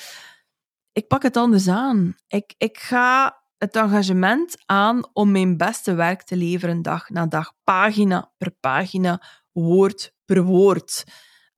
Ik 0.92 1.06
pak 1.06 1.22
het 1.22 1.36
anders 1.36 1.68
aan. 1.68 2.14
Ik, 2.28 2.54
ik 2.58 2.78
ga 2.78 3.40
het 3.58 3.76
engagement 3.76 4.56
aan 4.66 5.08
om 5.12 5.30
mijn 5.30 5.56
beste 5.56 5.94
werk 5.94 6.22
te 6.22 6.36
leveren 6.36 6.82
dag 6.82 7.10
na 7.10 7.26
dag, 7.26 7.52
pagina 7.64 8.32
per 8.38 8.50
pagina, 8.60 9.22
woord 9.62 10.12
per 10.24 10.42
woord. 10.42 11.04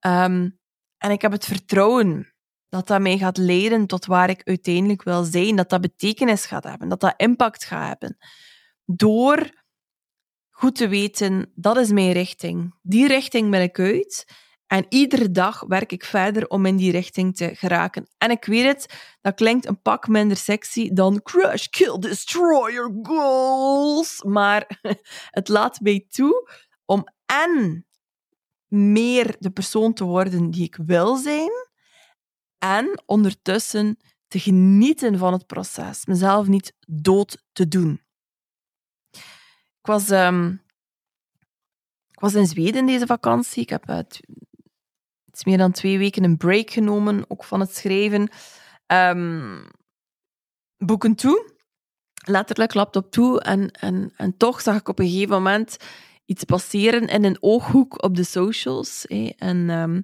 Um, 0.06 0.58
en 0.98 1.10
ik 1.10 1.22
heb 1.22 1.32
het 1.32 1.44
vertrouwen 1.44 2.32
dat 2.68 2.86
dat 2.86 3.00
mij 3.00 3.18
gaat 3.18 3.36
leiden 3.36 3.86
tot 3.86 4.06
waar 4.06 4.30
ik 4.30 4.42
uiteindelijk 4.44 5.02
wil 5.02 5.24
zijn, 5.24 5.56
dat 5.56 5.68
dat 5.68 5.80
betekenis 5.80 6.46
gaat 6.46 6.64
hebben, 6.64 6.88
dat 6.88 7.00
dat 7.00 7.14
impact 7.16 7.64
gaat 7.64 7.88
hebben. 7.88 8.16
Door 8.84 9.50
goed 10.50 10.74
te 10.74 10.88
weten, 10.88 11.52
dat 11.54 11.76
is 11.76 11.90
mijn 11.90 12.12
richting. 12.12 12.74
Die 12.82 13.06
richting 13.06 13.50
ben 13.50 13.62
ik 13.62 13.78
uit. 13.78 14.24
En 14.66 14.86
iedere 14.88 15.30
dag 15.30 15.60
werk 15.60 15.92
ik 15.92 16.04
verder 16.04 16.48
om 16.48 16.66
in 16.66 16.76
die 16.76 16.90
richting 16.90 17.36
te 17.36 17.54
geraken. 17.54 18.08
En 18.18 18.30
ik 18.30 18.44
weet 18.44 18.64
het, 18.64 19.16
dat 19.20 19.34
klinkt 19.34 19.66
een 19.66 19.82
pak 19.82 20.08
minder 20.08 20.36
sexy 20.36 20.90
dan 20.92 21.22
crush, 21.22 21.66
kill, 21.66 21.98
destroy 21.98 22.72
your 22.72 22.98
goals. 23.02 24.22
Maar 24.22 24.80
het 25.38 25.48
laat 25.48 25.80
mij 25.80 26.06
toe 26.08 26.50
om 26.84 27.04
en 27.26 27.86
meer 28.68 29.36
de 29.38 29.50
persoon 29.50 29.92
te 29.92 30.04
worden 30.04 30.50
die 30.50 30.64
ik 30.64 30.78
wil 30.86 31.16
zijn. 31.16 31.50
En 32.58 33.02
ondertussen 33.06 33.98
te 34.28 34.38
genieten 34.38 35.18
van 35.18 35.32
het 35.32 35.46
proces. 35.46 36.06
Mezelf 36.06 36.46
niet 36.46 36.74
dood 36.86 37.42
te 37.52 37.68
doen. 37.68 38.00
Ik 39.80 39.86
was, 39.86 40.10
um, 40.10 40.62
ik 42.10 42.20
was 42.20 42.34
in 42.34 42.46
Zweden 42.46 42.86
deze 42.86 43.06
vakantie. 43.06 43.62
Ik 43.62 43.70
heb 43.70 44.06
iets 45.26 45.44
meer 45.44 45.58
dan 45.58 45.72
twee 45.72 45.98
weken 45.98 46.24
een 46.24 46.36
break 46.36 46.70
genomen, 46.70 47.24
ook 47.28 47.44
van 47.44 47.60
het 47.60 47.76
schrijven. 47.76 48.30
Um, 48.86 49.70
boeken 50.76 51.14
toe. 51.14 51.56
Letterlijk 52.24 52.74
laptop 52.74 53.10
toe. 53.10 53.40
En, 53.40 53.70
en, 53.70 54.12
en 54.16 54.36
toch 54.36 54.60
zag 54.60 54.76
ik 54.76 54.88
op 54.88 54.98
een 54.98 55.08
gegeven 55.08 55.34
moment 55.34 55.76
iets 56.28 56.44
passeren 56.44 57.06
in 57.06 57.24
een 57.24 57.36
ooghoek 57.40 58.02
op 58.02 58.16
de 58.16 58.24
socials. 58.24 59.06
En 59.36 59.70
um, 59.70 59.94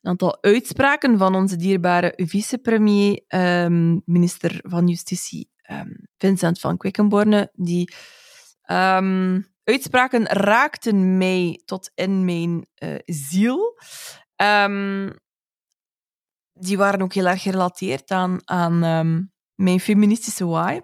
een 0.00 0.10
aantal 0.10 0.42
uitspraken 0.42 1.18
van 1.18 1.34
onze 1.34 1.56
dierbare 1.56 2.12
vicepremier, 2.16 3.24
um, 3.28 4.02
minister 4.04 4.60
van 4.62 4.88
Justitie 4.88 5.50
um, 5.70 6.08
Vincent 6.16 6.60
van 6.60 6.76
Quickenborne, 6.76 7.50
die 7.52 7.94
uitspraken 9.64 10.26
raakten 10.26 11.18
mij 11.18 11.62
tot 11.64 11.90
in 11.94 12.24
mijn 12.24 12.66
uh, 12.78 12.94
ziel. 13.04 13.78
die 16.52 16.76
waren 16.76 17.02
ook 17.02 17.12
heel 17.12 17.26
erg 17.26 17.42
gerelateerd 17.42 18.10
aan, 18.10 18.40
aan 18.44 18.78
mijn 19.54 19.80
feministische 19.80 20.46
waai. 20.46 20.80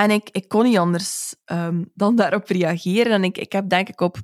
En 0.00 0.10
ik, 0.10 0.28
ik 0.30 0.48
kon 0.48 0.62
niet 0.62 0.78
anders 0.78 1.34
um, 1.46 1.90
dan 1.94 2.16
daarop 2.16 2.48
reageren. 2.48 3.12
En 3.12 3.24
ik, 3.24 3.38
ik 3.38 3.52
heb 3.52 3.68
denk 3.68 3.88
ik 3.88 4.00
op 4.00 4.16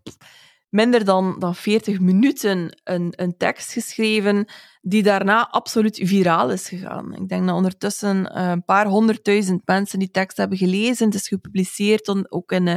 minder 0.68 1.04
dan, 1.04 1.36
dan 1.38 1.54
40 1.54 2.00
minuten 2.00 2.80
een, 2.84 3.12
een 3.16 3.36
tekst 3.36 3.72
geschreven 3.72 4.48
die 4.80 5.02
daarna 5.02 5.48
absoluut 5.50 6.00
viraal 6.02 6.50
is 6.50 6.68
gegaan. 6.68 7.14
Ik 7.14 7.28
denk 7.28 7.46
dat 7.46 7.56
ondertussen 7.56 8.16
uh, 8.16 8.48
een 8.48 8.64
paar 8.64 8.86
honderdduizend 8.86 9.62
mensen 9.64 9.98
die 9.98 10.10
tekst 10.10 10.36
hebben 10.36 10.58
gelezen. 10.58 11.06
Het 11.06 11.14
is 11.14 11.28
gepubliceerd 11.28 12.30
ook 12.32 12.52
in, 12.52 12.66
uh, 12.66 12.74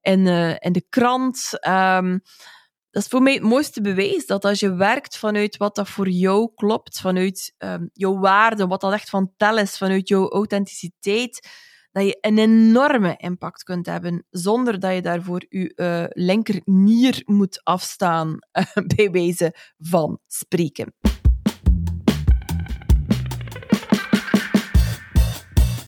in, 0.00 0.26
uh, 0.26 0.54
in 0.58 0.72
de 0.72 0.84
krant. 0.88 1.50
Um, 1.68 2.22
dat 2.90 3.02
is 3.02 3.08
voor 3.08 3.22
mij 3.22 3.34
het 3.34 3.42
mooiste 3.42 3.80
bewijs 3.80 4.26
dat 4.26 4.44
als 4.44 4.60
je 4.60 4.74
werkt 4.74 5.18
vanuit 5.18 5.56
wat 5.56 5.74
dat 5.74 5.88
voor 5.88 6.08
jou 6.08 6.50
klopt, 6.54 7.00
vanuit 7.00 7.54
um, 7.58 7.90
jouw 7.92 8.18
waarde, 8.18 8.66
wat 8.66 8.80
dat 8.80 8.92
echt 8.92 9.10
van 9.10 9.32
tel 9.36 9.58
is, 9.58 9.76
vanuit 9.76 10.08
jouw 10.08 10.28
authenticiteit, 10.28 11.48
dat 11.92 12.04
je 12.04 12.18
een 12.20 12.38
enorme 12.38 13.14
impact 13.16 13.62
kunt 13.62 13.86
hebben 13.86 14.26
zonder 14.30 14.80
dat 14.80 14.94
je 14.94 15.02
daarvoor 15.02 15.44
je 15.48 15.72
uh, 15.76 16.04
linkernier 16.24 17.22
moet 17.24 17.60
afstaan, 17.64 18.38
uh, 18.52 18.64
bij 18.96 19.10
wijze 19.10 19.54
van 19.78 20.18
spreken. 20.26 20.94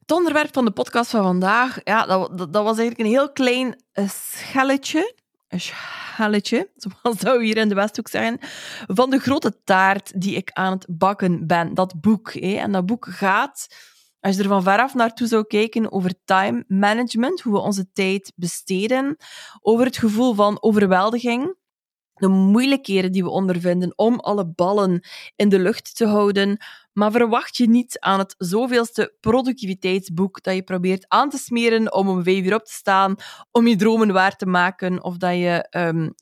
Het 0.00 0.12
onderwerp 0.20 0.52
van 0.52 0.64
de 0.64 0.70
podcast 0.70 1.10
van 1.10 1.22
vandaag, 1.22 1.78
ja, 1.84 2.06
dat, 2.06 2.38
dat, 2.38 2.64
was 2.64 2.78
eigenlijk 2.78 2.98
een 2.98 3.14
heel 3.14 3.32
klein 3.32 3.82
uh, 3.94 4.08
schelletje. 4.08 5.14
Een 5.48 5.60
schelletje, 5.60 6.70
zoals 7.02 7.20
we 7.20 7.44
hier 7.44 7.56
in 7.56 7.68
de 7.68 7.74
Westhoek 7.74 8.08
zeggen, 8.08 8.38
van 8.86 9.10
de 9.10 9.18
grote 9.18 9.62
taart 9.64 10.20
die 10.20 10.36
ik 10.36 10.50
aan 10.52 10.72
het 10.72 10.86
bakken 10.88 11.46
ben. 11.46 11.74
Dat 11.74 12.00
boek. 12.00 12.32
Hè. 12.32 12.54
En 12.54 12.72
dat 12.72 12.86
boek 12.86 13.06
gaat 13.10 13.66
als 14.22 14.36
je 14.36 14.42
er 14.42 14.48
van 14.48 14.62
veraf 14.62 14.94
naartoe 14.94 15.26
zou 15.26 15.46
kijken 15.46 15.92
over 15.92 16.14
time 16.24 16.64
management, 16.68 17.40
hoe 17.40 17.52
we 17.52 17.58
onze 17.58 17.92
tijd 17.92 18.32
besteden, 18.36 19.16
over 19.60 19.84
het 19.84 19.96
gevoel 19.96 20.34
van 20.34 20.62
overweldiging, 20.62 21.56
de 22.14 22.28
moeilijkheden 22.28 23.12
die 23.12 23.22
we 23.22 23.30
ondervinden 23.30 23.92
om 23.96 24.20
alle 24.20 24.46
ballen 24.46 25.04
in 25.36 25.48
de 25.48 25.58
lucht 25.58 25.96
te 25.96 26.06
houden, 26.06 26.64
maar 26.92 27.10
verwacht 27.10 27.56
je 27.56 27.68
niet 27.68 27.98
aan 27.98 28.18
het 28.18 28.34
zoveelste 28.38 29.14
productiviteitsboek 29.20 30.42
dat 30.42 30.54
je 30.54 30.62
probeert 30.62 31.04
aan 31.08 31.30
te 31.30 31.38
smeren 31.38 31.92
om 31.92 32.08
om 32.08 32.22
vijf 32.22 32.44
uur 32.44 32.54
op 32.54 32.64
te 32.64 32.72
staan, 32.72 33.14
om 33.50 33.66
je 33.66 33.76
dromen 33.76 34.12
waar 34.12 34.36
te 34.36 34.46
maken, 34.46 35.02
of 35.02 35.16
dat 35.16 35.30
je 35.30 35.38
je, 35.38 35.68
um, 35.70 36.14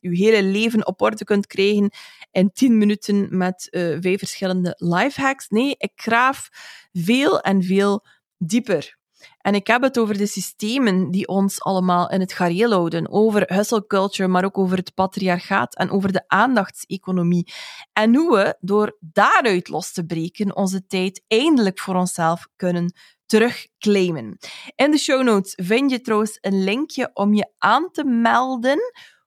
je 0.00 0.16
hele 0.16 0.42
leven 0.42 0.86
op 0.86 1.00
orde 1.00 1.24
kunt 1.24 1.46
krijgen 1.46 1.90
in 2.30 2.52
tien 2.52 2.78
minuten 2.78 3.36
met 3.36 3.68
uh, 3.70 3.96
vijf 4.00 4.18
verschillende 4.18 4.74
lifehacks. 4.76 5.48
Nee, 5.48 5.74
ik 5.78 5.92
graaf 5.94 6.48
veel 6.92 7.40
en 7.40 7.62
veel 7.62 8.06
dieper. 8.38 8.97
En 9.38 9.54
ik 9.54 9.66
heb 9.66 9.82
het 9.82 9.98
over 9.98 10.18
de 10.18 10.26
systemen 10.26 11.10
die 11.10 11.28
ons 11.28 11.62
allemaal 11.62 12.10
in 12.10 12.20
het 12.20 12.32
gareel 12.32 12.70
houden. 12.70 13.10
Over 13.10 13.54
hustle 13.54 13.86
culture, 13.86 14.28
maar 14.28 14.44
ook 14.44 14.58
over 14.58 14.76
het 14.76 14.94
patriarchaat 14.94 15.76
en 15.76 15.90
over 15.90 16.12
de 16.12 16.24
aandachtseconomie. 16.26 17.52
En 17.92 18.14
hoe 18.14 18.36
we, 18.36 18.56
door 18.60 18.96
daaruit 19.00 19.68
los 19.68 19.92
te 19.92 20.04
breken, 20.04 20.56
onze 20.56 20.86
tijd 20.86 21.24
eindelijk 21.26 21.78
voor 21.78 21.94
onszelf 21.94 22.48
kunnen 22.56 22.92
terugclaimen. 23.26 24.38
In 24.74 24.90
de 24.90 24.98
show 24.98 25.22
notes 25.22 25.52
vind 25.66 25.90
je 25.90 26.00
trouwens 26.00 26.38
een 26.40 26.64
linkje 26.64 27.10
om 27.14 27.34
je 27.34 27.52
aan 27.58 27.90
te 27.90 28.04
melden 28.04 28.78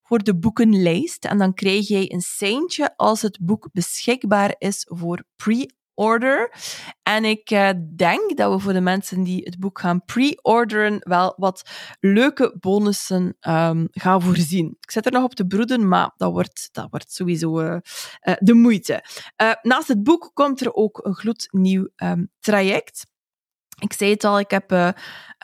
voor 0.04 0.24
de 0.24 0.38
boekenlijst. 0.38 1.26
En 1.26 1.38
dan 1.38 1.54
krijg 1.54 1.88
jij 1.88 2.12
een 2.12 2.22
seintje 2.22 2.94
als 2.96 3.22
het 3.22 3.40
boek 3.42 3.70
beschikbaar 3.72 4.56
is 4.58 4.86
voor 4.90 5.24
pre-order. 5.94 6.52
En 7.04 7.26
ik 7.26 7.52
uh, 7.52 7.70
denk 7.96 8.38
dat 8.38 8.54
we 8.54 8.60
voor 8.60 8.74
de 8.74 8.82
mensen 8.82 9.24
die 9.24 9.42
het 9.44 9.60
boek 9.60 9.80
gaan 9.80 10.06
pre-orderen 10.06 10.98
wel 11.00 11.34
wat 11.38 11.70
leuke 12.00 12.56
bonussen 12.60 13.38
um, 13.48 13.88
gaan 13.92 14.22
voorzien. 14.22 14.78
Ik 14.80 14.92
zit 14.92 15.06
er 15.06 15.12
nog 15.12 15.24
op 15.24 15.36
te 15.36 15.48
broeden, 15.48 15.88
maar 15.88 16.14
dat 16.18 16.32
wordt, 16.32 16.70
dat 16.72 16.88
wordt 16.90 17.12
sowieso 17.12 17.62
uh, 17.62 17.68
uh, 17.68 18.36
de 18.40 18.54
moeite. 18.54 19.04
naast 19.62 19.88
het 19.88 20.04
boek 20.04 20.32
komt 20.34 20.62
er 20.62 20.74
ook 20.74 21.06
een 21.06 21.16
gloednieuw 21.16 21.88
um, 21.96 22.30
traject. 22.40 23.10
Ik 23.82 23.94
zei 23.94 24.12
het 24.12 24.24
al, 24.24 24.40
ik, 24.40 24.52
heb, 24.52 24.72
uh, 24.72 24.90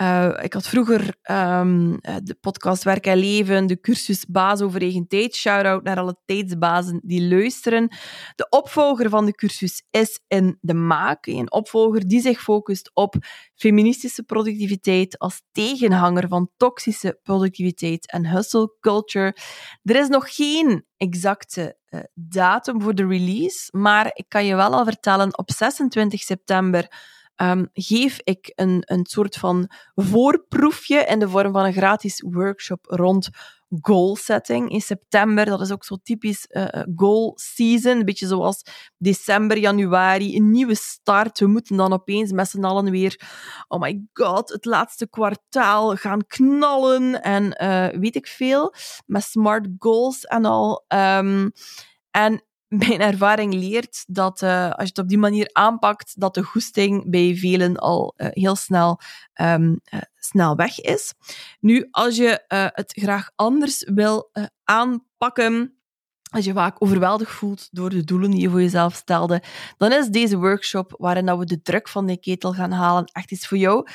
uh, 0.01 0.39
ik 0.41 0.53
had 0.53 0.67
vroeger 0.67 1.15
um, 1.31 1.99
de 2.01 2.37
podcast 2.41 2.83
Werk 2.83 3.05
en 3.05 3.17
Leven, 3.17 3.67
de 3.67 3.79
cursus 3.79 4.25
Baas 4.25 4.61
over 4.61 4.81
eigen 4.81 5.07
tijd. 5.07 5.35
Shout-out 5.35 5.83
naar 5.83 5.99
alle 5.99 6.17
tijdsbazen 6.25 7.01
die 7.03 7.27
luisteren. 7.27 7.87
De 8.35 8.47
opvolger 8.49 9.09
van 9.09 9.25
de 9.25 9.35
cursus 9.35 9.83
is 9.91 10.21
in 10.27 10.57
de 10.61 10.73
maak. 10.73 11.25
Een 11.25 11.51
opvolger 11.51 12.07
die 12.07 12.21
zich 12.21 12.41
focust 12.41 12.91
op 12.93 13.15
feministische 13.55 14.23
productiviteit 14.23 15.19
als 15.19 15.41
tegenhanger 15.51 16.27
van 16.27 16.49
toxische 16.57 17.19
productiviteit 17.23 18.11
en 18.11 18.27
hustle 18.27 18.75
culture. 18.79 19.35
Er 19.83 19.95
is 19.95 20.07
nog 20.07 20.35
geen 20.35 20.85
exacte 20.97 21.77
datum 22.13 22.81
voor 22.81 22.95
de 22.95 23.07
release, 23.07 23.77
maar 23.77 24.11
ik 24.13 24.25
kan 24.27 24.45
je 24.45 24.55
wel 24.55 24.73
al 24.73 24.83
vertellen, 24.83 25.37
op 25.37 25.51
26 25.51 26.21
september 26.21 27.15
um, 27.41 27.69
geef 27.73 28.19
ik 28.23 28.51
een, 28.55 28.83
een 28.85 29.05
soort 29.05 29.35
van 29.35 29.69
voorproefje 29.95 31.05
in 31.05 31.19
de 31.19 31.29
vorm 31.29 31.51
van 31.51 31.65
een 31.65 31.73
gratis 31.73 32.23
workshop 32.29 32.85
rond 32.85 33.29
goal 33.81 34.15
setting 34.15 34.69
in 34.69 34.81
september. 34.81 35.45
Dat 35.45 35.61
is 35.61 35.71
ook 35.71 35.83
zo 35.83 35.97
typisch 36.03 36.47
uh, 36.49 36.65
goal 36.95 37.33
season. 37.35 37.97
Een 37.97 38.05
beetje 38.05 38.27
zoals 38.27 38.61
december, 38.97 39.57
januari, 39.57 40.35
een 40.35 40.51
nieuwe 40.51 40.75
start. 40.75 41.39
We 41.39 41.47
moeten 41.47 41.77
dan 41.77 41.93
opeens 41.93 42.31
met 42.31 42.49
z'n 42.49 42.63
allen 42.63 42.91
weer, 42.91 43.21
oh 43.67 43.79
my 43.79 44.05
god, 44.13 44.49
het 44.49 44.65
laatste 44.65 45.09
kwartaal 45.09 45.95
gaan 45.95 46.27
knallen 46.27 47.21
en 47.21 47.63
uh, 47.63 47.99
weet 47.99 48.15
ik 48.15 48.27
veel. 48.27 48.73
Met 49.05 49.23
smart 49.23 49.67
goals 49.79 50.23
en 50.23 50.45
al. 50.45 50.85
Um, 50.87 51.51
en 52.11 52.41
mijn 52.67 53.01
ervaring 53.01 53.53
leert 53.53 54.03
dat 54.07 54.41
uh, 54.41 54.69
als 54.69 54.81
je 54.81 54.87
het 54.87 54.97
op 54.97 55.07
die 55.07 55.17
manier 55.17 55.49
aanpakt, 55.51 56.19
dat 56.19 56.33
de 56.33 56.43
goesting 56.43 57.09
bij 57.09 57.35
velen 57.35 57.75
al 57.75 58.13
uh, 58.17 58.27
heel 58.31 58.55
snel, 58.55 58.99
um, 59.41 59.79
uh, 59.93 60.01
snel 60.15 60.55
weg 60.55 60.79
is. 60.79 61.13
Nu, 61.59 61.87
als 61.91 62.15
je 62.15 62.43
het 62.73 62.93
graag 62.95 63.29
anders 63.35 63.89
wil 63.93 64.31
aanpakken, 64.63 65.77
als 66.31 66.45
je 66.45 66.53
vaak 66.53 66.81
overweldigd 66.81 67.31
voelt 67.31 67.67
door 67.71 67.89
de 67.89 68.03
doelen 68.03 68.31
die 68.31 68.41
je 68.41 68.49
voor 68.49 68.61
jezelf 68.61 68.95
stelde, 68.95 69.43
dan 69.77 69.91
is 69.91 70.07
deze 70.07 70.37
workshop, 70.37 70.93
waarin 70.97 71.25
dat 71.25 71.37
we 71.37 71.45
de 71.45 71.61
druk 71.61 71.87
van 71.87 72.05
de 72.05 72.19
ketel 72.19 72.53
gaan 72.53 72.71
halen, 72.71 73.05
echt 73.05 73.31
iets 73.31 73.47
voor 73.47 73.57
jou. 73.57 73.89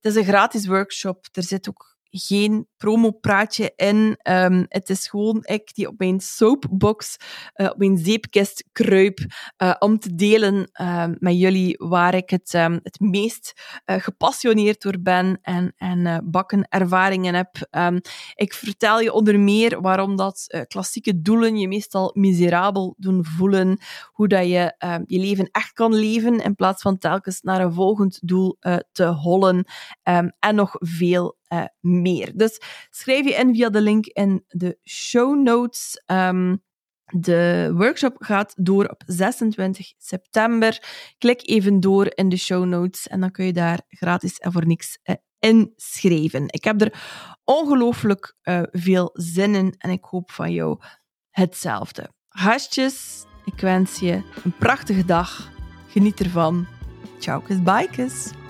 Het 0.00 0.14
is 0.14 0.16
een 0.16 0.24
gratis 0.24 0.66
workshop. 0.66 1.26
Er 1.32 1.42
zit 1.42 1.68
ook 1.68 1.95
geen 2.10 2.66
promopraatje 2.76 3.72
in. 3.76 4.18
Um, 4.30 4.66
het 4.68 4.90
is 4.90 5.08
gewoon 5.08 5.38
ik 5.42 5.74
die 5.74 5.88
op 5.88 5.98
mijn 5.98 6.20
soapbox, 6.20 7.16
uh, 7.56 7.66
op 7.70 7.78
mijn 7.78 7.98
zeepkist 7.98 8.64
kruip, 8.72 9.18
uh, 9.62 9.74
om 9.78 9.98
te 9.98 10.14
delen 10.14 10.70
uh, 10.80 11.04
met 11.18 11.38
jullie 11.38 11.74
waar 11.78 12.14
ik 12.14 12.30
het, 12.30 12.54
um, 12.54 12.80
het 12.82 13.00
meest 13.00 13.52
uh, 13.86 13.96
gepassioneerd 13.96 14.82
door 14.82 15.00
ben 15.00 15.38
en, 15.42 15.72
en 15.76 16.30
bakken 16.30 16.68
ervaringen 16.68 17.34
heb. 17.34 17.68
Ik 18.34 18.52
vertel 18.54 19.00
je 19.00 19.12
onder 19.12 19.40
meer 19.40 19.80
waarom 19.80 20.16
dat 20.16 20.64
klassieke 20.68 21.20
doelen 21.20 21.56
je 21.56 21.68
meestal 21.68 22.10
miserabel 22.14 22.94
doen 22.98 23.24
voelen, 23.24 23.78
hoe 24.12 24.28
dat 24.28 24.46
je 24.46 24.74
je 25.06 25.18
leven 25.18 25.48
echt 25.50 25.72
kan 25.72 25.94
leven 25.94 26.40
in 26.40 26.54
plaats 26.54 26.82
van 26.82 26.98
telkens 26.98 27.40
naar 27.40 27.60
een 27.60 27.72
volgend 27.72 28.18
doel 28.22 28.56
te 28.92 29.04
hollen 29.04 29.64
en 30.38 30.54
nog 30.54 30.74
veel 30.78 31.35
uh, 31.48 31.64
meer. 31.80 32.32
Dus 32.34 32.60
schrijf 32.90 33.24
je 33.24 33.34
in 33.34 33.54
via 33.54 33.68
de 33.68 33.80
link 33.80 34.06
in 34.06 34.44
de 34.48 34.78
show 34.84 35.42
notes. 35.42 36.02
Um, 36.06 36.64
de 37.06 37.70
workshop 37.74 38.16
gaat 38.18 38.54
door 38.56 38.84
op 38.84 39.02
26 39.06 39.92
september. 39.98 40.82
Klik 41.18 41.48
even 41.48 41.80
door 41.80 42.12
in 42.14 42.28
de 42.28 42.36
show 42.36 42.64
notes 42.64 43.08
en 43.08 43.20
dan 43.20 43.30
kun 43.30 43.44
je 43.44 43.52
daar 43.52 43.80
gratis 43.88 44.38
en 44.38 44.52
voor 44.52 44.66
niks 44.66 44.98
uh, 45.04 45.14
inschrijven. 45.38 46.44
Ik 46.46 46.64
heb 46.64 46.80
er 46.80 47.00
ongelooflijk 47.44 48.36
uh, 48.42 48.62
veel 48.70 49.10
zin 49.12 49.54
in 49.54 49.74
en 49.78 49.90
ik 49.90 50.04
hoop 50.04 50.30
van 50.30 50.52
jou 50.52 50.80
hetzelfde. 51.30 52.10
Hartjes, 52.28 53.24
ik 53.44 53.60
wens 53.60 53.98
je 53.98 54.22
een 54.44 54.56
prachtige 54.58 55.04
dag. 55.04 55.50
Geniet 55.88 56.20
ervan. 56.20 56.66
Ciao, 57.18 57.42
bye, 57.62 58.45